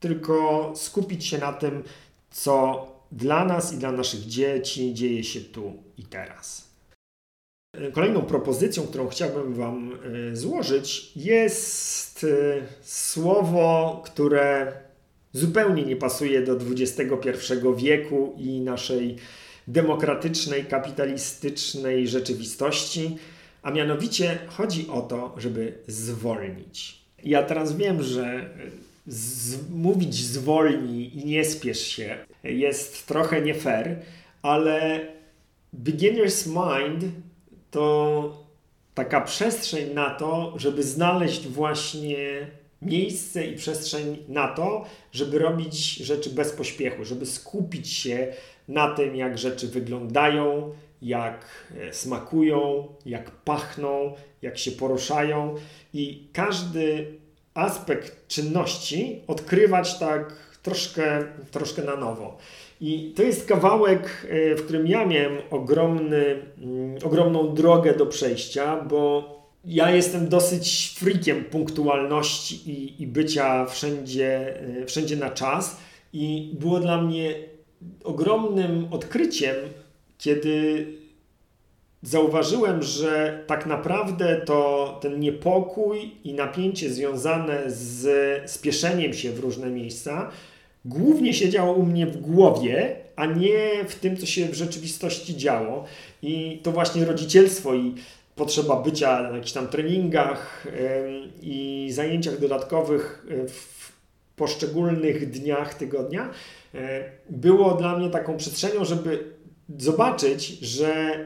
tylko 0.00 0.72
skupić 0.76 1.26
się 1.26 1.38
na 1.38 1.52
tym, 1.52 1.82
co 2.30 2.86
dla 3.12 3.44
nas 3.44 3.72
i 3.72 3.76
dla 3.76 3.92
naszych 3.92 4.26
dzieci 4.26 4.94
dzieje 4.94 5.24
się 5.24 5.40
tu 5.40 5.72
i 5.98 6.02
teraz. 6.02 6.70
Kolejną 7.92 8.22
propozycją, 8.22 8.82
którą 8.86 9.08
chciałbym 9.08 9.54
Wam 9.54 9.92
e, 10.32 10.36
złożyć, 10.36 11.12
jest 11.16 12.24
e, 12.24 12.66
słowo, 12.82 14.02
które 14.04 14.72
zupełnie 15.32 15.84
nie 15.84 15.96
pasuje 15.96 16.42
do 16.42 16.52
XXI 16.52 17.04
wieku 17.76 18.34
i 18.38 18.60
naszej 18.60 19.16
demokratycznej, 19.72 20.64
kapitalistycznej 20.64 22.08
rzeczywistości, 22.08 23.16
a 23.62 23.70
mianowicie 23.70 24.38
chodzi 24.46 24.88
o 24.88 25.02
to, 25.02 25.34
żeby 25.38 25.72
zwolnić. 25.86 27.00
Ja 27.24 27.42
teraz 27.42 27.76
wiem, 27.76 28.02
że 28.02 28.50
z, 29.06 29.70
mówić 29.70 30.14
zwolnij 30.14 31.18
i 31.18 31.24
nie 31.24 31.44
spiesz 31.44 31.86
się 31.86 32.18
jest 32.44 33.06
trochę 33.06 33.42
nie 33.42 33.54
fair, 33.54 33.96
ale 34.42 35.06
beginner's 35.84 36.46
mind 36.46 37.04
to 37.70 38.44
taka 38.94 39.20
przestrzeń 39.20 39.94
na 39.94 40.10
to, 40.10 40.54
żeby 40.56 40.82
znaleźć 40.82 41.48
właśnie 41.48 42.46
miejsce 42.82 43.46
i 43.46 43.56
przestrzeń 43.56 44.16
na 44.28 44.48
to, 44.48 44.84
żeby 45.12 45.38
robić 45.38 45.94
rzeczy 45.94 46.30
bez 46.30 46.52
pośpiechu, 46.52 47.04
żeby 47.04 47.26
skupić 47.26 47.88
się 47.88 48.32
na 48.70 48.94
tym, 48.94 49.16
jak 49.16 49.38
rzeczy 49.38 49.68
wyglądają, 49.68 50.72
jak 51.02 51.46
e, 51.80 51.92
smakują, 51.92 52.88
jak 53.06 53.30
pachną, 53.30 54.14
jak 54.42 54.58
się 54.58 54.70
poruszają 54.70 55.54
i 55.94 56.28
każdy 56.32 57.06
aspekt 57.54 58.28
czynności 58.28 59.20
odkrywać 59.26 59.98
tak 59.98 60.32
troszkę, 60.62 61.24
troszkę 61.50 61.82
na 61.82 61.96
nowo. 61.96 62.38
I 62.80 63.12
to 63.16 63.22
jest 63.22 63.48
kawałek, 63.48 64.26
e, 64.30 64.54
w 64.54 64.64
którym 64.64 64.86
ja 64.86 65.06
miałem 65.06 65.38
ogromny, 65.50 66.42
mm, 66.58 66.96
ogromną 67.04 67.54
drogę 67.54 67.94
do 67.94 68.06
przejścia, 68.06 68.76
bo 68.76 69.24
ja 69.64 69.90
jestem 69.90 70.28
dosyć 70.28 70.94
frikiem 70.98 71.44
punktualności 71.44 72.70
i, 72.70 73.02
i 73.02 73.06
bycia 73.06 73.66
wszędzie, 73.66 74.60
e, 74.82 74.86
wszędzie 74.86 75.16
na 75.16 75.30
czas. 75.30 75.80
I 76.12 76.56
było 76.60 76.80
dla 76.80 77.02
mnie 77.02 77.34
ogromnym 78.04 78.88
odkryciem, 78.90 79.56
kiedy 80.18 80.86
zauważyłem, 82.02 82.82
że 82.82 83.44
tak 83.46 83.66
naprawdę 83.66 84.40
to 84.46 84.98
ten 85.02 85.20
niepokój 85.20 86.10
i 86.24 86.34
napięcie 86.34 86.90
związane 86.90 87.62
z 87.66 88.50
spieszeniem 88.50 89.12
się 89.12 89.32
w 89.32 89.40
różne 89.40 89.70
miejsca 89.70 90.30
głównie 90.84 91.34
siedziało 91.34 91.72
u 91.72 91.82
mnie 91.82 92.06
w 92.06 92.16
głowie, 92.16 92.96
a 93.16 93.26
nie 93.26 93.84
w 93.88 93.94
tym, 93.94 94.16
co 94.16 94.26
się 94.26 94.46
w 94.46 94.54
rzeczywistości 94.54 95.36
działo. 95.36 95.84
I 96.22 96.60
to 96.62 96.72
właśnie 96.72 97.04
rodzicielstwo 97.04 97.74
i 97.74 97.94
potrzeba 98.36 98.82
bycia 98.82 99.22
na 99.22 99.36
jakichś 99.36 99.52
tam 99.52 99.68
treningach 99.68 100.66
i 101.42 101.88
zajęciach 101.92 102.38
dodatkowych 102.38 103.26
e, 103.30 103.48
w 103.48 103.92
poszczególnych 104.40 105.30
dniach 105.30 105.74
tygodnia 105.74 106.30
e, 106.74 107.04
było 107.30 107.74
dla 107.74 107.98
mnie 107.98 108.10
taką 108.10 108.36
przestrzenią, 108.36 108.84
żeby 108.84 109.24
zobaczyć, 109.78 110.48
że 110.48 111.24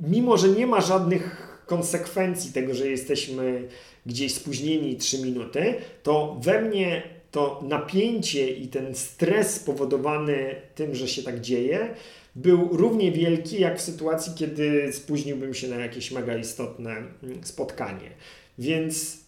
mimo, 0.00 0.36
że 0.36 0.48
nie 0.48 0.66
ma 0.66 0.80
żadnych 0.80 1.54
konsekwencji 1.66 2.52
tego, 2.52 2.74
że 2.74 2.88
jesteśmy 2.88 3.68
gdzieś 4.06 4.34
spóźnieni 4.34 4.96
3 4.96 5.18
minuty, 5.22 5.74
to 6.02 6.36
we 6.42 6.62
mnie 6.62 7.02
to 7.30 7.60
napięcie 7.68 8.50
i 8.50 8.68
ten 8.68 8.94
stres 8.94 9.54
spowodowany 9.54 10.54
tym, 10.74 10.94
że 10.94 11.08
się 11.08 11.22
tak 11.22 11.40
dzieje, 11.40 11.94
był 12.34 12.68
równie 12.72 13.12
wielki 13.12 13.60
jak 13.60 13.78
w 13.78 13.82
sytuacji, 13.82 14.32
kiedy 14.36 14.92
spóźniłbym 14.92 15.54
się 15.54 15.68
na 15.68 15.76
jakieś 15.76 16.10
mega 16.10 16.36
istotne 16.36 16.90
mm, 16.90 17.44
spotkanie. 17.44 18.10
Więc 18.58 19.23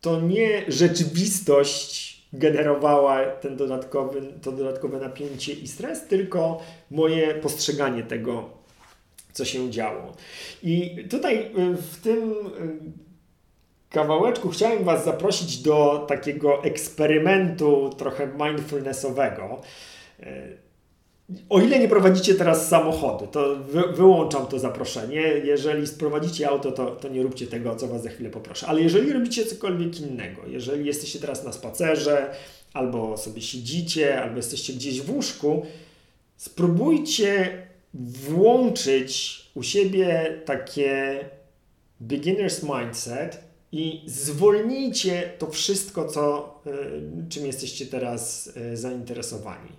to 0.00 0.20
nie 0.20 0.64
rzeczywistość 0.68 2.18
generowała 2.32 3.24
ten 3.26 3.56
dodatkowy, 3.56 4.22
to 4.42 4.52
dodatkowe 4.52 5.00
napięcie 5.00 5.52
i 5.52 5.68
stres, 5.68 6.06
tylko 6.06 6.60
moje 6.90 7.34
postrzeganie 7.34 8.02
tego, 8.02 8.50
co 9.32 9.44
się 9.44 9.70
działo. 9.70 10.16
I 10.62 11.04
tutaj 11.10 11.36
y, 11.38 11.76
w 11.76 12.00
tym 12.02 12.32
y, 12.32 12.36
kawałeczku 13.90 14.48
chciałem 14.48 14.84
Was 14.84 15.04
zaprosić 15.04 15.58
do 15.58 16.04
takiego 16.08 16.64
eksperymentu 16.64 17.90
trochę 17.98 18.26
mindfulnessowego. 18.26 19.60
O 21.48 21.60
ile 21.60 21.78
nie 21.78 21.88
prowadzicie 21.88 22.34
teraz 22.34 22.68
samochodu, 22.68 23.26
to 23.26 23.56
wy, 23.56 23.82
wyłączam 23.92 24.46
to 24.46 24.58
zaproszenie. 24.58 25.20
Jeżeli 25.44 25.86
sprowadzicie 25.86 26.48
auto, 26.48 26.72
to, 26.72 26.86
to 26.90 27.08
nie 27.08 27.22
róbcie 27.22 27.46
tego, 27.46 27.72
o 27.72 27.76
co 27.76 27.88
Was 27.88 28.02
za 28.02 28.10
chwilę 28.10 28.30
poproszę. 28.30 28.66
Ale 28.66 28.80
jeżeli 28.80 29.12
robicie 29.12 29.46
cokolwiek 29.46 30.00
innego, 30.00 30.42
jeżeli 30.46 30.86
jesteście 30.86 31.18
teraz 31.18 31.44
na 31.44 31.52
spacerze, 31.52 32.34
albo 32.72 33.16
sobie 33.16 33.42
siedzicie, 33.42 34.22
albo 34.22 34.36
jesteście 34.36 34.72
gdzieś 34.72 35.00
w 35.00 35.14
łóżku, 35.14 35.66
spróbujcie 36.36 37.62
włączyć 37.94 39.40
u 39.54 39.62
siebie 39.62 40.40
takie 40.44 41.20
beginner's 42.00 42.80
mindset 42.80 43.38
i 43.72 44.02
zwolnijcie 44.06 45.32
to 45.38 45.50
wszystko, 45.50 46.08
co, 46.08 46.54
y, 46.66 47.28
czym 47.28 47.46
jesteście 47.46 47.86
teraz 47.86 48.46
y, 48.72 48.76
zainteresowani. 48.76 49.70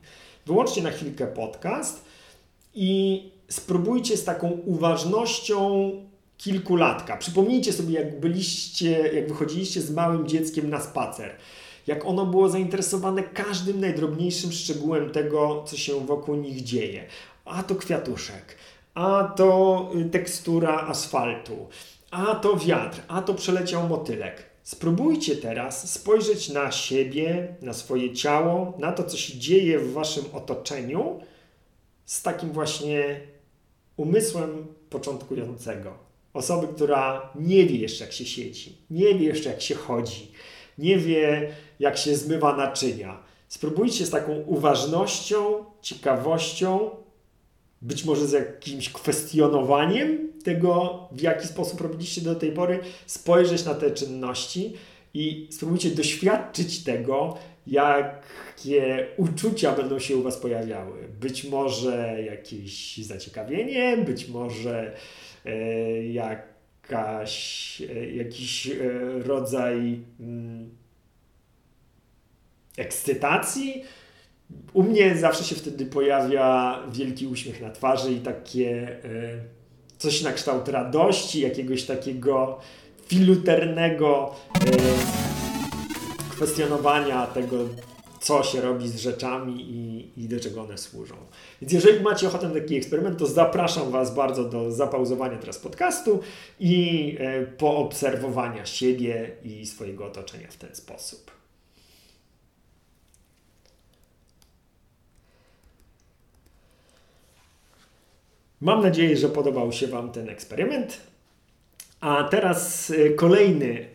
Wyłączcie 0.50 0.82
na 0.82 0.91
chwilkę 0.91 1.28
podcast 1.28 2.06
i 2.74 3.24
spróbujcie 3.50 4.18
z 4.18 4.24
taką 4.24 4.50
uważnością 4.50 5.91
kilkulatka. 6.38 7.18
Przypomnijcie 7.18 7.74
sobie, 7.74 7.93
jak 7.93 8.20
byliście, 8.20 8.91
jak 8.91 9.28
wychodziliście 9.28 9.82
z 9.82 9.91
małym 9.91 10.28
dzieckiem 10.28 10.70
na 10.70 10.82
spacer. 10.82 11.32
Jak 11.88 12.06
ono 12.06 12.26
było 12.26 12.50
zainteresowane 12.50 13.24
każdym 13.24 13.80
najdrobniejszym 13.80 14.52
szczegółem 14.52 15.10
tego, 15.10 15.64
co 15.68 15.78
się 15.78 16.06
wokół 16.06 16.36
nich 16.36 16.64
dzieje. 16.64 17.06
A 17.45 17.64
to 17.64 17.76
kwiatuszek, 17.76 18.56
a 18.93 19.34
to 19.36 19.89
y, 19.95 20.06
tekstura 20.06 20.88
asfaltu, 20.88 21.68
a 22.12 22.36
to 22.36 22.58
wiatr, 22.58 23.02
a 23.08 23.22
to 23.22 23.34
przeleciał 23.34 23.89
motylek. 23.89 24.50
Spróbujcie 24.70 25.36
teraz 25.36 25.91
spojrzeć 25.91 26.49
na 26.49 26.72
siebie, 26.72 27.55
na 27.61 27.74
swoje 27.74 28.13
ciało, 28.13 28.74
na 28.80 28.91
to, 28.91 29.03
co 29.03 29.17
się 29.17 29.38
dzieje 29.38 29.80
w 29.80 29.93
waszym 29.93 30.24
otoczeniu 30.34 31.20
z 32.05 32.22
takim 32.22 32.51
właśnie 32.51 33.22
umysłem 33.97 34.67
początkującego. 34.89 35.93
Osoby, 36.34 36.67
która 36.67 37.30
nie 37.36 37.65
wie 37.65 37.78
jeszcze, 37.78 38.03
jak 38.03 38.13
się 38.13 38.26
siedzi, 38.26 38.78
nie 38.89 39.15
wie 39.15 39.26
jeszcze, 39.26 39.49
jak 39.49 39.61
się 39.61 39.76
chodzi, 39.76 40.32
nie 40.78 40.97
wie, 40.97 41.53
jak 41.80 41.97
się 41.97 42.15
zmywa 42.15 42.55
naczynia. 42.55 43.24
Spróbujcie 43.47 44.05
z 44.05 44.09
taką 44.09 44.36
uważnością, 44.36 45.65
ciekawością 45.82 46.89
być 47.82 48.05
może 48.05 48.27
z 48.27 48.32
jakimś 48.32 48.89
kwestionowaniem 48.89 50.30
tego, 50.43 50.99
w 51.11 51.21
jaki 51.21 51.47
sposób 51.47 51.82
robiliście 51.82 52.21
do 52.21 52.36
tej 52.36 52.51
pory, 52.51 52.80
spojrzeć 53.05 53.65
na 53.65 53.75
te 53.75 53.91
czynności 53.91 54.73
i 55.13 55.47
spróbujcie 55.51 55.89
doświadczyć 55.89 56.84
tego, 56.84 57.38
jakie 57.67 59.07
uczucia 59.17 59.75
będą 59.75 59.99
się 59.99 60.17
u 60.17 60.21
Was 60.21 60.38
pojawiały. 60.38 61.07
Być 61.19 61.43
może 61.43 62.23
jakieś 62.23 62.97
zaciekawienie, 62.97 63.97
być 63.97 64.27
może 64.27 64.93
e, 65.45 66.05
jakaś, 66.05 67.82
e, 67.82 68.11
jakiś 68.11 68.67
e, 68.67 68.73
rodzaj 69.19 69.99
mm, 70.19 70.69
ekscytacji, 72.77 73.84
u 74.74 74.84
mnie 74.84 75.18
zawsze 75.18 75.43
się 75.43 75.56
wtedy 75.56 75.86
pojawia 75.86 76.80
wielki 76.91 77.28
uśmiech 77.28 77.62
na 77.62 77.70
twarzy 77.70 78.12
i 78.12 78.20
takie 78.20 78.88
e, 78.89 79.00
coś 79.97 80.22
na 80.22 80.32
kształt 80.32 80.68
radości, 80.68 81.39
jakiegoś 81.39 81.84
takiego 81.84 82.60
filuternego 83.08 84.36
e, 84.56 84.60
kwestionowania 86.30 87.28
tego, 87.28 87.58
co 88.20 88.43
się 88.43 88.62
robi 88.62 88.89
z 88.89 88.95
rzeczami 88.95 89.62
i, 89.62 90.12
i, 90.18 90.28
do 90.28 90.39
czego 90.39 90.62
one 90.62 90.78
służą. 90.78 91.16
Więc 91.62 91.74
jeżeli 91.74 92.04
macie 92.04 92.28
ochotę 92.28 92.47
na 92.47 92.54
taki 92.54 92.76
eksperyment, 92.76 93.20
to 93.20 93.26
zapraszam 93.26 93.91
Was 93.91 94.16
bardzo 94.16 94.45
do 94.45 94.72
zapauzowania 94.72 95.38
teraz 95.38 95.58
podcastu 95.58 96.20
i 96.60 97.16
e, 97.20 97.45
poobserwowania 97.45 98.66
siebie 98.66 99.32
i 99.43 99.66
swojego 99.66 100.06
otoczenia 100.06 100.47
w 100.52 100.58
ten 100.58 100.76
sposób. 100.76 101.39
Mam 108.62 108.82
nadzieję, 108.82 109.18
że 109.18 109.30
podobał 109.30 109.72
się 109.72 109.88
Wam 109.88 110.12
ten 110.12 110.30
eksperyment. 110.30 111.01
A 111.99 112.24
teraz 112.24 112.89
y, 112.89 113.14
kolejny 113.16 113.86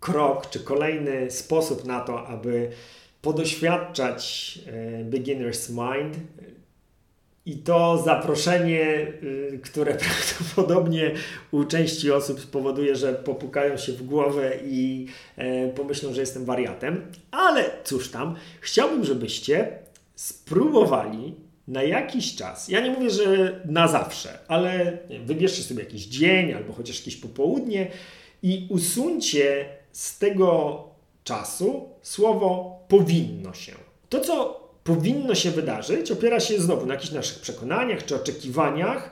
krok, 0.00 0.50
czy 0.50 0.60
kolejny 0.60 1.30
sposób 1.30 1.84
na 1.84 2.00
to, 2.00 2.26
aby 2.26 2.70
podoświadczać 3.22 4.58
y, 4.66 5.04
beginner's 5.10 5.70
mind. 5.70 6.16
I 7.46 7.56
to 7.56 8.02
zaproszenie, 8.04 9.12
y, 9.22 9.60
które 9.62 9.94
prawdopodobnie 10.04 11.14
u 11.50 11.64
części 11.64 12.10
osób 12.10 12.40
spowoduje, 12.40 12.96
że 12.96 13.12
popukają 13.12 13.76
się 13.76 13.92
w 13.92 14.02
głowę 14.02 14.52
i 14.64 15.06
pomyślą, 15.76 16.14
że 16.14 16.20
jestem 16.20 16.44
wariatem. 16.44 17.12
Ale 17.30 17.70
cóż 17.84 18.10
tam, 18.10 18.36
chciałbym, 18.60 19.04
żebyście 19.04 19.78
spróbowali 20.14 21.34
na 21.68 21.82
jakiś 21.82 22.36
czas, 22.36 22.68
ja 22.68 22.80
nie 22.80 22.90
mówię, 22.90 23.10
że 23.10 23.60
na 23.64 23.88
zawsze, 23.88 24.38
ale 24.48 24.98
wybierzcie 25.24 25.62
sobie 25.62 25.82
jakiś 25.82 26.06
dzień 26.06 26.52
albo 26.52 26.72
chociaż 26.72 26.98
jakieś 26.98 27.16
popołudnie 27.16 27.90
i 28.42 28.66
usuńcie 28.70 29.68
z 29.92 30.18
tego 30.18 30.84
czasu 31.24 31.88
słowo 32.02 32.78
powinno 32.88 33.54
się. 33.54 33.72
To, 34.08 34.20
co 34.20 34.68
powinno 34.84 35.34
się 35.34 35.50
wydarzyć, 35.50 36.10
opiera 36.10 36.40
się 36.40 36.60
znowu 36.60 36.86
na 36.86 36.94
jakichś 36.94 37.12
naszych 37.12 37.38
przekonaniach 37.38 38.04
czy 38.04 38.16
oczekiwaniach 38.16 39.10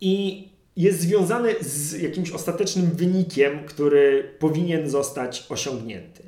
i 0.00 0.48
jest 0.76 1.00
związane 1.00 1.54
z 1.60 2.02
jakimś 2.02 2.30
ostatecznym 2.30 2.90
wynikiem, 2.90 3.66
który 3.66 4.34
powinien 4.38 4.90
zostać 4.90 5.46
osiągnięty. 5.48 6.22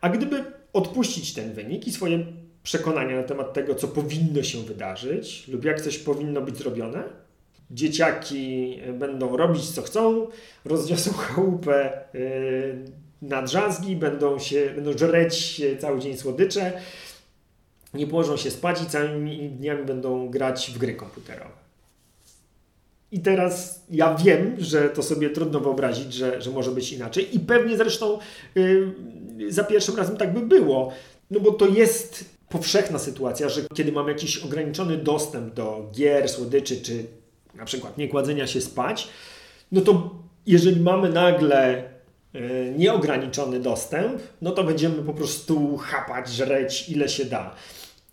A 0.00 0.08
gdyby 0.08 0.44
odpuścić 0.72 1.34
ten 1.34 1.52
wynik 1.52 1.86
i 1.86 1.92
swoje 1.92 2.26
przekonania 2.62 3.16
na 3.16 3.22
temat 3.22 3.52
tego, 3.52 3.74
co 3.74 3.88
powinno 3.88 4.42
się 4.42 4.58
wydarzyć 4.58 5.48
lub 5.48 5.64
jak 5.64 5.80
coś 5.80 5.98
powinno 5.98 6.40
być 6.40 6.56
zrobione. 6.56 7.02
Dzieciaki 7.70 8.80
będą 8.92 9.36
robić, 9.36 9.70
co 9.70 9.82
chcą, 9.82 10.26
rozniosą 10.64 11.12
chałupę 11.12 11.92
yy, 12.14 12.84
na 13.22 13.42
drzazgi, 13.42 13.96
będą, 13.96 14.38
się, 14.38 14.72
będą 14.74 14.98
żreć 14.98 15.62
cały 15.80 16.00
dzień 16.00 16.16
słodycze, 16.16 16.72
nie 17.94 18.06
położą 18.06 18.36
się 18.36 18.50
spać 18.50 18.82
i 18.82 18.86
całymi 18.86 19.50
dniami 19.50 19.84
będą 19.84 20.30
grać 20.30 20.70
w 20.74 20.78
gry 20.78 20.94
komputerowe. 20.94 21.62
I 23.12 23.20
teraz 23.20 23.84
ja 23.90 24.14
wiem, 24.14 24.56
że 24.58 24.88
to 24.88 25.02
sobie 25.02 25.30
trudno 25.30 25.60
wyobrazić, 25.60 26.14
że, 26.14 26.42
że 26.42 26.50
może 26.50 26.70
być 26.70 26.92
inaczej, 26.92 27.36
i 27.36 27.40
pewnie 27.40 27.76
zresztą 27.76 28.18
yy, 28.54 29.52
za 29.52 29.64
pierwszym 29.64 29.96
razem 29.96 30.16
tak 30.16 30.34
by 30.34 30.40
było, 30.40 30.92
no 31.30 31.40
bo 31.40 31.50
to 31.50 31.66
jest 31.66 32.31
powszechna 32.52 32.98
sytuacja, 32.98 33.48
że 33.48 33.60
kiedy 33.74 33.92
mamy 33.92 34.12
jakiś 34.12 34.38
ograniczony 34.38 34.96
dostęp 34.96 35.54
do 35.54 35.90
gier, 35.92 36.28
słodyczy, 36.28 36.80
czy 36.80 37.04
na 37.54 37.64
przykład 37.64 37.98
nie 37.98 38.08
kładzenia 38.08 38.46
się 38.46 38.60
spać, 38.60 39.08
no 39.72 39.80
to 39.80 40.10
jeżeli 40.46 40.80
mamy 40.80 41.08
nagle 41.08 41.76
e, 42.34 42.40
nieograniczony 42.78 43.60
dostęp, 43.60 44.22
no 44.42 44.50
to 44.50 44.64
będziemy 44.64 45.02
po 45.02 45.14
prostu 45.14 45.76
chapać, 45.76 46.28
żreć 46.28 46.88
ile 46.88 47.08
się 47.08 47.24
da. 47.24 47.54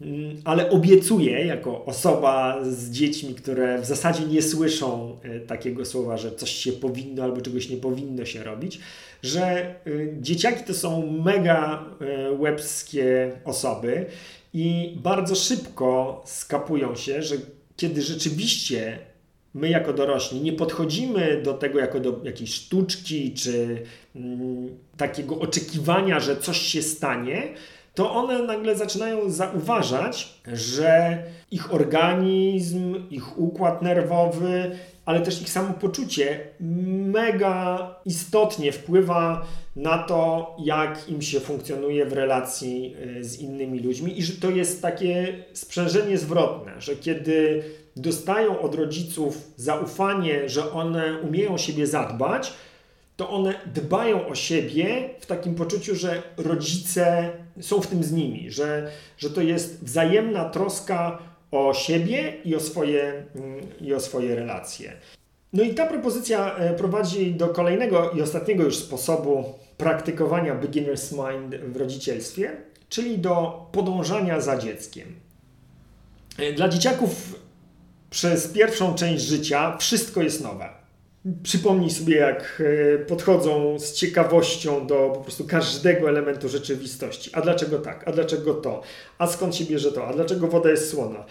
Mm, 0.02 0.42
ale 0.46 0.70
obiecuję, 0.70 1.46
jako 1.46 1.86
osoba 1.86 2.60
z 2.64 2.90
dziećmi, 2.90 3.36
które 3.36 3.82
w 3.82 3.86
zasadzie 3.86 4.26
nie 4.26 4.42
słyszą 4.42 5.18
e, 5.24 5.40
takiego 5.40 5.86
słowa, 5.86 6.18
że 6.18 6.32
coś 6.32 6.52
się 6.52 6.72
powinno 6.72 7.24
albo 7.24 7.42
czegoś 7.42 7.70
nie 7.70 7.78
powinno 7.78 8.26
się 8.26 8.44
robić, 8.44 8.80
że 9.24 9.42
e, 9.42 9.76
dzieciaki 10.22 10.64
to 10.64 10.74
są 10.74 11.12
mega 11.12 11.86
łebskie 12.40 13.32
osoby 13.46 14.06
i 14.54 14.98
bardzo 15.04 15.36
szybko 15.36 16.22
skapują 16.26 16.96
się, 16.96 17.24
że 17.24 17.36
kiedy 17.76 18.02
rzeczywiście 18.02 19.00
my 19.54 19.70
jako 19.70 19.94
dorośli 19.94 20.42
nie 20.42 20.54
podchodzimy 20.54 21.42
do 21.44 21.54
tego 21.54 21.80
jako 21.80 22.00
do 22.00 22.22
jakiejś 22.24 22.54
sztuczki 22.54 23.34
czy 23.34 23.84
mm, 24.16 24.78
takiego 24.98 25.40
oczekiwania, 25.40 26.20
że 26.20 26.38
coś 26.38 26.58
się 26.58 26.82
stanie, 26.82 27.54
to 28.00 28.12
one 28.12 28.44
nagle 28.44 28.76
zaczynają 28.76 29.30
zauważać, 29.30 30.34
że 30.54 31.24
ich 31.52 31.74
organizm, 31.74 32.96
ich 33.10 33.40
układ 33.40 33.82
nerwowy, 33.82 34.72
ale 35.06 35.22
też 35.22 35.42
ich 35.42 35.50
samopoczucie 35.50 36.40
mega 36.60 37.96
istotnie 38.06 38.72
wpływa 38.72 39.46
na 39.76 39.98
to, 39.98 40.56
jak 40.64 41.10
im 41.10 41.22
się 41.22 41.40
funkcjonuje 41.40 42.06
w 42.06 42.14
relacji 42.14 42.96
y, 43.18 43.24
z 43.24 43.40
innymi 43.40 43.80
ludźmi, 43.80 44.20
i 44.20 44.24
że 44.24 44.34
to 44.34 44.50
jest 44.50 44.82
takie 44.82 45.44
sprzężenie 45.54 46.18
zwrotne, 46.18 46.82
że 46.82 46.96
kiedy 46.96 47.64
dostają 47.96 48.60
od 48.60 48.76
rodziców 48.76 49.52
zaufanie, 49.56 50.50
że 50.50 50.72
one 50.72 51.22
umieją 51.22 51.58
siebie 51.58 51.88
zadbać, 51.88 52.54
to 53.20 53.30
one 53.30 53.54
dbają 53.66 54.28
o 54.28 54.36
siebie 54.36 55.10
w 55.20 55.26
takim 55.26 55.56
poczuciu, 55.56 55.96
że 55.96 56.24
rodzice 56.38 57.32
są 57.62 57.82
w 57.82 57.88
tym 57.88 58.04
z 58.04 58.12
nimi, 58.12 58.52
że, 58.52 58.92
że 59.18 59.30
to 59.30 59.42
jest 59.42 59.84
wzajemna 59.84 60.50
troska 60.50 61.20
o 61.52 61.74
siebie 61.74 62.34
i 62.46 62.56
o 62.56 62.60
swoje, 62.60 63.24
mm, 63.36 63.62
i 63.82 63.94
o 63.94 64.00
swoje 64.00 64.36
relacje. 64.36 64.94
No 65.54 65.64
i 65.64 65.74
ta 65.74 65.88
propozycja 65.88 66.56
e, 66.56 66.74
prowadzi 66.74 67.34
do 67.34 67.48
kolejnego 67.48 68.12
i 68.12 68.22
ostatniego 68.22 68.64
już 68.64 68.78
sposobu 68.78 69.44
praktykowania 69.78 70.56
beginner's 70.56 71.32
mind 71.32 71.56
w 71.56 71.78
rodzicielstwie, 71.78 72.52
czyli 72.90 73.18
do 73.18 73.66
podążania 73.72 74.42
za 74.42 74.58
dzieckiem. 74.58 75.16
E, 76.38 76.54
dla 76.54 76.70
dzieciaków 76.70 77.40
przez 78.10 78.48
pierwszą 78.48 78.96
część 78.96 79.24
życia 79.24 79.78
wszystko 79.78 80.22
jest 80.22 80.44
nowe. 80.44 80.79
Przypomnij 81.44 81.90
sobie, 81.90 82.16
jak 82.16 82.64
e, 82.96 82.98
podchodzą 82.98 83.80
z 83.80 83.94
ciekawością 83.94 84.88
do 84.88 85.12
po 85.16 85.20
prostu 85.20 85.46
każdego 85.48 86.10
elementu 86.10 86.50
rzeczywistości. 86.50 87.30
A 87.34 87.42
dlaczego 87.42 87.80
tak? 87.80 88.08
A 88.08 88.12
dlaczego 88.12 88.54
to? 88.54 88.82
A 89.18 89.28
skąd 89.28 89.56
się 89.56 89.66
bierze 89.66 89.92
to? 89.92 90.08
A 90.08 90.14
dlaczego 90.14 90.48
woda 90.48 90.70
jest 90.70 90.90
słona? 90.90 91.26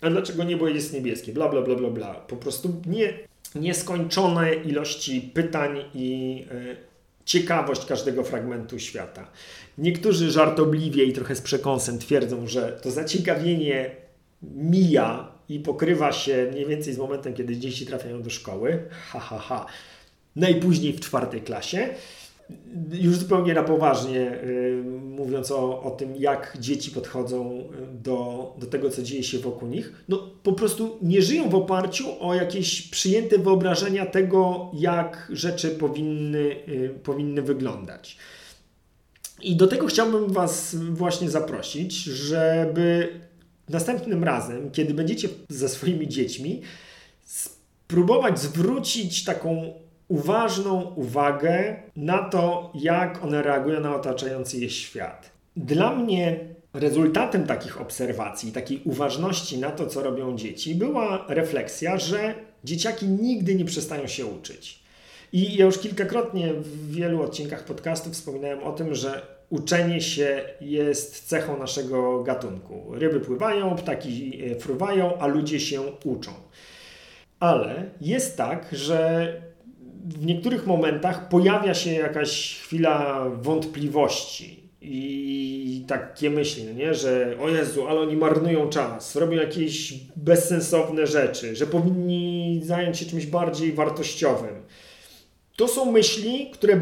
A 0.00 0.10
dlaczego 0.10 0.44
niebo 0.44 0.68
jest 0.68 0.92
niebieskie? 0.92 1.32
Bla, 1.32 1.48
bla, 1.48 1.62
bla, 1.62 1.74
bla, 1.74 1.90
bla. 1.90 2.14
Po 2.14 2.36
prostu 2.36 2.80
nie, 2.86 3.18
nieskończone 3.54 4.54
ilości 4.54 5.30
pytań 5.34 5.84
i 5.94 6.44
y, 6.52 6.76
ciekawość 7.24 7.86
każdego 7.86 8.24
fragmentu 8.24 8.78
świata. 8.78 9.30
Niektórzy 9.78 10.30
żartobliwie 10.30 11.04
i 11.04 11.12
trochę 11.12 11.34
z 11.34 11.40
przekąsem 11.40 11.98
twierdzą, 11.98 12.46
że 12.46 12.80
to 12.82 12.90
zaciekawienie 12.90 13.90
mija 14.42 15.32
i 15.50 15.60
pokrywa 15.60 16.12
się 16.12 16.48
mniej 16.52 16.66
więcej 16.66 16.94
z 16.94 16.98
momentem, 16.98 17.34
kiedy 17.34 17.56
dzieci 17.56 17.86
trafiają 17.86 18.22
do 18.22 18.30
szkoły. 18.30 18.82
Ha, 18.90 19.20
ha, 19.20 19.38
ha. 19.38 19.66
Najpóźniej 20.36 20.92
w 20.92 21.00
czwartej 21.00 21.40
klasie. 21.40 21.88
Już 22.92 23.16
zupełnie 23.16 23.54
na 23.54 23.62
poważnie, 23.62 24.38
yy, 24.44 24.82
mówiąc 25.00 25.50
o, 25.50 25.82
o 25.82 25.90
tym, 25.90 26.16
jak 26.16 26.56
dzieci 26.60 26.90
podchodzą 26.90 27.60
y, 27.60 27.64
do, 28.02 28.52
do 28.58 28.66
tego, 28.66 28.90
co 28.90 29.02
dzieje 29.02 29.22
się 29.22 29.38
wokół 29.38 29.68
nich, 29.68 29.92
no 30.08 30.30
po 30.42 30.52
prostu 30.52 30.98
nie 31.02 31.22
żyją 31.22 31.48
w 31.48 31.54
oparciu 31.54 32.06
o 32.20 32.34
jakieś 32.34 32.82
przyjęte 32.82 33.38
wyobrażenia 33.38 34.06
tego, 34.06 34.70
jak 34.74 35.32
rzeczy 35.32 35.70
powinny, 35.70 36.56
yy, 36.66 36.88
powinny 37.02 37.42
wyglądać. 37.42 38.16
I 39.42 39.56
do 39.56 39.66
tego 39.66 39.86
chciałbym 39.86 40.32
Was 40.32 40.74
właśnie 40.74 41.30
zaprosić, 41.30 42.02
żeby 42.02 43.08
następnym 43.72 44.24
razem, 44.24 44.70
kiedy 44.70 44.94
będziecie 44.94 45.28
ze 45.48 45.68
swoimi 45.68 46.08
dziećmi, 46.08 46.62
spróbować 47.24 48.40
zwrócić 48.40 49.24
taką 49.24 49.72
uważną 50.08 50.82
uwagę 50.82 51.82
na 51.96 52.18
to, 52.18 52.72
jak 52.74 53.24
one 53.24 53.42
reagują 53.42 53.80
na 53.80 53.96
otaczający 53.96 54.58
je 54.58 54.70
świat. 54.70 55.30
Dla 55.56 55.94
mnie 55.94 56.40
rezultatem 56.72 57.46
takich 57.46 57.80
obserwacji, 57.80 58.52
takiej 58.52 58.82
uważności 58.84 59.58
na 59.58 59.70
to, 59.70 59.86
co 59.86 60.02
robią 60.02 60.36
dzieci, 60.36 60.74
była 60.74 61.24
refleksja, 61.28 61.98
że 61.98 62.34
dzieciaki 62.64 63.06
nigdy 63.06 63.54
nie 63.54 63.64
przestają 63.64 64.06
się 64.06 64.26
uczyć. 64.26 64.80
I 65.32 65.56
ja 65.56 65.64
już 65.64 65.78
kilkakrotnie 65.78 66.54
w 66.54 66.90
wielu 66.90 67.22
odcinkach 67.22 67.64
podcastu 67.64 68.10
wspominałem 68.10 68.62
o 68.62 68.72
tym, 68.72 68.94
że 68.94 69.39
uczenie 69.50 70.00
się 70.00 70.42
jest 70.60 71.28
cechą 71.28 71.58
naszego 71.58 72.22
gatunku. 72.22 72.84
Ryby 72.90 73.20
pływają, 73.20 73.76
ptaki 73.76 74.42
e, 74.44 74.54
fruwają, 74.54 75.18
a 75.18 75.26
ludzie 75.26 75.60
się 75.60 75.82
uczą. 76.04 76.32
Ale 77.40 77.90
jest 78.00 78.36
tak, 78.36 78.66
że 78.72 79.32
w 80.04 80.26
niektórych 80.26 80.66
momentach 80.66 81.28
pojawia 81.28 81.74
się 81.74 81.92
jakaś 81.92 82.58
chwila 82.60 83.26
wątpliwości 83.30 84.60
i 84.82 85.84
takie 85.88 86.30
myśli, 86.30 86.64
no 86.64 86.72
nie, 86.72 86.94
że 86.94 87.36
o 87.40 87.48
Jezu, 87.48 87.86
ale 87.86 88.00
oni 88.00 88.16
marnują 88.16 88.68
czas, 88.68 89.16
robią 89.16 89.32
jakieś 89.32 89.94
bezsensowne 90.16 91.06
rzeczy, 91.06 91.56
że 91.56 91.66
powinni 91.66 92.60
zająć 92.64 92.98
się 92.98 93.06
czymś 93.06 93.26
bardziej 93.26 93.72
wartościowym. 93.72 94.54
To 95.56 95.68
są 95.68 95.92
myśli, 95.92 96.50
które 96.50 96.80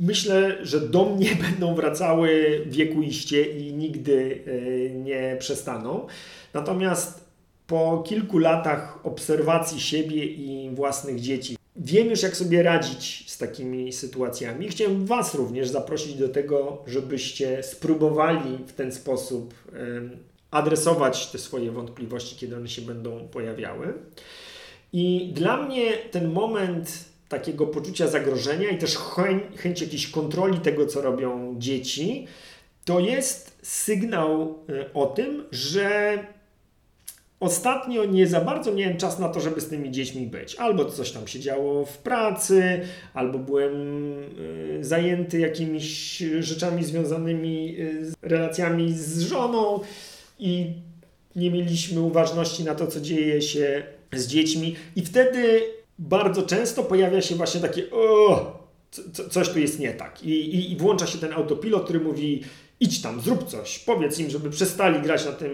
myślę, 0.00 0.66
że 0.66 0.80
do 0.80 1.04
mnie 1.04 1.30
będą 1.50 1.74
wracały 1.74 2.60
wiekuiście 2.66 3.42
i 3.42 3.72
nigdy 3.72 4.44
e, 4.46 4.90
nie 4.90 5.36
przestaną. 5.38 6.06
Natomiast 6.54 7.26
po 7.66 8.04
kilku 8.06 8.38
latach 8.38 9.06
obserwacji 9.06 9.80
siebie 9.80 10.24
i 10.24 10.70
własnych 10.74 11.20
dzieci, 11.20 11.56
wiem 11.76 12.10
już, 12.10 12.22
jak 12.22 12.36
sobie 12.36 12.62
radzić 12.62 13.24
z 13.26 13.38
takimi 13.38 13.92
sytuacjami. 13.92 14.68
Chciałem 14.68 15.06
Was 15.06 15.34
również 15.34 15.68
zaprosić 15.68 16.14
do 16.14 16.28
tego, 16.28 16.82
żebyście 16.86 17.62
spróbowali 17.62 18.58
w 18.66 18.72
ten 18.72 18.92
sposób 18.92 19.54
adresować 20.50 21.26
te 21.26 21.38
swoje 21.38 21.70
wątpliwości, 21.70 22.36
kiedy 22.36 22.56
one 22.56 22.68
się 22.68 22.82
będą 22.82 23.28
pojawiały. 23.28 23.94
I 24.92 25.32
dla 25.34 25.56
mnie 25.56 25.92
ten 26.10 26.32
moment 26.32 27.04
takiego 27.28 27.66
poczucia 27.66 28.08
zagrożenia 28.08 28.68
i 28.68 28.78
też 28.78 28.96
chęć, 28.96 29.42
chęć 29.56 29.80
jakiejś 29.80 30.10
kontroli 30.10 30.58
tego, 30.58 30.86
co 30.86 31.00
robią 31.00 31.54
dzieci, 31.58 32.26
to 32.84 33.00
jest 33.00 33.58
sygnał 33.62 34.58
y, 34.70 34.92
o 34.92 35.06
tym, 35.06 35.44
że 35.50 36.18
ostatnio 37.40 38.04
nie 38.04 38.26
za 38.26 38.40
bardzo 38.40 38.72
miałem 38.72 38.96
czas 38.96 39.18
na 39.18 39.28
to, 39.28 39.40
żeby 39.40 39.60
z 39.60 39.68
tymi 39.68 39.90
dziećmi 39.90 40.26
być. 40.26 40.54
Albo 40.54 40.84
coś 40.84 41.10
tam 41.10 41.26
się 41.26 41.40
działo 41.40 41.86
w 41.86 41.98
pracy, 41.98 42.80
albo 43.14 43.38
byłem 43.38 43.72
y, 44.12 44.78
zajęty 44.80 45.38
jakimiś 45.38 46.22
rzeczami 46.40 46.84
związanymi 46.84 47.80
y, 47.80 48.10
z 48.10 48.14
relacjami 48.22 48.92
z 48.92 49.20
żoną 49.20 49.80
i 50.38 50.72
nie 51.36 51.50
mieliśmy 51.50 52.00
uważności 52.00 52.64
na 52.64 52.74
to, 52.74 52.86
co 52.86 53.00
dzieje 53.00 53.42
się 53.42 53.82
z 54.12 54.26
dziećmi. 54.26 54.76
I 54.96 55.02
wtedy 55.02 55.60
bardzo 55.98 56.42
często 56.42 56.82
pojawia 56.82 57.22
się 57.22 57.34
właśnie 57.34 57.60
takie 57.60 57.90
o, 57.90 58.66
co, 59.12 59.28
coś 59.28 59.48
tu 59.48 59.58
jest 59.58 59.78
nie 59.78 59.94
tak. 59.94 60.22
I, 60.22 60.30
i, 60.30 60.72
I 60.72 60.76
włącza 60.76 61.06
się 61.06 61.18
ten 61.18 61.32
autopilot, 61.32 61.84
który 61.84 62.00
mówi 62.00 62.42
idź 62.80 63.02
tam, 63.02 63.20
zrób 63.20 63.48
coś, 63.48 63.78
powiedz 63.78 64.18
im, 64.18 64.30
żeby 64.30 64.50
przestali 64.50 65.00
grać 65.00 65.24
na 65.24 65.32
tym 65.32 65.52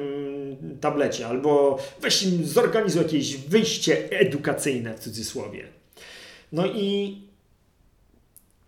tablecie, 0.80 1.26
albo 1.26 1.78
weź 2.00 2.22
im 2.22 2.46
zorganizuj 2.46 3.02
jakieś 3.02 3.36
wyjście 3.36 4.10
edukacyjne 4.10 4.94
w 4.94 5.00
cudzysłowie. 5.00 5.68
No 6.52 6.66
i 6.66 7.18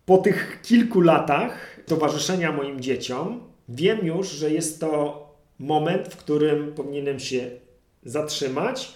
po 0.06 0.18
tych 0.18 0.62
kilku 0.62 1.00
latach 1.00 1.80
towarzyszenia 1.86 2.52
moim 2.52 2.80
dzieciom 2.80 3.40
wiem 3.68 4.06
już, 4.06 4.28
że 4.28 4.50
jest 4.50 4.80
to 4.80 5.24
moment, 5.58 6.08
w 6.08 6.16
którym 6.16 6.72
powinienem 6.72 7.20
się 7.20 7.50
zatrzymać 8.04 8.94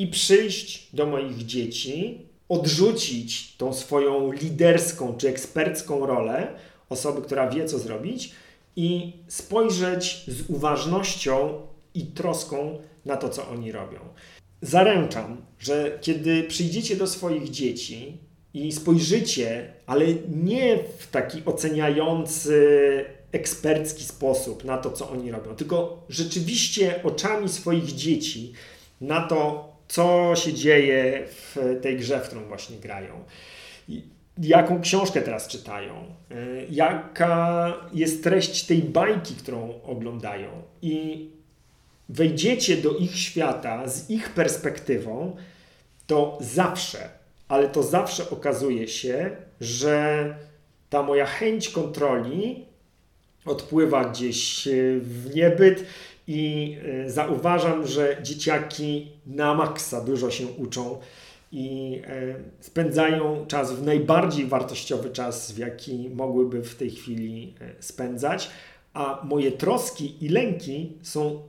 i 0.00 0.06
przyjść 0.06 0.88
do 0.92 1.06
moich 1.06 1.46
dzieci, 1.46 2.26
odrzucić 2.48 3.56
tą 3.56 3.72
swoją 3.72 4.32
liderską 4.32 5.16
czy 5.16 5.28
ekspercką 5.28 6.06
rolę 6.06 6.54
osoby, 6.88 7.22
która 7.22 7.50
wie, 7.50 7.64
co 7.64 7.78
zrobić, 7.78 8.32
i 8.76 9.12
spojrzeć 9.28 10.24
z 10.28 10.50
uważnością 10.50 11.66
i 11.94 12.06
troską 12.06 12.78
na 13.04 13.16
to, 13.16 13.28
co 13.28 13.48
oni 13.48 13.72
robią. 13.72 13.98
Zaręczam, 14.62 15.36
że 15.58 15.98
kiedy 16.00 16.42
przyjdziecie 16.42 16.96
do 16.96 17.06
swoich 17.06 17.50
dzieci 17.50 18.16
i 18.54 18.72
spojrzycie, 18.72 19.72
ale 19.86 20.06
nie 20.28 20.78
w 20.98 21.10
taki 21.10 21.42
oceniający, 21.44 23.04
ekspercki 23.32 24.04
sposób 24.04 24.64
na 24.64 24.78
to, 24.78 24.90
co 24.90 25.10
oni 25.10 25.30
robią, 25.30 25.54
tylko 25.54 26.04
rzeczywiście 26.08 27.02
oczami 27.02 27.48
swoich 27.48 27.94
dzieci 27.94 28.52
na 29.00 29.20
to, 29.20 29.69
co 29.90 30.32
się 30.36 30.52
dzieje 30.52 31.26
w 31.26 31.56
tej 31.82 31.96
grze, 31.96 32.20
w 32.20 32.26
którą 32.26 32.44
właśnie 32.44 32.76
grają. 32.76 33.24
Jaką 34.38 34.80
książkę 34.80 35.22
teraz 35.22 35.48
czytają, 35.48 35.94
e, 36.30 36.34
jaka 36.70 37.72
jest 37.92 38.24
treść 38.24 38.66
tej 38.66 38.82
bajki, 38.82 39.34
którą 39.34 39.82
oglądają, 39.82 40.48
i 40.82 41.28
wejdziecie 42.08 42.76
do 42.76 42.96
ich 42.96 43.18
świata 43.18 43.88
z 43.88 44.10
ich 44.10 44.28
perspektywą, 44.28 45.36
to 46.06 46.38
zawsze, 46.40 47.08
ale 47.48 47.68
to 47.68 47.82
zawsze 47.82 48.30
okazuje 48.30 48.88
się, 48.88 49.30
że 49.60 50.24
ta 50.90 51.02
moja 51.02 51.26
chęć 51.26 51.68
kontroli 51.68 52.64
odpływa 53.44 54.04
gdzieś 54.04 54.68
w 55.00 55.34
niebyt 55.34 55.84
i 56.30 56.76
e, 57.04 57.10
zauważam, 57.10 57.86
że 57.86 58.16
dzieciaki 58.22 59.12
na 59.26 59.54
maksa 59.54 60.00
dużo 60.00 60.30
się 60.30 60.46
uczą 60.46 60.98
i 61.52 62.00
e, 62.06 62.34
spędzają 62.60 63.46
czas 63.46 63.72
w 63.72 63.82
najbardziej 63.82 64.46
wartościowy 64.46 65.10
czas, 65.10 65.52
w 65.52 65.58
jaki 65.58 66.10
mogłyby 66.14 66.62
w 66.62 66.74
tej 66.74 66.90
chwili 66.90 67.54
spędzać, 67.80 68.50
a 68.94 69.20
moje 69.24 69.52
troski 69.52 70.24
i 70.24 70.28
lęki 70.28 70.92
są 71.02 71.42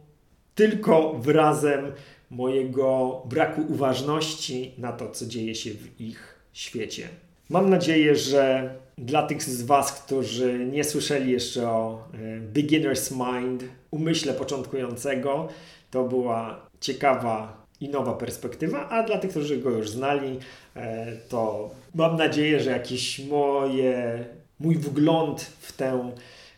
tylko 0.56 1.14
wyrazem 1.14 1.92
mojego 2.30 3.22
braku 3.26 3.62
uważności 3.70 4.72
na 4.78 4.92
to, 4.92 5.12
co 5.12 5.26
dzieje 5.26 5.56
się 5.56 5.72
w 5.72 6.02
ich 6.02 6.36
świecie. 6.54 7.08
Mam 7.50 7.70
nadzieję, 7.70 8.16
że 8.16 8.76
dla 9.02 9.28
tych 9.28 9.44
z 9.44 9.62
Was, 9.62 9.92
którzy 10.02 10.66
nie 10.72 10.84
słyszeli 10.84 11.32
jeszcze 11.32 11.70
o 11.70 12.08
e, 12.14 12.18
Beginner's 12.54 13.12
Mind, 13.12 13.64
umyśle 13.92 14.34
początkującego, 14.34 15.48
to 15.92 16.04
była 16.04 16.68
ciekawa 16.80 17.66
i 17.80 17.90
nowa 17.90 18.14
perspektywa, 18.14 18.90
a 18.90 19.04
dla 19.04 19.18
tych, 19.18 19.32
którzy 19.32 19.58
go 19.58 19.70
już 19.70 19.90
znali, 19.90 20.40
e, 20.76 21.18
to 21.30 21.70
mam 21.96 22.16
nadzieję, 22.16 22.60
że 22.60 22.72
jakiś 22.72 23.20
moje, 23.20 24.26
mój 24.60 24.76
wgląd 24.76 25.42
w 25.42 25.72
tę 25.72 26.12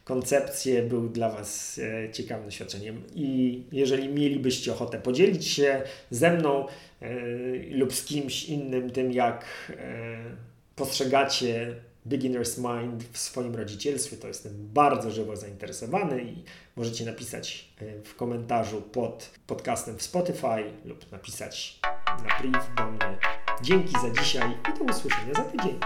koncepcję 0.04 0.84
był 0.84 1.10
dla 1.10 1.30
Was 1.30 1.80
e, 1.84 2.12
ciekawym 2.12 2.46
doświadczeniem. 2.46 3.02
I 3.16 3.62
jeżeli 3.72 4.10
mielibyście 4.10 4.72
ochotę 4.72 5.00
podzielić 5.00 5.48
się 5.48 5.82
ze 6.12 6.32
mną 6.32 6.66
lub 7.72 7.94
z 7.94 8.06
kimś 8.06 8.44
innym 8.44 8.90
tym, 8.90 9.12
jak 9.12 9.46
postrzegacie 10.76 11.76
Beginner's 12.06 12.58
Mind 12.58 13.04
w 13.12 13.18
swoim 13.18 13.56
rodzicielstwie, 13.56 14.18
to 14.18 14.28
jestem 14.28 14.54
bardzo 14.74 15.12
żywo 15.12 15.36
zainteresowany 15.36 16.24
i 16.24 16.44
możecie 16.76 17.06
napisać 17.06 17.70
e, 17.82 18.04
w 18.04 18.16
komentarzu 18.16 18.82
pod 18.82 19.30
podcastem 19.48 19.98
w 19.98 20.04
Spotify 20.04 20.64
lub 20.86 21.12
napisać 21.12 21.80
na 22.24 22.36
priv 22.40 22.60
do 22.78 22.92
mnie. 22.92 23.18
Dzięki 23.62 23.92
za 23.92 24.22
dzisiaj 24.22 24.52
i 24.52 24.80
do 24.80 24.86
usłyszenia 24.86 25.34
za 25.34 25.44
tydzień. 25.44 25.80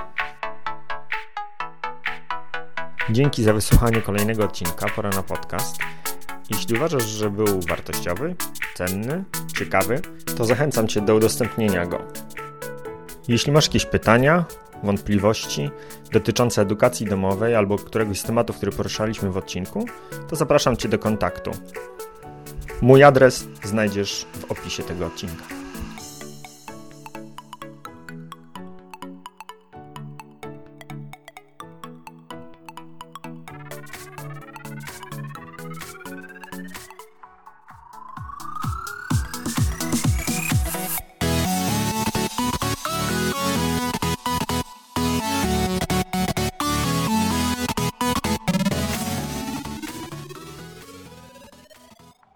Dzięki 3.10 3.44
za 3.44 3.54
wysłuchanie 3.54 4.02
kolejnego 4.02 4.44
odcinka 4.44 4.90
Pora 4.96 5.10
na 5.10 5.24
podcast. 5.24 5.78
Jeśli 6.50 6.76
uważasz, 6.76 7.06
że 7.06 7.30
był 7.30 7.62
wartościowy, 7.62 8.36
cenny, 8.76 9.24
ciekawy, 9.58 10.02
to 10.38 10.46
zachęcam 10.46 10.88
Cię 10.88 11.02
do 11.02 11.16
udostępnienia 11.16 11.86
go. 11.86 12.00
Jeśli 13.28 13.52
masz 13.52 13.66
jakieś 13.66 13.86
pytania, 13.86 14.46
wątpliwości 14.84 15.70
dotyczące 16.12 16.62
edukacji 16.62 17.06
domowej 17.06 17.56
albo 17.56 17.78
któregoś 17.78 18.20
z 18.20 18.24
tematów, 18.24 18.58
który 18.58 18.72
poruszaliśmy 18.72 19.32
w 19.32 19.38
odcinku, 19.38 19.86
to 20.30 20.36
zapraszam 20.36 20.78
Cię 20.78 20.90
do 20.90 21.00
kontaktu. 21.00 21.52
Mój 22.82 23.04
adres 23.04 23.48
znajdziesz 23.64 24.26
w 24.34 24.52
opisie 24.52 24.84
tego 24.84 25.06
odcinka. 25.06 25.57